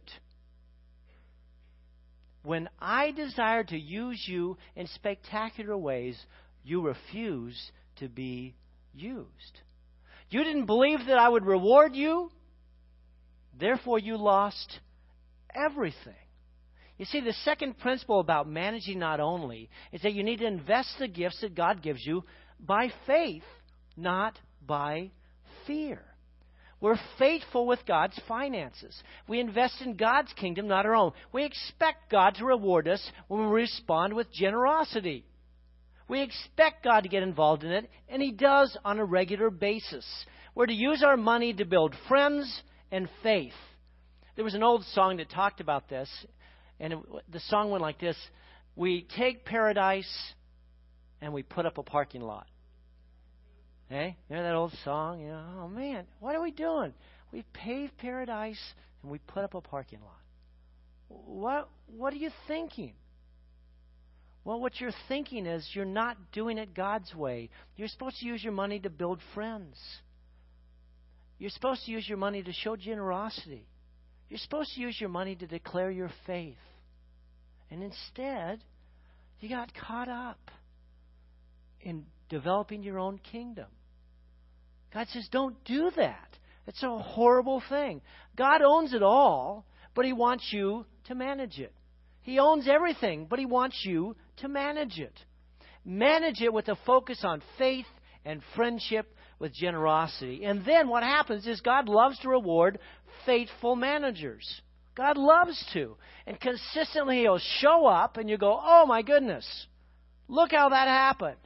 When 2.42 2.68
I 2.78 3.10
desire 3.10 3.64
to 3.64 3.78
use 3.78 4.24
you 4.26 4.56
in 4.76 4.86
spectacular 4.86 5.76
ways, 5.76 6.16
you 6.62 6.82
refuse 6.82 7.58
to 7.96 8.08
be 8.08 8.54
used. 8.94 9.60
You 10.30 10.44
didn't 10.44 10.66
believe 10.66 11.00
that 11.06 11.18
I 11.18 11.28
would 11.28 11.44
reward 11.44 11.94
you, 11.94 12.30
therefore, 13.58 13.98
you 13.98 14.16
lost 14.16 14.80
everything. 15.54 16.14
You 16.98 17.04
see, 17.04 17.20
the 17.20 17.32
second 17.44 17.78
principle 17.78 18.20
about 18.20 18.48
managing 18.48 18.98
not 18.98 19.20
only 19.20 19.68
is 19.92 20.02
that 20.02 20.14
you 20.14 20.22
need 20.22 20.38
to 20.38 20.46
invest 20.46 20.94
the 20.98 21.08
gifts 21.08 21.40
that 21.40 21.54
God 21.54 21.82
gives 21.82 22.04
you 22.06 22.24
by 22.60 22.92
faith, 23.06 23.42
not 23.96 24.38
by 24.64 25.10
fear. 25.66 26.02
We're 26.80 27.00
faithful 27.18 27.66
with 27.66 27.86
God's 27.86 28.18
finances. 28.28 28.94
We 29.26 29.40
invest 29.40 29.80
in 29.80 29.96
God's 29.96 30.32
kingdom, 30.34 30.68
not 30.68 30.84
our 30.84 30.94
own. 30.94 31.12
We 31.32 31.44
expect 31.44 32.10
God 32.10 32.34
to 32.36 32.44
reward 32.44 32.86
us 32.86 33.02
when 33.28 33.40
we 33.40 33.46
respond 33.46 34.12
with 34.12 34.32
generosity. 34.32 35.24
We 36.08 36.22
expect 36.22 36.84
God 36.84 37.02
to 37.02 37.08
get 37.08 37.22
involved 37.22 37.64
in 37.64 37.72
it, 37.72 37.90
and 38.08 38.20
He 38.20 38.30
does 38.30 38.76
on 38.84 38.98
a 38.98 39.04
regular 39.04 39.50
basis. 39.50 40.04
We're 40.54 40.66
to 40.66 40.74
use 40.74 41.02
our 41.02 41.16
money 41.16 41.52
to 41.54 41.64
build 41.64 41.94
friends 42.08 42.62
and 42.92 43.08
faith. 43.22 43.52
There 44.36 44.44
was 44.44 44.54
an 44.54 44.62
old 44.62 44.84
song 44.92 45.16
that 45.16 45.30
talked 45.30 45.60
about 45.60 45.88
this, 45.88 46.08
and 46.78 46.92
it, 46.92 46.98
the 47.30 47.40
song 47.40 47.70
went 47.70 47.82
like 47.82 48.00
this 48.00 48.16
We 48.76 49.06
take 49.16 49.44
paradise 49.44 50.10
and 51.20 51.32
we 51.32 51.42
put 51.42 51.66
up 51.66 51.78
a 51.78 51.82
parking 51.82 52.20
lot. 52.20 52.46
Hey, 53.88 54.16
you 54.28 54.36
know 54.36 54.42
that 54.42 54.54
old 54.54 54.72
song? 54.84 55.20
You 55.20 55.28
know, 55.28 55.44
oh 55.60 55.68
man, 55.68 56.06
what 56.20 56.34
are 56.34 56.42
we 56.42 56.50
doing? 56.50 56.92
We 57.32 57.44
pave 57.52 57.90
paradise 57.98 58.60
and 59.02 59.10
we 59.10 59.18
put 59.18 59.44
up 59.44 59.54
a 59.54 59.60
parking 59.60 60.00
lot. 60.00 60.20
What 61.08 61.68
what 61.86 62.12
are 62.12 62.16
you 62.16 62.30
thinking? 62.48 62.94
Well, 64.44 64.60
what 64.60 64.78
you're 64.78 64.92
thinking 65.08 65.46
is 65.46 65.68
you're 65.72 65.86
not 65.86 66.32
doing 66.32 66.58
it 66.58 66.74
God's 66.74 67.14
way. 67.14 67.48
You're 67.76 67.88
supposed 67.88 68.18
to 68.18 68.26
use 68.26 68.44
your 68.44 68.52
money 68.52 68.78
to 68.80 68.90
build 68.90 69.20
friends. 69.34 69.76
You're 71.38 71.50
supposed 71.50 71.84
to 71.86 71.90
use 71.90 72.06
your 72.08 72.18
money 72.18 72.42
to 72.42 72.52
show 72.52 72.76
generosity. 72.76 73.66
You're 74.28 74.38
supposed 74.38 74.74
to 74.74 74.80
use 74.80 75.00
your 75.00 75.08
money 75.08 75.34
to 75.36 75.46
declare 75.46 75.90
your 75.90 76.10
faith. 76.26 76.58
And 77.70 77.82
instead, 77.82 78.62
you 79.40 79.48
got 79.48 79.72
caught 79.74 80.08
up 80.08 80.50
in 81.80 82.04
developing 82.28 82.82
your 82.82 82.98
own 82.98 83.18
kingdom. 83.18 83.66
God 84.92 85.06
says, 85.08 85.28
don't 85.32 85.56
do 85.64 85.90
that. 85.96 86.28
It's 86.66 86.82
a 86.82 86.98
horrible 86.98 87.62
thing. 87.68 88.00
God 88.36 88.62
owns 88.62 88.94
it 88.94 89.02
all, 89.02 89.66
but 89.94 90.04
He 90.04 90.12
wants 90.12 90.48
you 90.50 90.86
to 91.06 91.14
manage 91.14 91.58
it. 91.58 91.74
He 92.24 92.38
owns 92.38 92.66
everything, 92.66 93.26
but 93.28 93.38
He 93.38 93.46
wants 93.46 93.82
you 93.84 94.16
to 94.38 94.48
manage 94.48 94.98
it. 94.98 95.12
Manage 95.84 96.40
it 96.40 96.52
with 96.52 96.68
a 96.68 96.76
focus 96.86 97.20
on 97.22 97.42
faith 97.58 97.86
and 98.24 98.40
friendship 98.56 99.14
with 99.38 99.52
generosity. 99.52 100.44
And 100.44 100.64
then 100.64 100.88
what 100.88 101.02
happens 101.02 101.46
is 101.46 101.60
God 101.60 101.86
loves 101.86 102.18
to 102.20 102.30
reward 102.30 102.78
faithful 103.26 103.76
managers. 103.76 104.62
God 104.96 105.18
loves 105.18 105.62
to. 105.74 105.96
And 106.26 106.40
consistently 106.40 107.20
He'll 107.20 107.38
show 107.60 107.84
up, 107.84 108.16
and 108.16 108.30
you 108.30 108.38
go, 108.38 108.58
oh 108.60 108.86
my 108.86 109.02
goodness, 109.02 109.66
look 110.26 110.50
how 110.52 110.70
that 110.70 110.88
happened. 110.88 111.36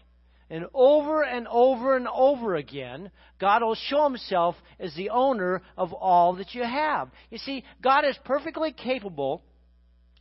And 0.51 0.66
over 0.72 1.24
and 1.24 1.49
over 1.49 1.97
and 1.97 2.07
over 2.07 2.55
again, 2.55 3.11
God 3.41 3.62
will 3.62 3.74
show 3.74 4.05
himself 4.05 4.55
as 4.79 4.95
the 4.95 5.11
owner 5.11 5.62
of 5.76 5.93
all 5.93 6.37
that 6.37 6.55
you 6.55 6.62
have. 6.62 7.11
You 7.31 7.39
see, 7.39 7.64
God 7.83 8.05
is 8.07 8.16
perfectly 8.24 8.72
capable 8.72 9.43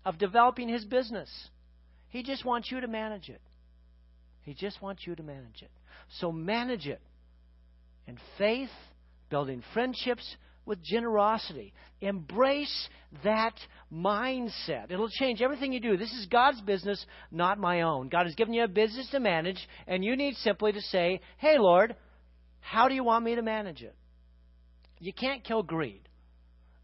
of 0.08 0.18
developing 0.18 0.70
his 0.70 0.86
business. 0.86 1.30
He 2.08 2.24
just 2.24 2.46
wants 2.46 2.72
you 2.72 2.80
to 2.80 2.88
manage 2.88 3.28
it. 3.28 3.42
He 4.44 4.54
just 4.54 4.82
wants 4.82 5.06
you 5.06 5.14
to 5.16 5.22
manage 5.22 5.62
it. 5.62 5.72
So 6.22 6.32
manage 6.32 6.88
it 6.88 7.02
in 8.08 8.18
faith, 8.38 8.70
building 9.30 9.62
friendships, 9.74 10.38
with 10.66 10.82
generosity. 10.82 11.74
Embrace 12.00 12.88
that 13.26 13.56
mindset. 13.94 14.92
It'll 14.92 15.10
change 15.10 15.42
everything 15.42 15.74
you 15.74 15.82
do. 15.82 15.98
This 15.98 16.14
is 16.14 16.26
God's 16.28 16.62
business, 16.62 17.06
not 17.30 17.60
my 17.60 17.82
own. 17.82 18.08
God 18.08 18.28
has 18.28 18.36
given 18.36 18.54
you 18.54 18.64
a 18.64 18.70
business 18.70 19.10
to 19.12 19.20
manage, 19.20 19.60
and 19.88 20.06
you 20.06 20.16
need 20.16 20.36
simply 20.36 20.72
to 20.72 20.82
say, 20.84 21.20
Hey, 21.38 21.58
Lord, 21.58 21.98
how 22.62 22.88
do 22.88 22.96
you 22.96 23.04
want 23.04 23.26
me 23.26 23.36
to 23.36 23.42
manage 23.42 23.82
it? 23.82 23.96
You 25.00 25.12
can't 25.12 25.44
kill 25.44 25.64
greed, 25.64 26.08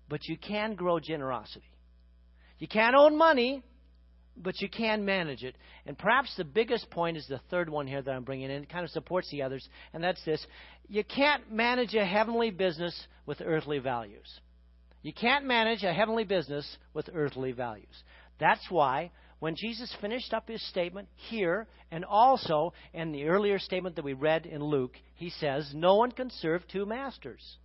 but 0.10 0.28
you 0.28 0.36
can 0.38 0.76
grow 0.76 1.00
generosity. 1.00 1.64
You 2.60 2.68
can't 2.68 2.96
own 2.96 3.18
money, 3.18 3.64
but 4.38 4.60
you 4.62 4.70
can 4.70 5.06
manage 5.06 5.44
it. 5.44 5.56
And 5.86 5.98
perhaps 5.98 6.34
the 6.36 6.44
biggest 6.44 6.90
point 6.90 7.18
is 7.18 7.28
the 7.28 7.42
third 7.50 7.70
one 7.70 7.88
here 7.88 8.02
that 8.02 8.12
I'm 8.12 8.24
bringing 8.24 8.50
in. 8.50 8.64
It 8.64 8.70
kind 8.70 8.84
of 8.84 8.92
supports 8.92 9.30
the 9.32 9.44
others, 9.44 9.68
and 9.94 10.04
that's 10.04 10.24
this. 10.26 10.46
You 10.88 11.04
can't 11.04 11.52
manage 11.52 11.94
a 11.94 12.06
heavenly 12.06 12.52
business 12.52 13.08
with 13.26 13.42
earthly 13.44 13.80
values. 13.80 14.28
You 15.02 15.14
can't 15.14 15.46
manage 15.46 15.84
a 15.84 15.94
heavenly 15.94 16.24
business 16.24 16.78
with 16.94 17.10
earthly 17.14 17.52
values. 17.52 18.04
That's 18.40 18.66
why 18.70 19.12
when 19.40 19.56
Jesus 19.58 19.94
finished 20.00 20.34
up 20.34 20.48
his 20.48 20.66
statement 20.70 21.10
here 21.30 21.68
and 21.92 22.06
also 22.06 22.74
in 22.94 23.12
the 23.12 23.26
earlier 23.26 23.60
statement 23.60 23.98
that 23.98 24.06
we 24.06 24.14
read 24.14 24.46
in 24.46 24.64
Luke, 24.64 24.96
he 25.16 25.30
says, 25.30 25.70
No 25.74 25.96
one 25.96 26.12
can 26.12 26.30
serve 26.30 26.66
two 26.70 26.86
masters. 26.86 27.58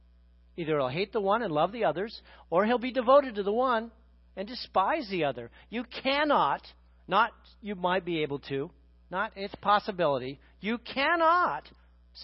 Either 0.56 0.78
he'll 0.78 0.88
hate 0.88 1.12
the 1.12 1.20
one 1.20 1.42
and 1.42 1.52
love 1.52 1.70
the 1.70 1.84
others, 1.84 2.20
or 2.50 2.66
he'll 2.66 2.78
be 2.78 2.90
devoted 2.90 3.36
to 3.36 3.44
the 3.44 3.52
one 3.52 3.92
and 4.38 4.46
despise 4.46 5.08
the 5.10 5.24
other. 5.24 5.50
You 5.68 5.84
cannot, 6.02 6.62
not 7.08 7.32
you 7.60 7.74
might 7.74 8.04
be 8.04 8.22
able 8.22 8.38
to, 8.48 8.70
not 9.10 9.32
it's 9.34 9.54
possibility, 9.56 10.38
you 10.60 10.78
cannot 10.78 11.68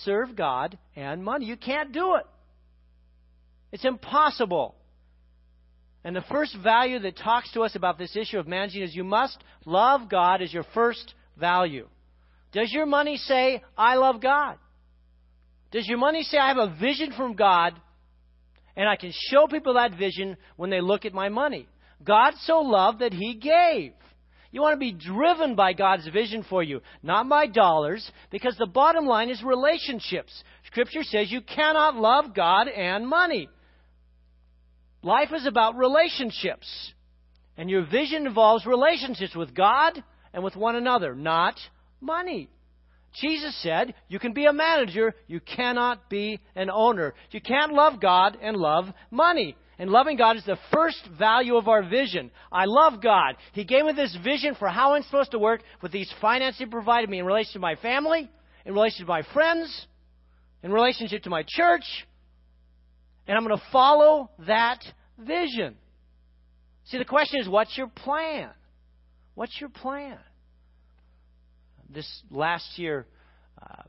serve 0.04 0.36
God 0.36 0.78
and 0.94 1.24
money. 1.24 1.46
You 1.46 1.56
can't 1.56 1.92
do 1.92 2.14
it. 2.14 2.26
It's 3.72 3.84
impossible. 3.84 4.76
And 6.04 6.14
the 6.14 6.24
first 6.30 6.56
value 6.62 7.00
that 7.00 7.16
talks 7.18 7.52
to 7.52 7.62
us 7.62 7.74
about 7.74 7.98
this 7.98 8.14
issue 8.14 8.38
of 8.38 8.46
managing 8.46 8.82
is 8.82 8.94
you 8.94 9.02
must 9.02 9.42
love 9.64 10.08
God 10.08 10.40
as 10.40 10.52
your 10.52 10.64
first 10.72 11.14
value. 11.36 11.88
Does 12.52 12.72
your 12.72 12.86
money 12.86 13.16
say, 13.16 13.60
I 13.76 13.96
love 13.96 14.20
God? 14.20 14.56
Does 15.72 15.88
your 15.88 15.98
money 15.98 16.22
say, 16.22 16.38
I 16.38 16.48
have 16.48 16.58
a 16.58 16.76
vision 16.80 17.12
from 17.16 17.34
God 17.34 17.74
and 18.76 18.88
I 18.88 18.94
can 18.94 19.12
show 19.30 19.48
people 19.48 19.74
that 19.74 19.98
vision 19.98 20.36
when 20.54 20.70
they 20.70 20.80
look 20.80 21.04
at 21.04 21.12
my 21.12 21.28
money? 21.28 21.66
God 22.03 22.34
so 22.42 22.61
loved 22.61 23.01
that 23.01 23.12
He 23.12 23.34
gave. 23.34 23.92
You 24.51 24.61
want 24.61 24.74
to 24.74 24.78
be 24.78 24.92
driven 24.92 25.57
by 25.57 25.72
God's 25.72 26.07
vision 26.09 26.45
for 26.49 26.62
you, 26.62 26.80
not 27.03 27.28
by 27.28 27.49
dollars, 27.49 28.09
because 28.30 28.57
the 28.57 28.66
bottom 28.66 29.05
line 29.05 29.28
is 29.28 29.42
relationships. 29.42 30.32
Scripture 30.66 31.03
says 31.03 31.30
you 31.30 31.40
cannot 31.40 31.97
love 31.97 32.34
God 32.34 32.68
and 32.68 33.07
money. 33.07 33.49
Life 35.03 35.30
is 35.34 35.47
about 35.47 35.76
relationships. 35.76 36.92
And 37.57 37.68
your 37.68 37.84
vision 37.84 38.26
involves 38.26 38.64
relationships 38.64 39.34
with 39.34 39.55
God 39.55 40.03
and 40.32 40.42
with 40.42 40.57
one 40.57 40.76
another, 40.76 41.14
not 41.14 41.59
money. 42.01 42.49
Jesus 43.20 43.61
said, 43.62 43.95
You 44.09 44.18
can 44.18 44.32
be 44.32 44.47
a 44.47 44.53
manager, 44.53 45.14
you 45.26 45.40
cannot 45.40 46.09
be 46.09 46.40
an 46.57 46.70
owner. 46.70 47.14
You 47.30 47.40
can't 47.40 47.72
love 47.72 48.01
God 48.01 48.36
and 48.40 48.57
love 48.57 48.86
money. 49.11 49.57
And 49.78 49.90
loving 49.90 50.16
God 50.16 50.36
is 50.36 50.44
the 50.44 50.58
first 50.72 51.02
value 51.18 51.56
of 51.56 51.68
our 51.68 51.82
vision. 51.82 52.30
I 52.52 52.64
love 52.66 53.02
God. 53.02 53.36
He 53.52 53.64
gave 53.64 53.84
me 53.84 53.92
this 53.92 54.16
vision 54.22 54.54
for 54.56 54.68
how 54.68 54.94
I'm 54.94 55.02
supposed 55.02 55.32
to 55.32 55.38
work 55.38 55.62
with 55.82 55.90
these 55.90 56.12
finances 56.20 56.58
He 56.58 56.66
provided 56.66 57.10
me 57.10 57.18
in 57.18 57.26
relation 57.26 57.54
to 57.54 57.58
my 57.58 57.74
family, 57.76 58.30
in 58.64 58.72
relation 58.72 59.00
to 59.04 59.08
my 59.08 59.22
friends, 59.32 59.86
in 60.62 60.70
relationship 60.70 61.24
to 61.24 61.30
my 61.30 61.44
church. 61.46 61.84
And 63.26 63.36
I'm 63.36 63.44
going 63.44 63.56
to 63.56 63.64
follow 63.72 64.30
that 64.46 64.80
vision. 65.18 65.76
See, 66.86 66.98
the 66.98 67.04
question 67.04 67.40
is, 67.40 67.48
what's 67.48 67.76
your 67.76 67.88
plan? 67.88 68.50
What's 69.34 69.58
your 69.60 69.70
plan? 69.70 70.18
This 71.88 72.08
last 72.30 72.78
year, 72.78 73.06
uh, 73.60 73.82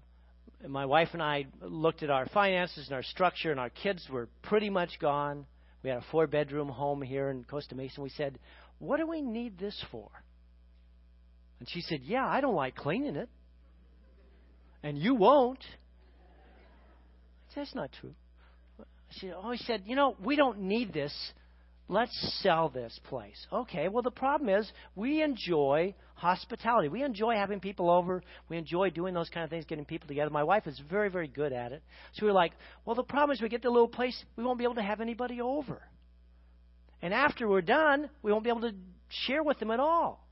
my 0.67 0.85
wife 0.85 1.09
and 1.13 1.21
I 1.21 1.45
looked 1.61 2.01
at 2.01 2.09
our 2.09 2.25
finances 2.27 2.87
and 2.87 2.95
our 2.95 3.03
structure, 3.03 3.51
and 3.51 3.59
our 3.59 3.69
kids 3.69 4.07
were 4.09 4.29
pretty 4.43 4.69
much 4.69 4.99
gone. 4.99 5.45
We 5.85 5.91
had 5.91 5.99
a 5.99 6.05
four 6.09 6.25
bedroom 6.25 6.67
home 6.67 7.03
here 7.03 7.29
in 7.29 7.43
Costa 7.43 7.75
Mesa. 7.75 8.01
We 8.01 8.09
said, 8.09 8.39
What 8.79 8.97
do 8.97 9.05
we 9.05 9.21
need 9.21 9.59
this 9.59 9.79
for? 9.91 10.09
And 11.59 11.69
she 11.69 11.81
said, 11.81 11.99
Yeah, 12.01 12.25
I 12.25 12.41
don't 12.41 12.55
like 12.55 12.75
cleaning 12.75 13.15
it. 13.15 13.29
And 14.81 14.97
you 14.97 15.13
won't. 15.13 15.63
That's 17.55 17.75
not 17.75 17.91
true. 18.01 18.15
She 19.19 19.29
oh, 19.29 19.41
always 19.43 19.63
said, 19.67 19.83
You 19.85 19.95
know, 19.95 20.15
we 20.19 20.35
don't 20.35 20.61
need 20.61 20.91
this. 20.91 21.13
Let's 21.87 22.39
sell 22.41 22.69
this 22.69 22.99
place. 23.09 23.45
Okay, 23.53 23.89
well, 23.89 24.01
the 24.01 24.09
problem 24.09 24.49
is 24.49 24.71
we 24.95 25.21
enjoy 25.21 25.93
hospitality. 26.15 26.89
We 26.89 27.03
enjoy 27.03 27.35
having 27.35 27.59
people 27.59 27.91
over. 27.91 28.23
We 28.49 28.57
enjoy 28.57 28.89
doing 28.89 29.13
those 29.13 29.29
kind 29.29 29.43
of 29.43 29.51
things, 29.51 29.65
getting 29.65 29.85
people 29.85 30.07
together. 30.07 30.31
My 30.31 30.43
wife 30.43 30.65
is 30.65 30.81
very, 30.89 31.09
very 31.09 31.27
good 31.27 31.53
at 31.53 31.71
it. 31.71 31.83
So 32.13 32.25
we 32.25 32.31
are 32.31 32.33
like, 32.33 32.53
well, 32.85 32.95
the 32.95 33.03
problem 33.03 33.35
is 33.35 33.41
we 33.41 33.49
get 33.49 33.61
the 33.61 33.69
little 33.69 33.87
place, 33.87 34.19
we 34.35 34.43
won't 34.43 34.57
be 34.57 34.63
able 34.63 34.75
to 34.75 34.81
have 34.81 34.99
anybody 34.99 35.41
over. 35.41 35.81
And 37.03 37.13
after 37.13 37.47
we're 37.47 37.61
done, 37.61 38.09
we 38.23 38.31
won't 38.31 38.43
be 38.43 38.49
able 38.49 38.61
to 38.61 38.73
share 39.09 39.43
with 39.43 39.59
them 39.59 39.69
at 39.69 39.79
all. 39.79 40.27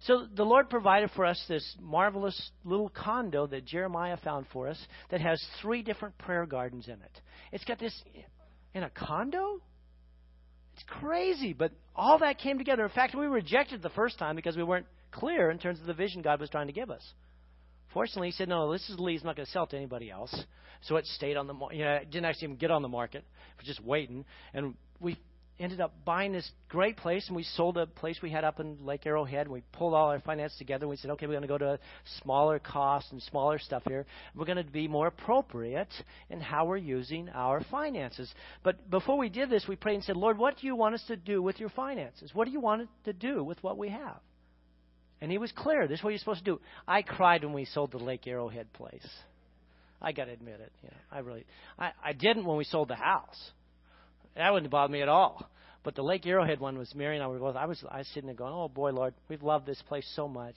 So 0.00 0.26
the 0.34 0.44
Lord 0.44 0.70
provided 0.70 1.10
for 1.14 1.26
us 1.26 1.42
this 1.48 1.76
marvelous 1.80 2.50
little 2.64 2.88
condo 2.88 3.46
that 3.48 3.66
Jeremiah 3.66 4.16
found 4.22 4.46
for 4.52 4.68
us 4.68 4.78
that 5.10 5.20
has 5.20 5.42
three 5.60 5.82
different 5.82 6.16
prayer 6.18 6.46
gardens 6.46 6.86
in 6.86 6.94
it. 6.94 7.20
It's 7.52 7.64
got 7.64 7.78
this 7.78 7.94
in 8.74 8.82
a 8.82 8.90
condo? 8.90 9.60
It's 10.76 10.84
crazy, 10.86 11.52
but 11.52 11.72
all 11.94 12.18
that 12.18 12.38
came 12.38 12.58
together. 12.58 12.84
In 12.84 12.90
fact, 12.90 13.14
we 13.14 13.26
rejected 13.26 13.82
the 13.82 13.90
first 13.90 14.18
time 14.18 14.36
because 14.36 14.56
we 14.56 14.62
weren't 14.62 14.86
clear 15.10 15.50
in 15.50 15.58
terms 15.58 15.80
of 15.80 15.86
the 15.86 15.94
vision 15.94 16.22
God 16.22 16.38
was 16.40 16.50
trying 16.50 16.66
to 16.66 16.72
give 16.72 16.90
us 16.90 17.02
Fortunately, 17.96 18.28
he 18.28 18.32
said, 18.32 18.50
no, 18.50 18.70
this 18.70 18.86
is 18.90 18.98
Lee's 18.98 19.24
not 19.24 19.36
going 19.36 19.46
to 19.46 19.52
sell 19.52 19.66
to 19.68 19.74
anybody 19.74 20.10
else. 20.10 20.44
So 20.82 20.96
it 20.96 21.06
stayed 21.06 21.38
on 21.38 21.46
the. 21.46 21.54
You 21.72 21.82
know, 21.82 21.94
it 21.94 22.10
didn't 22.10 22.26
actually 22.26 22.48
even 22.48 22.58
get 22.58 22.70
on 22.70 22.82
the 22.82 22.88
market. 22.88 23.24
It 23.24 23.56
was 23.56 23.66
just 23.66 23.82
waiting. 23.82 24.26
And 24.52 24.74
we 25.00 25.16
ended 25.58 25.80
up 25.80 25.94
buying 26.04 26.32
this 26.32 26.48
great 26.68 26.96
place, 26.96 27.26
and 27.28 27.36
we 27.36 27.42
sold 27.42 27.78
a 27.78 27.86
place 27.86 28.18
we 28.22 28.30
had 28.30 28.44
up 28.44 28.60
in 28.60 28.84
Lake 28.84 29.06
Arrowhead. 29.06 29.48
We 29.48 29.62
pulled 29.72 29.94
all 29.94 30.10
our 30.10 30.20
finances 30.20 30.58
together. 30.58 30.84
And 30.84 30.90
we 30.90 30.96
said, 30.96 31.10
okay, 31.12 31.26
we're 31.26 31.32
going 31.32 31.42
to 31.42 31.48
go 31.48 31.58
to 31.58 31.78
smaller 32.22 32.58
costs 32.58 33.10
and 33.12 33.22
smaller 33.22 33.58
stuff 33.58 33.82
here. 33.88 34.06
We're 34.34 34.44
going 34.44 34.62
to 34.62 34.70
be 34.70 34.88
more 34.88 35.06
appropriate 35.06 35.92
in 36.28 36.40
how 36.40 36.66
we're 36.66 36.76
using 36.76 37.28
our 37.30 37.64
finances. 37.70 38.32
But 38.62 38.90
before 38.90 39.16
we 39.16 39.28
did 39.28 39.48
this, 39.48 39.64
we 39.68 39.76
prayed 39.76 39.94
and 39.94 40.04
said, 40.04 40.16
Lord, 40.16 40.38
what 40.38 40.58
do 40.60 40.66
you 40.66 40.76
want 40.76 40.94
us 40.94 41.04
to 41.08 41.16
do 41.16 41.40
with 41.42 41.58
your 41.58 41.70
finances? 41.70 42.30
What 42.34 42.44
do 42.44 42.50
you 42.50 42.60
want 42.60 42.88
to 43.04 43.12
do 43.12 43.42
with 43.42 43.62
what 43.62 43.78
we 43.78 43.88
have? 43.88 44.20
And 45.20 45.30
he 45.30 45.38
was 45.38 45.50
clear. 45.52 45.88
This 45.88 46.00
is 46.00 46.04
what 46.04 46.10
you're 46.10 46.18
supposed 46.18 46.44
to 46.44 46.50
do. 46.50 46.60
I 46.86 47.00
cried 47.00 47.42
when 47.42 47.54
we 47.54 47.64
sold 47.64 47.92
the 47.92 47.98
Lake 47.98 48.26
Arrowhead 48.26 48.72
place. 48.74 49.06
I 50.02 50.12
got 50.12 50.26
to 50.26 50.32
admit 50.32 50.60
it. 50.60 50.72
You 50.82 50.90
know, 50.90 50.96
I 51.10 51.18
really, 51.20 51.46
I, 51.78 51.92
I 52.04 52.12
didn't 52.12 52.44
when 52.44 52.58
we 52.58 52.64
sold 52.64 52.88
the 52.88 52.96
house. 52.96 53.50
That 54.36 54.52
wouldn't 54.52 54.70
bother 54.70 54.92
me 54.92 55.02
at 55.02 55.08
all. 55.08 55.48
But 55.82 55.94
the 55.94 56.02
Lake 56.02 56.26
Arrowhead 56.26 56.60
one 56.60 56.78
was 56.78 56.94
Mary 56.94 57.16
and 57.16 57.24
I 57.24 57.28
were 57.28 57.38
both. 57.38 57.56
I 57.56 57.66
was, 57.66 57.82
I 57.90 57.98
was 57.98 58.08
sitting 58.08 58.26
there 58.26 58.34
going, 58.34 58.52
"Oh 58.52 58.68
boy, 58.68 58.90
Lord, 58.90 59.14
we've 59.28 59.42
loved 59.42 59.66
this 59.66 59.80
place 59.82 60.10
so 60.14 60.28
much. 60.28 60.56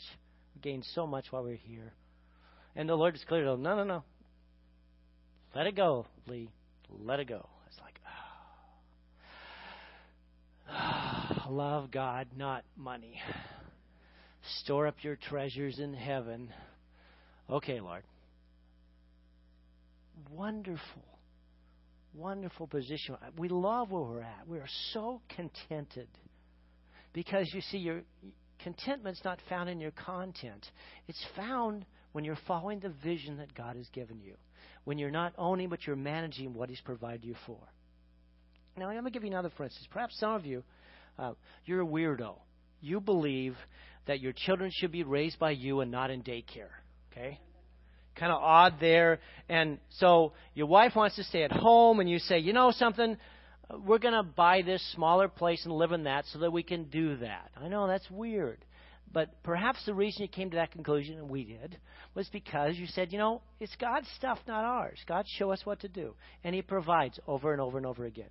We 0.55 0.61
gained 0.61 0.85
so 0.95 1.05
much 1.05 1.25
while 1.31 1.43
we 1.43 1.53
are 1.53 1.55
here." 1.55 1.93
And 2.75 2.87
the 2.87 2.95
Lord 2.95 3.13
just 3.13 3.27
cleared 3.27 3.45
it. 3.45 3.49
Oh, 3.49 3.55
no, 3.55 3.75
no, 3.75 3.83
no. 3.83 4.03
Let 5.55 5.67
it 5.67 5.75
go, 5.75 6.05
Lee. 6.27 6.49
Let 6.89 7.19
it 7.19 7.27
go. 7.27 7.47
It's 7.67 7.79
like, 7.79 7.99
oh. 10.69 11.49
love 11.49 11.91
God, 11.91 12.27
not 12.37 12.63
money. 12.77 13.19
Store 14.61 14.87
up 14.87 14.95
your 15.01 15.15
treasures 15.15 15.79
in 15.79 15.93
heaven. 15.93 16.53
Okay, 17.49 17.79
Lord. 17.81 18.03
Wonderful. 20.31 21.03
Wonderful 22.19 22.67
position. 22.67 23.15
We 23.37 23.47
love 23.47 23.91
where 23.91 24.01
we're 24.01 24.21
at. 24.21 24.45
We 24.45 24.57
are 24.57 24.67
so 24.91 25.21
contented. 25.33 26.09
Because 27.13 27.49
you 27.53 27.61
see, 27.61 27.77
your 27.77 28.01
contentment's 28.61 29.21
not 29.23 29.39
found 29.47 29.69
in 29.69 29.79
your 29.79 29.91
content. 29.91 30.65
It's 31.07 31.23
found 31.37 31.85
when 32.11 32.25
you're 32.25 32.37
following 32.45 32.81
the 32.81 32.89
vision 32.89 33.37
that 33.37 33.55
God 33.55 33.77
has 33.77 33.87
given 33.93 34.19
you. 34.19 34.35
When 34.83 34.97
you're 34.97 35.11
not 35.11 35.33
owning, 35.37 35.69
but 35.69 35.87
you're 35.87 35.95
managing 35.95 36.53
what 36.53 36.69
He's 36.69 36.81
provided 36.81 37.23
you 37.23 37.35
for. 37.45 37.59
Now, 38.75 38.87
I'm 38.89 38.95
going 38.95 39.05
to 39.05 39.11
give 39.11 39.23
you 39.23 39.29
another 39.29 39.51
for 39.55 39.63
instance. 39.63 39.87
Perhaps 39.89 40.19
some 40.19 40.33
of 40.33 40.45
you, 40.45 40.63
uh, 41.17 41.33
you're 41.65 41.81
a 41.81 41.85
weirdo. 41.85 42.35
You 42.81 42.99
believe 42.99 43.55
that 44.07 44.19
your 44.19 44.33
children 44.33 44.71
should 44.73 44.91
be 44.91 45.03
raised 45.03 45.39
by 45.39 45.51
you 45.51 45.79
and 45.79 45.89
not 45.89 46.11
in 46.11 46.21
daycare. 46.21 46.71
Okay? 47.11 47.39
Kind 48.15 48.31
of 48.31 48.41
odd 48.41 48.75
there. 48.79 49.19
And 49.47 49.79
so 49.97 50.33
your 50.53 50.67
wife 50.67 50.95
wants 50.95 51.15
to 51.15 51.23
stay 51.23 51.43
at 51.43 51.51
home, 51.51 51.99
and 51.99 52.09
you 52.09 52.19
say, 52.19 52.39
you 52.39 52.53
know 52.53 52.71
something? 52.71 53.17
We're 53.85 53.99
going 53.99 54.15
to 54.15 54.23
buy 54.23 54.61
this 54.61 54.83
smaller 54.93 55.27
place 55.27 55.63
and 55.65 55.73
live 55.73 55.91
in 55.91 56.03
that 56.03 56.25
so 56.33 56.39
that 56.39 56.51
we 56.51 56.63
can 56.63 56.85
do 56.85 57.17
that. 57.17 57.51
I 57.55 57.67
know 57.67 57.87
that's 57.87 58.09
weird. 58.09 58.65
But 59.11 59.41
perhaps 59.43 59.83
the 59.85 59.93
reason 59.93 60.21
you 60.21 60.27
came 60.27 60.51
to 60.51 60.57
that 60.57 60.71
conclusion, 60.71 61.17
and 61.17 61.29
we 61.29 61.43
did, 61.43 61.77
was 62.13 62.27
because 62.29 62.75
you 62.77 62.85
said, 62.87 63.11
you 63.11 63.17
know, 63.17 63.41
it's 63.59 63.75
God's 63.79 64.07
stuff, 64.17 64.37
not 64.47 64.63
ours. 64.63 64.99
God 65.07 65.25
show 65.37 65.51
us 65.51 65.61
what 65.63 65.79
to 65.81 65.87
do. 65.87 66.15
And 66.43 66.53
He 66.53 66.61
provides 66.61 67.19
over 67.27 67.51
and 67.51 67.61
over 67.61 67.77
and 67.77 67.87
over 67.87 68.05
again. 68.05 68.29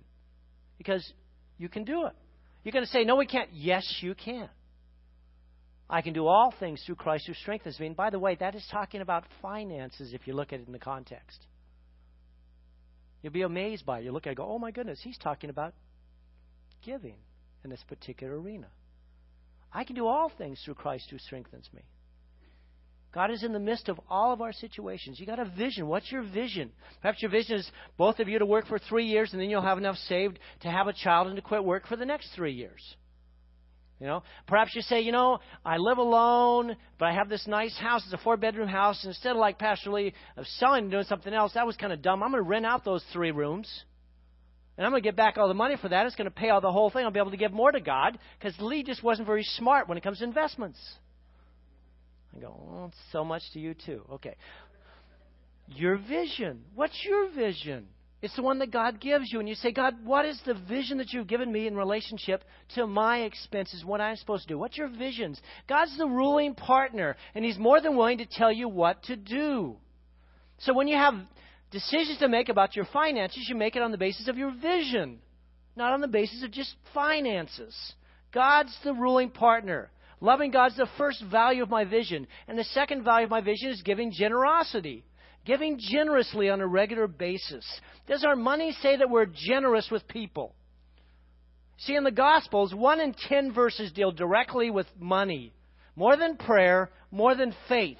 Because 0.77 1.11
you 1.57 1.67
can 1.67 1.83
do 1.83 2.05
it. 2.05 2.13
You're 2.63 2.71
going 2.71 2.85
to 2.85 2.91
say, 2.91 3.03
no, 3.03 3.15
we 3.15 3.25
can't. 3.25 3.49
Yes, 3.53 3.85
you 4.01 4.15
can. 4.15 4.49
I 5.89 6.01
can 6.01 6.13
do 6.13 6.27
all 6.27 6.53
things 6.59 6.83
through 6.85 6.95
Christ 6.95 7.25
who 7.25 7.33
strengthens 7.33 7.79
me. 7.79 7.87
And 7.87 7.95
by 7.95 8.11
the 8.11 8.19
way, 8.19 8.35
that 8.39 8.53
is 8.53 8.65
talking 8.71 9.01
about 9.01 9.23
finances 9.41 10.13
if 10.13 10.27
you 10.27 10.33
look 10.33 10.53
at 10.53 10.59
it 10.59 10.67
in 10.67 10.73
the 10.73 10.79
context. 10.79 11.39
You'll 13.21 13.33
be 13.33 13.41
amazed 13.41 13.85
by 13.85 13.99
it. 13.99 14.05
You 14.05 14.11
look 14.11 14.27
at 14.27 14.29
it 14.29 14.31
and 14.31 14.37
go, 14.37 14.51
oh 14.51 14.59
my 14.59 14.71
goodness, 14.71 14.99
he's 15.03 15.17
talking 15.17 15.49
about 15.49 15.73
giving 16.85 17.15
in 17.63 17.69
this 17.69 17.83
particular 17.87 18.39
arena. 18.39 18.67
I 19.73 19.83
can 19.83 19.95
do 19.95 20.07
all 20.07 20.31
things 20.37 20.61
through 20.63 20.75
Christ 20.75 21.07
who 21.09 21.17
strengthens 21.17 21.69
me. 21.73 21.81
God 23.11 23.31
is 23.31 23.43
in 23.43 23.53
the 23.53 23.59
midst 23.59 23.89
of 23.89 23.99
all 24.07 24.31
of 24.31 24.41
our 24.41 24.53
situations. 24.53 25.19
You 25.19 25.25
got 25.25 25.39
a 25.39 25.45
vision. 25.45 25.87
What's 25.87 26.11
your 26.11 26.21
vision? 26.21 26.71
Perhaps 27.01 27.23
your 27.23 27.31
vision 27.31 27.57
is 27.57 27.71
both 27.97 28.19
of 28.19 28.27
you 28.27 28.37
to 28.37 28.45
work 28.45 28.67
for 28.67 28.77
three 28.77 29.05
years 29.05 29.31
and 29.31 29.41
then 29.41 29.49
you'll 29.49 29.63
have 29.63 29.79
enough 29.79 29.97
saved 30.07 30.37
to 30.61 30.69
have 30.69 30.87
a 30.87 30.93
child 30.93 31.27
and 31.27 31.35
to 31.35 31.41
quit 31.41 31.63
work 31.63 31.87
for 31.87 31.95
the 31.95 32.05
next 32.05 32.29
three 32.35 32.53
years. 32.53 32.95
You 33.99 34.07
know, 34.07 34.23
perhaps 34.47 34.73
you 34.75 34.81
say, 34.81 35.01
you 35.01 35.11
know, 35.11 35.39
I 35.65 35.77
live 35.77 35.97
alone, 35.97 36.77
but 36.97 37.05
I 37.05 37.13
have 37.13 37.27
this 37.27 37.45
nice 37.47 37.77
house. 37.77 38.01
It's 38.05 38.13
a 38.13 38.23
four 38.23 38.37
bedroom 38.37 38.69
house. 38.69 39.03
Instead 39.03 39.31
of 39.31 39.37
like 39.37 39.59
Pastor 39.59 39.91
Lee 39.91 40.13
of 40.37 40.45
selling 40.45 40.83
and 40.83 40.91
doing 40.91 41.03
something 41.03 41.33
else, 41.33 41.53
that 41.55 41.65
was 41.65 41.75
kind 41.75 41.91
of 41.91 42.01
dumb. 42.01 42.23
I'm 42.23 42.31
going 42.31 42.41
to 42.41 42.49
rent 42.49 42.65
out 42.65 42.85
those 42.85 43.03
three 43.11 43.31
rooms. 43.31 43.69
And 44.77 44.85
I'm 44.85 44.93
going 44.93 45.03
to 45.03 45.07
get 45.07 45.17
back 45.17 45.37
all 45.37 45.49
the 45.49 45.53
money 45.53 45.75
for 45.75 45.89
that. 45.89 46.05
It's 46.05 46.15
going 46.15 46.29
to 46.29 46.31
pay 46.31 46.47
all 46.47 46.61
the 46.61 46.71
whole 46.71 46.89
thing. 46.89 47.03
I'll 47.03 47.11
be 47.11 47.19
able 47.19 47.31
to 47.31 47.37
give 47.37 47.51
more 47.51 47.69
to 47.69 47.81
God 47.81 48.17
because 48.39 48.57
Lee 48.61 48.83
just 48.83 49.03
wasn't 49.03 49.27
very 49.27 49.43
smart 49.43 49.89
when 49.89 49.97
it 49.97 50.01
comes 50.01 50.19
to 50.19 50.23
investments. 50.23 50.79
I 52.33 52.39
go, 52.39 52.55
well, 52.65 52.93
so 53.11 53.25
much 53.25 53.41
to 53.51 53.59
you 53.59 53.73
too. 53.73 54.05
Okay. 54.13 54.37
Your 55.67 55.97
vision. 55.97 56.61
What's 56.73 56.97
your 57.03 57.29
vision? 57.31 57.87
It's 58.21 58.35
the 58.35 58.43
one 58.43 58.59
that 58.59 58.71
God 58.71 58.99
gives 58.99 59.31
you. 59.31 59.39
And 59.39 59.47
you 59.47 59.55
say, 59.55 59.71
God, 59.71 59.95
what 60.03 60.25
is 60.25 60.39
the 60.45 60.53
vision 60.53 60.97
that 60.97 61.13
you've 61.13 61.27
given 61.27 61.51
me 61.51 61.67
in 61.67 61.75
relationship 61.75 62.43
to 62.75 62.85
my 62.85 63.19
expenses, 63.19 63.85
what 63.85 64.01
I'm 64.01 64.17
supposed 64.17 64.47
to 64.47 64.53
do? 64.53 64.57
What's 64.57 64.77
your 64.77 64.89
visions? 64.89 65.39
God's 65.67 65.97
the 65.97 66.07
ruling 66.07 66.53
partner, 66.53 67.15
and 67.33 67.45
He's 67.45 67.57
more 67.57 67.79
than 67.79 67.95
willing 67.95 68.17
to 68.17 68.25
tell 68.25 68.51
you 68.51 68.67
what 68.67 69.03
to 69.03 69.15
do. 69.15 69.77
So 70.59 70.73
when 70.73 70.89
you 70.89 70.97
have 70.97 71.13
decisions 71.71 72.17
to 72.19 72.27
make 72.27 72.49
about 72.49 72.75
your 72.75 72.85
finances, 72.91 73.47
you 73.47 73.55
make 73.55 73.77
it 73.77 73.81
on 73.81 73.91
the 73.91 73.97
basis 73.97 74.27
of 74.27 74.37
your 74.37 74.51
vision, 74.51 75.19
not 75.77 75.93
on 75.93 76.01
the 76.01 76.07
basis 76.07 76.43
of 76.43 76.51
just 76.51 76.75
finances. 76.93 77.93
God's 78.33 78.77
the 78.83 78.93
ruling 78.93 79.29
partner. 79.29 79.89
Loving 80.21 80.51
God's 80.51 80.75
the 80.75 80.89
first 80.97 81.23
value 81.31 81.63
of 81.63 81.69
my 81.69 81.85
vision. 81.85 82.27
And 82.49 82.57
the 82.57 82.65
second 82.65 83.03
value 83.03 83.23
of 83.23 83.31
my 83.31 83.39
vision 83.39 83.69
is 83.69 83.81
giving 83.81 84.11
generosity 84.11 85.05
giving 85.45 85.79
generously 85.79 86.49
on 86.49 86.61
a 86.61 86.67
regular 86.67 87.07
basis. 87.07 87.65
Does 88.07 88.23
our 88.23 88.35
money 88.35 88.75
say 88.81 88.97
that 88.97 89.09
we're 89.09 89.25
generous 89.25 89.89
with 89.91 90.07
people? 90.07 90.53
See, 91.77 91.95
in 91.95 92.03
the 92.03 92.11
Gospels, 92.11 92.73
one 92.73 92.99
in 92.99 93.13
ten 93.13 93.53
verses 93.53 93.91
deal 93.91 94.11
directly 94.11 94.69
with 94.69 94.87
money, 94.99 95.53
more 95.95 96.17
than 96.17 96.35
prayer, 96.35 96.89
more 97.09 97.35
than 97.35 97.55
faith. 97.67 97.97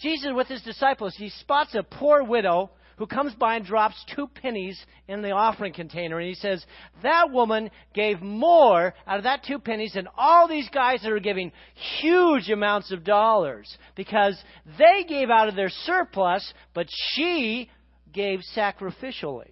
Jesus, 0.00 0.30
with 0.34 0.48
his 0.48 0.62
disciples, 0.62 1.14
he 1.16 1.28
spots 1.28 1.74
a 1.74 1.82
poor 1.82 2.24
widow 2.24 2.70
who 2.96 3.06
comes 3.06 3.34
by 3.34 3.56
and 3.56 3.64
drops 3.64 4.04
two 4.14 4.26
pennies 4.26 4.82
in 5.08 5.22
the 5.22 5.30
offering 5.30 5.72
container. 5.72 6.18
And 6.18 6.28
he 6.28 6.34
says, 6.34 6.64
That 7.02 7.30
woman 7.30 7.70
gave 7.94 8.20
more 8.20 8.94
out 9.06 9.18
of 9.18 9.24
that 9.24 9.44
two 9.44 9.58
pennies 9.58 9.94
than 9.94 10.08
all 10.16 10.48
these 10.48 10.68
guys 10.70 11.02
that 11.02 11.12
are 11.12 11.20
giving 11.20 11.52
huge 12.00 12.48
amounts 12.50 12.92
of 12.92 13.04
dollars 13.04 13.76
because 13.96 14.40
they 14.78 15.04
gave 15.08 15.30
out 15.30 15.48
of 15.48 15.56
their 15.56 15.70
surplus, 15.70 16.52
but 16.74 16.86
she 17.12 17.70
gave 18.12 18.40
sacrificially. 18.56 19.50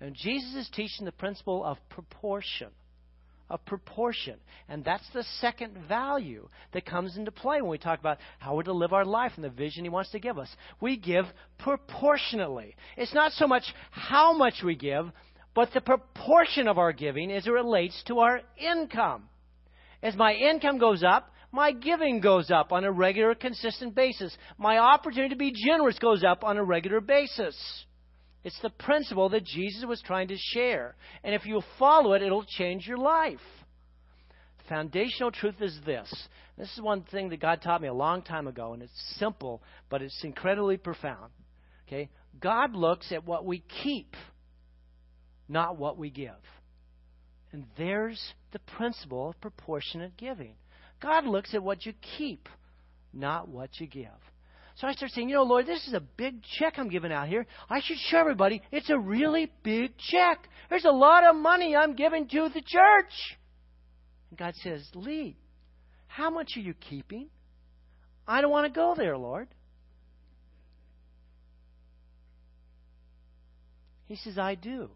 And 0.00 0.14
Jesus 0.14 0.54
is 0.54 0.70
teaching 0.74 1.04
the 1.04 1.12
principle 1.12 1.64
of 1.64 1.78
proportion 1.88 2.68
of 3.50 3.64
proportion. 3.66 4.36
And 4.68 4.84
that's 4.84 5.08
the 5.12 5.24
second 5.40 5.76
value 5.88 6.48
that 6.72 6.86
comes 6.86 7.16
into 7.16 7.30
play 7.30 7.60
when 7.60 7.70
we 7.70 7.78
talk 7.78 8.00
about 8.00 8.18
how 8.38 8.56
we're 8.56 8.62
to 8.64 8.72
live 8.72 8.92
our 8.92 9.04
life 9.04 9.32
and 9.36 9.44
the 9.44 9.50
vision 9.50 9.84
He 9.84 9.90
wants 9.90 10.10
to 10.12 10.18
give 10.18 10.38
us. 10.38 10.48
We 10.80 10.96
give 10.96 11.26
proportionately. 11.58 12.74
It's 12.96 13.14
not 13.14 13.32
so 13.32 13.46
much 13.46 13.64
how 13.90 14.36
much 14.36 14.62
we 14.64 14.74
give, 14.74 15.10
but 15.54 15.72
the 15.72 15.80
proportion 15.80 16.68
of 16.68 16.78
our 16.78 16.92
giving 16.92 17.30
as 17.30 17.46
it 17.46 17.50
relates 17.50 18.02
to 18.08 18.20
our 18.20 18.40
income. 18.56 19.28
As 20.02 20.16
my 20.16 20.34
income 20.34 20.78
goes 20.78 21.02
up, 21.02 21.30
my 21.52 21.70
giving 21.70 22.20
goes 22.20 22.50
up 22.50 22.72
on 22.72 22.84
a 22.84 22.90
regular, 22.90 23.34
consistent 23.34 23.94
basis. 23.94 24.36
My 24.58 24.78
opportunity 24.78 25.32
to 25.34 25.38
be 25.38 25.52
generous 25.52 25.98
goes 26.00 26.24
up 26.24 26.42
on 26.42 26.56
a 26.56 26.64
regular 26.64 27.00
basis. 27.00 27.56
It's 28.44 28.60
the 28.60 28.70
principle 28.70 29.30
that 29.30 29.44
Jesus 29.44 29.84
was 29.86 30.02
trying 30.02 30.28
to 30.28 30.36
share. 30.36 30.94
And 31.24 31.34
if 31.34 31.46
you 31.46 31.62
follow 31.78 32.12
it, 32.12 32.22
it'll 32.22 32.44
change 32.44 32.86
your 32.86 32.98
life. 32.98 33.40
Foundational 34.68 35.30
truth 35.30 35.60
is 35.60 35.78
this. 35.84 36.12
This 36.56 36.72
is 36.72 36.80
one 36.80 37.02
thing 37.02 37.30
that 37.30 37.40
God 37.40 37.62
taught 37.62 37.82
me 37.82 37.88
a 37.88 37.94
long 37.94 38.22
time 38.22 38.46
ago, 38.46 38.74
and 38.74 38.82
it's 38.82 39.16
simple, 39.18 39.62
but 39.90 40.02
it's 40.02 40.22
incredibly 40.22 40.76
profound. 40.76 41.32
Okay? 41.86 42.10
God 42.40 42.74
looks 42.74 43.12
at 43.12 43.26
what 43.26 43.44
we 43.44 43.62
keep, 43.82 44.14
not 45.48 45.76
what 45.76 45.98
we 45.98 46.10
give. 46.10 46.30
And 47.52 47.64
there's 47.76 48.20
the 48.52 48.58
principle 48.58 49.30
of 49.30 49.40
proportionate 49.40 50.16
giving. 50.16 50.54
God 51.00 51.26
looks 51.26 51.54
at 51.54 51.62
what 51.62 51.86
you 51.86 51.92
keep, 52.16 52.48
not 53.12 53.48
what 53.48 53.80
you 53.80 53.86
give. 53.86 54.08
So 54.76 54.88
I 54.88 54.92
start 54.92 55.12
saying, 55.12 55.28
you 55.28 55.36
know, 55.36 55.44
Lord, 55.44 55.66
this 55.66 55.86
is 55.86 55.94
a 55.94 56.00
big 56.00 56.42
check 56.58 56.74
I'm 56.78 56.88
giving 56.88 57.12
out 57.12 57.28
here. 57.28 57.46
I 57.70 57.80
should 57.80 57.98
show 57.98 58.18
everybody 58.18 58.60
it's 58.72 58.90
a 58.90 58.98
really 58.98 59.52
big 59.62 59.96
check. 59.96 60.48
There's 60.68 60.84
a 60.84 60.90
lot 60.90 61.24
of 61.24 61.36
money 61.36 61.76
I'm 61.76 61.94
giving 61.94 62.26
to 62.28 62.48
the 62.48 62.60
church. 62.60 63.38
And 64.30 64.38
God 64.38 64.54
says, 64.56 64.84
Lee, 64.94 65.36
how 66.08 66.28
much 66.28 66.56
are 66.56 66.60
you 66.60 66.74
keeping? 66.74 67.28
I 68.26 68.40
don't 68.40 68.50
want 68.50 68.66
to 68.66 68.76
go 68.76 68.94
there, 68.96 69.16
Lord. 69.16 69.48
He 74.06 74.16
says, 74.16 74.38
I 74.38 74.56
do. 74.56 74.90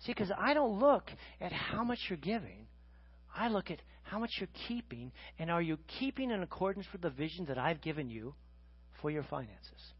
See, 0.00 0.12
because 0.12 0.30
I 0.36 0.54
don't 0.54 0.78
look 0.78 1.10
at 1.40 1.52
how 1.52 1.82
much 1.82 1.98
you're 2.08 2.18
giving. 2.18 2.66
I 3.34 3.48
look 3.48 3.70
at 3.70 3.78
how 4.02 4.18
much 4.18 4.30
you're 4.38 4.48
keeping, 4.68 5.12
and 5.38 5.50
are 5.50 5.62
you 5.62 5.78
keeping 5.98 6.30
in 6.30 6.42
accordance 6.42 6.86
with 6.92 7.02
the 7.02 7.10
vision 7.10 7.46
that 7.46 7.58
I've 7.58 7.80
given 7.80 8.10
you 8.10 8.34
for 9.00 9.10
your 9.10 9.22
finances? 9.24 9.92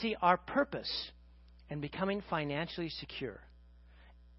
See, 0.00 0.16
our 0.20 0.36
purpose 0.36 0.90
in 1.68 1.80
becoming 1.80 2.22
financially 2.30 2.88
secure 2.88 3.40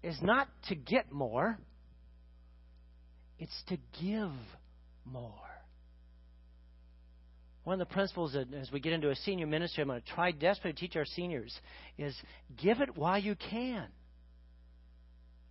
is 0.02 0.16
not 0.20 0.48
to 0.68 0.74
get 0.74 1.12
more, 1.12 1.58
it's 3.38 3.62
to 3.68 3.76
give 4.00 4.32
more. 5.04 5.32
One 7.64 7.80
of 7.80 7.88
the 7.88 7.92
principles 7.92 8.32
that, 8.32 8.52
as 8.54 8.72
we 8.72 8.80
get 8.80 8.92
into 8.92 9.10
a 9.10 9.16
senior 9.16 9.46
ministry, 9.46 9.82
I'm 9.82 9.88
going 9.88 10.00
to 10.00 10.14
try 10.14 10.32
desperately 10.32 10.72
to 10.72 10.80
teach 10.80 10.96
our 10.96 11.04
seniors 11.04 11.54
is 11.96 12.14
give 12.60 12.80
it 12.80 12.96
while 12.96 13.18
you 13.18 13.36
can. 13.36 13.86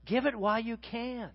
Give 0.06 0.26
it 0.26 0.36
while 0.36 0.60
you 0.60 0.76
can. 0.78 1.30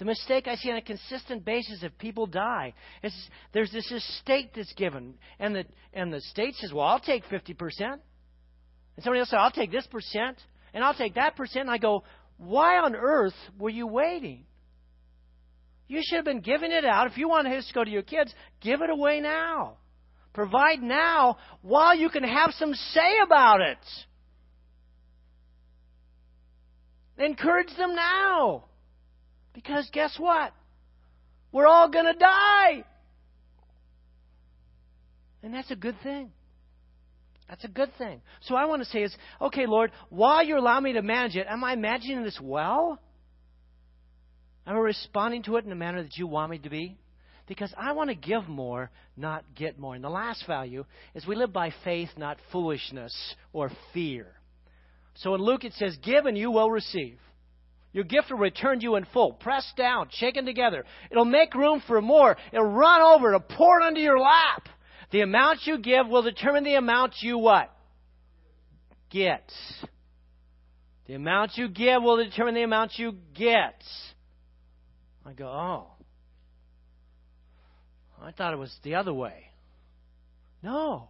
The 0.00 0.06
mistake 0.06 0.48
I 0.48 0.56
see 0.56 0.70
on 0.70 0.78
a 0.78 0.82
consistent 0.82 1.44
basis 1.44 1.82
if 1.82 1.96
people 1.98 2.26
die 2.26 2.72
is 3.02 3.12
there's 3.52 3.70
this 3.70 3.92
estate 3.92 4.52
that's 4.56 4.72
given, 4.72 5.12
and 5.38 5.54
the 5.54 5.66
and 5.92 6.10
the 6.10 6.22
state 6.22 6.54
says, 6.54 6.72
"Well, 6.72 6.86
I'll 6.86 6.98
take 6.98 7.26
fifty 7.26 7.52
percent," 7.52 8.00
and 8.96 9.04
somebody 9.04 9.20
else 9.20 9.28
says, 9.28 9.38
"I'll 9.38 9.50
take 9.50 9.70
this 9.70 9.86
percent," 9.88 10.38
and 10.72 10.82
I'll 10.82 10.94
take 10.94 11.16
that 11.16 11.36
percent. 11.36 11.64
And 11.64 11.70
I 11.70 11.76
go, 11.76 12.04
"Why 12.38 12.78
on 12.78 12.96
earth 12.96 13.34
were 13.58 13.68
you 13.68 13.86
waiting? 13.86 14.46
You 15.86 16.00
should 16.02 16.16
have 16.16 16.24
been 16.24 16.40
giving 16.40 16.72
it 16.72 16.86
out. 16.86 17.06
If 17.06 17.18
you 17.18 17.28
want 17.28 17.46
to 17.46 17.62
go 17.74 17.84
to 17.84 17.90
your 17.90 18.00
kids, 18.00 18.34
give 18.62 18.80
it 18.80 18.88
away 18.88 19.20
now. 19.20 19.76
Provide 20.32 20.80
now 20.80 21.36
while 21.60 21.94
you 21.94 22.08
can 22.08 22.24
have 22.24 22.54
some 22.54 22.72
say 22.72 23.18
about 23.22 23.60
it. 23.60 23.78
Encourage 27.18 27.76
them 27.76 27.94
now." 27.94 28.64
Because 29.54 29.88
guess 29.92 30.16
what? 30.18 30.52
We're 31.52 31.66
all 31.66 31.88
going 31.88 32.06
to 32.06 32.18
die. 32.18 32.84
And 35.42 35.54
that's 35.54 35.70
a 35.70 35.76
good 35.76 35.96
thing. 36.02 36.30
That's 37.48 37.64
a 37.64 37.68
good 37.68 37.90
thing. 37.98 38.20
So 38.42 38.54
I 38.54 38.66
want 38.66 38.82
to 38.82 38.88
say 38.88 39.02
is, 39.02 39.14
okay, 39.40 39.66
Lord, 39.66 39.90
while 40.08 40.44
you 40.44 40.56
allow 40.56 40.78
me 40.78 40.92
to 40.92 41.02
manage 41.02 41.34
it, 41.34 41.46
am 41.48 41.64
I 41.64 41.74
managing 41.74 42.22
this 42.22 42.38
well? 42.40 43.00
Am 44.66 44.76
I 44.76 44.78
responding 44.78 45.42
to 45.44 45.56
it 45.56 45.64
in 45.64 45.70
the 45.70 45.76
manner 45.76 46.02
that 46.02 46.16
you 46.16 46.28
want 46.28 46.52
me 46.52 46.58
to 46.58 46.70
be? 46.70 46.96
Because 47.48 47.74
I 47.76 47.92
want 47.92 48.10
to 48.10 48.14
give 48.14 48.48
more, 48.48 48.90
not 49.16 49.44
get 49.56 49.76
more. 49.76 49.96
And 49.96 50.04
the 50.04 50.10
last 50.10 50.46
value 50.46 50.84
is 51.16 51.26
we 51.26 51.34
live 51.34 51.52
by 51.52 51.74
faith, 51.82 52.10
not 52.16 52.38
foolishness 52.52 53.34
or 53.52 53.72
fear. 53.92 54.28
So 55.14 55.34
in 55.34 55.40
Luke 55.40 55.64
it 55.64 55.72
says, 55.72 55.96
Give 56.04 56.26
and 56.26 56.38
you 56.38 56.52
will 56.52 56.70
receive. 56.70 57.18
Your 57.92 58.04
gift 58.04 58.30
will 58.30 58.38
return 58.38 58.78
to 58.78 58.82
you 58.84 58.96
in 58.96 59.04
full, 59.12 59.32
pressed 59.32 59.76
down, 59.76 60.08
shaken 60.12 60.44
together. 60.44 60.84
It'll 61.10 61.24
make 61.24 61.54
room 61.54 61.82
for 61.86 62.00
more. 62.00 62.36
It'll 62.52 62.64
run 62.64 63.02
over. 63.02 63.34
It'll 63.34 63.40
pour 63.40 63.80
into 63.82 64.00
your 64.00 64.18
lap. 64.18 64.68
The 65.10 65.22
amount 65.22 65.60
you 65.64 65.78
give 65.78 66.06
will 66.06 66.22
determine 66.22 66.62
the 66.62 66.76
amount 66.76 67.14
you 67.20 67.38
what? 67.38 67.74
Get. 69.10 69.50
The 71.06 71.14
amount 71.14 71.56
you 71.56 71.68
give 71.68 72.00
will 72.02 72.16
determine 72.16 72.54
the 72.54 72.62
amount 72.62 72.92
you 72.96 73.16
get. 73.34 73.82
I 75.26 75.32
go, 75.32 75.46
oh. 75.48 75.86
I 78.22 78.30
thought 78.30 78.52
it 78.52 78.58
was 78.58 78.74
the 78.84 78.94
other 78.94 79.12
way. 79.12 79.46
No. 80.62 81.08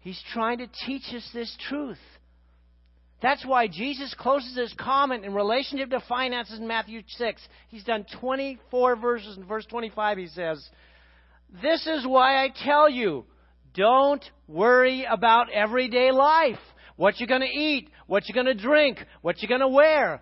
He's 0.00 0.20
trying 0.32 0.58
to 0.58 0.68
teach 0.86 1.14
us 1.14 1.26
this 1.32 1.56
truth. 1.68 1.98
That's 3.20 3.44
why 3.44 3.66
Jesus 3.66 4.14
closes 4.16 4.56
his 4.56 4.72
comment 4.78 5.24
in 5.24 5.34
relationship 5.34 5.90
to 5.90 6.00
finances 6.08 6.58
in 6.58 6.68
Matthew 6.68 7.02
6. 7.06 7.42
He's 7.68 7.84
done 7.84 8.06
24 8.20 8.96
verses. 8.96 9.36
In 9.36 9.44
verse 9.44 9.66
25, 9.66 10.18
he 10.18 10.26
says, 10.28 10.64
This 11.60 11.84
is 11.86 12.06
why 12.06 12.44
I 12.44 12.52
tell 12.64 12.88
you, 12.88 13.24
don't 13.74 14.24
worry 14.46 15.04
about 15.04 15.50
everyday 15.52 16.12
life. 16.12 16.58
What 16.96 17.18
you're 17.18 17.28
going 17.28 17.42
to 17.42 17.46
eat, 17.46 17.90
what 18.06 18.28
you're 18.28 18.42
going 18.42 18.56
to 18.56 18.60
drink, 18.60 18.98
what 19.22 19.40
you're 19.42 19.48
going 19.48 19.60
to 19.60 19.68
wear. 19.68 20.20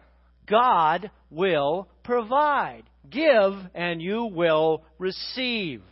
God 0.49 1.11
will 1.30 1.88
provide. 2.03 2.84
Give 3.11 3.53
and 3.74 4.01
you 4.01 4.24
will 4.24 4.84
receive. 4.99 5.82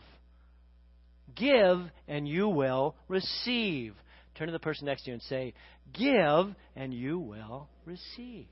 Give 1.35 1.81
and 2.07 2.27
you 2.27 2.49
will 2.49 2.95
receive. 3.07 3.93
Turn 4.35 4.47
to 4.47 4.51
the 4.51 4.59
person 4.59 4.85
next 4.85 5.03
to 5.03 5.11
you 5.11 5.13
and 5.13 5.23
say, 5.23 5.53
Give, 5.97 6.53
and 6.75 6.93
you 6.93 7.19
will 7.19 7.69
receive. 7.85 8.47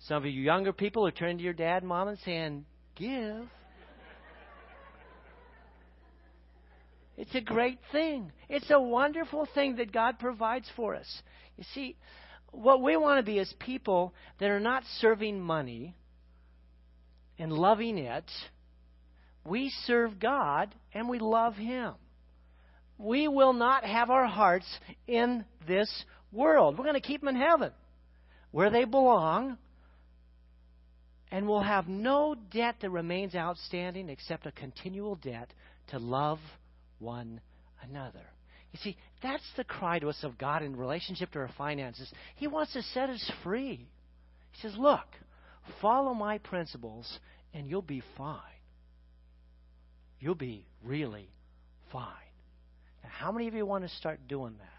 Some 0.00 0.18
of 0.18 0.26
you 0.26 0.42
younger 0.42 0.72
people 0.72 1.06
are 1.06 1.12
turning 1.12 1.38
to 1.38 1.44
your 1.44 1.52
dad 1.52 1.82
and 1.82 1.88
mom 1.88 2.08
and 2.08 2.18
saying, 2.24 2.64
Give. 2.96 3.46
It's 7.16 7.34
a 7.34 7.40
great 7.40 7.78
thing. 7.92 8.32
It's 8.48 8.70
a 8.70 8.80
wonderful 8.80 9.46
thing 9.54 9.76
that 9.76 9.92
God 9.92 10.18
provides 10.18 10.68
for 10.74 10.94
us. 10.94 11.22
You 11.56 11.64
see, 11.74 11.96
what 12.50 12.82
we 12.82 12.96
want 12.96 13.18
to 13.18 13.30
be 13.30 13.38
is 13.38 13.52
people 13.60 14.14
that 14.40 14.50
are 14.50 14.60
not 14.60 14.82
serving 14.98 15.40
money 15.40 15.94
and 17.38 17.52
loving 17.52 17.98
it. 17.98 18.28
We 19.44 19.70
serve 19.84 20.18
God 20.18 20.74
and 20.94 21.08
we 21.08 21.18
love 21.18 21.54
Him 21.54 21.94
we 23.02 23.26
will 23.28 23.52
not 23.52 23.84
have 23.84 24.10
our 24.10 24.26
hearts 24.26 24.66
in 25.06 25.44
this 25.66 26.04
world. 26.32 26.78
We're 26.78 26.84
going 26.84 27.00
to 27.00 27.06
keep 27.06 27.20
them 27.20 27.28
in 27.28 27.36
heaven, 27.36 27.72
where 28.50 28.70
they 28.70 28.84
belong, 28.84 29.58
and 31.30 31.48
we'll 31.48 31.60
have 31.60 31.88
no 31.88 32.34
debt 32.52 32.76
that 32.80 32.90
remains 32.90 33.34
outstanding 33.34 34.08
except 34.08 34.46
a 34.46 34.52
continual 34.52 35.16
debt 35.16 35.52
to 35.88 35.98
love 35.98 36.38
one 36.98 37.40
another. 37.82 38.24
You 38.72 38.78
see, 38.82 38.96
that's 39.22 39.42
the 39.56 39.64
cry 39.64 39.98
to 39.98 40.08
us 40.08 40.18
of 40.22 40.38
God 40.38 40.62
in 40.62 40.76
relationship 40.76 41.30
to 41.32 41.40
our 41.40 41.50
finances. 41.58 42.10
He 42.36 42.46
wants 42.46 42.72
to 42.72 42.82
set 42.82 43.10
us 43.10 43.32
free. 43.42 43.86
He 44.52 44.62
says, 44.62 44.74
Look, 44.78 45.06
follow 45.80 46.14
my 46.14 46.38
principles, 46.38 47.18
and 47.52 47.66
you'll 47.68 47.82
be 47.82 48.02
fine. 48.16 48.40
You'll 50.20 50.34
be 50.34 50.66
really 50.84 51.28
fine. 51.92 52.06
Now, 53.02 53.10
how 53.10 53.32
many 53.32 53.48
of 53.48 53.54
you 53.54 53.66
want 53.66 53.84
to 53.84 53.90
start 53.96 54.20
doing 54.28 54.54
that? 54.58 54.71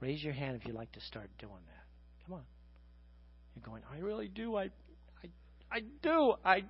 Raise 0.00 0.22
your 0.22 0.32
hand 0.32 0.56
if 0.56 0.66
you'd 0.66 0.74
like 0.74 0.92
to 0.92 1.00
start 1.02 1.28
doing 1.38 1.52
that. 1.52 2.26
Come 2.26 2.34
on. 2.34 2.42
You're 3.54 3.64
going, 3.64 3.82
I 3.92 3.98
really 3.98 4.28
do. 4.28 4.56
I, 4.56 4.70
I, 5.22 5.28
I 5.70 5.80
do. 6.02 6.34
I. 6.44 6.62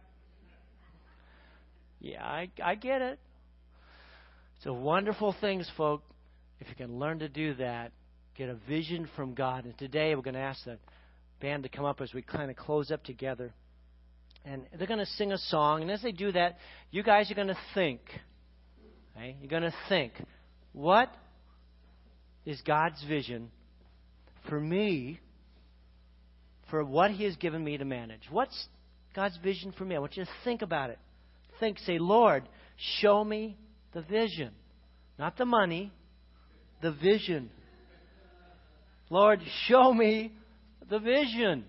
Yeah, 2.00 2.24
I, 2.24 2.50
I 2.62 2.74
get 2.74 3.02
it. 3.02 3.18
It's 4.56 4.66
a 4.66 4.72
wonderful 4.72 5.34
thing, 5.40 5.62
folks. 5.76 6.04
If 6.60 6.68
you 6.68 6.74
can 6.74 6.98
learn 6.98 7.20
to 7.20 7.28
do 7.28 7.54
that, 7.54 7.92
get 8.36 8.48
a 8.48 8.56
vision 8.68 9.08
from 9.16 9.34
God. 9.34 9.64
And 9.64 9.76
today 9.78 10.14
we're 10.14 10.22
going 10.22 10.34
to 10.34 10.40
ask 10.40 10.64
the 10.64 10.78
band 11.40 11.62
to 11.62 11.68
come 11.68 11.84
up 11.84 12.00
as 12.00 12.12
we 12.12 12.22
kind 12.22 12.50
of 12.50 12.56
close 12.56 12.90
up 12.90 13.04
together. 13.04 13.52
And 14.44 14.66
they're 14.76 14.86
going 14.86 14.98
to 14.98 15.06
sing 15.06 15.32
a 15.32 15.38
song. 15.38 15.82
And 15.82 15.90
as 15.90 16.02
they 16.02 16.12
do 16.12 16.32
that, 16.32 16.58
you 16.90 17.02
guys 17.02 17.30
are 17.30 17.34
going 17.34 17.48
to 17.48 17.58
think. 17.74 18.00
You're 19.40 19.50
going 19.50 19.64
to 19.64 19.74
think, 19.90 20.14
what 20.72 21.14
is 22.44 22.60
God's 22.62 23.02
vision 23.04 23.50
for 24.48 24.60
me, 24.60 25.20
for 26.70 26.84
what 26.84 27.10
He 27.10 27.24
has 27.24 27.36
given 27.36 27.62
me 27.62 27.76
to 27.78 27.84
manage? 27.84 28.22
What's 28.30 28.68
God's 29.14 29.36
vision 29.38 29.72
for 29.76 29.84
me? 29.84 29.96
I 29.96 29.98
want 29.98 30.16
you 30.16 30.24
to 30.24 30.30
think 30.44 30.62
about 30.62 30.90
it. 30.90 30.98
Think, 31.58 31.78
say, 31.80 31.98
Lord, 31.98 32.48
show 33.00 33.22
me 33.24 33.56
the 33.92 34.02
vision. 34.02 34.50
Not 35.18 35.36
the 35.36 35.44
money, 35.44 35.92
the 36.80 36.92
vision. 36.92 37.50
Lord, 39.10 39.40
show 39.66 39.92
me 39.92 40.32
the 40.88 40.98
vision. 40.98 41.64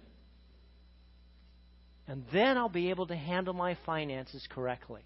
And 2.07 2.24
then 2.32 2.57
I'll 2.57 2.69
be 2.69 2.89
able 2.89 3.07
to 3.07 3.15
handle 3.15 3.53
my 3.53 3.78
finances 3.86 4.45
correctly. 4.53 5.01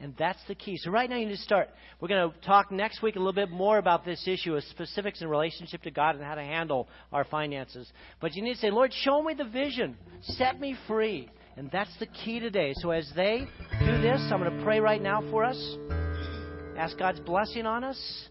And 0.00 0.14
that's 0.18 0.40
the 0.48 0.54
key. 0.54 0.76
So, 0.76 0.90
right 0.90 1.08
now, 1.08 1.16
you 1.16 1.26
need 1.26 1.36
to 1.36 1.42
start. 1.42 1.70
We're 2.00 2.08
going 2.08 2.30
to 2.30 2.40
talk 2.40 2.72
next 2.72 3.00
week 3.00 3.16
a 3.16 3.18
little 3.18 3.32
bit 3.32 3.50
more 3.50 3.78
about 3.78 4.04
this 4.04 4.26
issue 4.26 4.54
of 4.56 4.64
specifics 4.64 5.22
in 5.22 5.28
relationship 5.28 5.82
to 5.82 5.90
God 5.90 6.16
and 6.16 6.24
how 6.24 6.34
to 6.34 6.42
handle 6.42 6.88
our 7.12 7.24
finances. 7.24 7.90
But 8.20 8.34
you 8.34 8.42
need 8.42 8.54
to 8.54 8.60
say, 8.60 8.70
Lord, 8.70 8.92
show 8.92 9.22
me 9.22 9.34
the 9.34 9.44
vision, 9.44 9.96
set 10.22 10.60
me 10.60 10.76
free. 10.88 11.30
And 11.56 11.70
that's 11.70 11.96
the 12.00 12.06
key 12.06 12.40
today. 12.40 12.74
So, 12.78 12.90
as 12.90 13.10
they 13.14 13.46
do 13.78 14.02
this, 14.02 14.20
I'm 14.32 14.40
going 14.40 14.56
to 14.56 14.64
pray 14.64 14.80
right 14.80 15.00
now 15.00 15.22
for 15.30 15.44
us, 15.44 15.76
ask 16.76 16.98
God's 16.98 17.20
blessing 17.20 17.64
on 17.64 17.84
us 17.84 18.28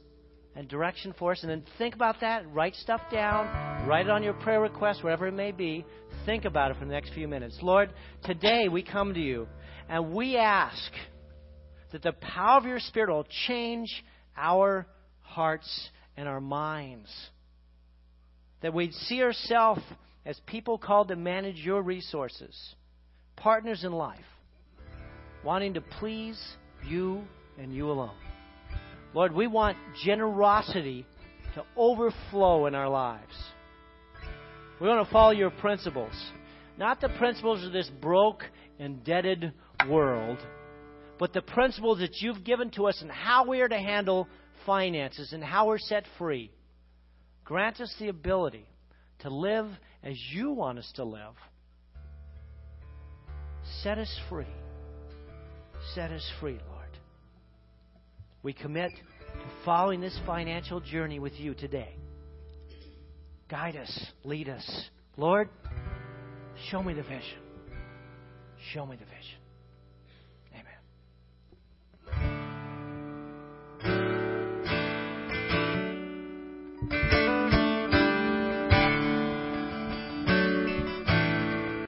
and 0.55 0.67
direction 0.67 1.15
for 1.17 1.31
us, 1.31 1.39
and 1.41 1.49
then 1.49 1.63
think 1.77 1.95
about 1.95 2.19
that, 2.21 2.47
write 2.51 2.75
stuff 2.75 3.01
down, 3.11 3.87
write 3.87 4.05
it 4.05 4.11
on 4.11 4.21
your 4.21 4.33
prayer 4.33 4.61
request, 4.61 5.03
whatever 5.03 5.27
it 5.27 5.33
may 5.33 5.51
be. 5.51 5.85
Think 6.25 6.45
about 6.45 6.71
it 6.71 6.77
for 6.77 6.85
the 6.85 6.91
next 6.91 7.13
few 7.13 7.27
minutes. 7.27 7.57
Lord, 7.61 7.93
today 8.23 8.67
we 8.67 8.83
come 8.83 9.13
to 9.13 9.19
you 9.19 9.47
and 9.89 10.13
we 10.13 10.37
ask 10.37 10.91
that 11.93 12.01
the 12.01 12.11
power 12.11 12.57
of 12.57 12.65
your 12.65 12.79
Spirit 12.79 13.09
will 13.09 13.27
change 13.47 14.03
our 14.35 14.85
hearts 15.21 15.89
and 16.17 16.27
our 16.27 16.41
minds. 16.41 17.09
That 18.61 18.73
we'd 18.73 18.93
see 18.93 19.21
ourselves 19.21 19.81
as 20.25 20.39
people 20.47 20.77
called 20.77 21.09
to 21.09 21.15
manage 21.15 21.57
your 21.57 21.83
resources, 21.83 22.55
partners 23.35 23.83
in 23.83 23.91
life, 23.91 24.19
wanting 25.43 25.75
to 25.75 25.81
please 25.81 26.41
you 26.87 27.23
and 27.59 27.73
you 27.73 27.91
alone. 27.91 28.15
Lord, 29.13 29.33
we 29.33 29.45
want 29.45 29.77
generosity 30.03 31.05
to 31.53 31.63
overflow 31.77 32.65
in 32.65 32.73
our 32.73 32.89
lives. 32.89 33.35
We 34.81 34.87
want 34.87 35.05
to 35.05 35.13
follow 35.13 35.31
your 35.31 35.51
principles, 35.51 36.13
not 36.75 37.01
the 37.01 37.09
principles 37.09 37.63
of 37.63 37.71
this 37.71 37.89
broke, 38.01 38.43
indebted 38.79 39.53
world, 39.87 40.39
but 41.23 41.31
the 41.31 41.41
principles 41.41 41.99
that 41.99 42.17
you've 42.19 42.43
given 42.43 42.69
to 42.69 42.85
us 42.85 43.01
and 43.01 43.09
how 43.09 43.47
we 43.47 43.61
are 43.61 43.69
to 43.69 43.79
handle 43.79 44.27
finances 44.65 45.31
and 45.31 45.41
how 45.41 45.67
we're 45.67 45.77
set 45.77 46.03
free. 46.17 46.51
Grant 47.45 47.79
us 47.79 47.95
the 47.97 48.09
ability 48.09 48.65
to 49.19 49.29
live 49.29 49.67
as 50.03 50.17
you 50.33 50.51
want 50.51 50.79
us 50.79 50.91
to 50.95 51.05
live. 51.05 51.33
Set 53.83 53.97
us 53.97 54.13
free. 54.29 54.53
Set 55.95 56.11
us 56.11 56.29
free, 56.41 56.59
Lord. 56.69 56.89
We 58.43 58.51
commit 58.51 58.91
to 58.91 59.45
following 59.63 60.01
this 60.01 60.19
financial 60.25 60.81
journey 60.81 61.19
with 61.19 61.39
you 61.39 61.53
today. 61.53 61.95
Guide 63.49 63.77
us, 63.77 64.07
lead 64.25 64.49
us. 64.49 64.89
Lord, 65.15 65.47
show 66.69 66.83
me 66.83 66.93
the 66.93 67.03
vision. 67.03 67.39
Show 68.73 68.85
me 68.85 68.97
the 68.97 69.05
vision. 69.05 69.42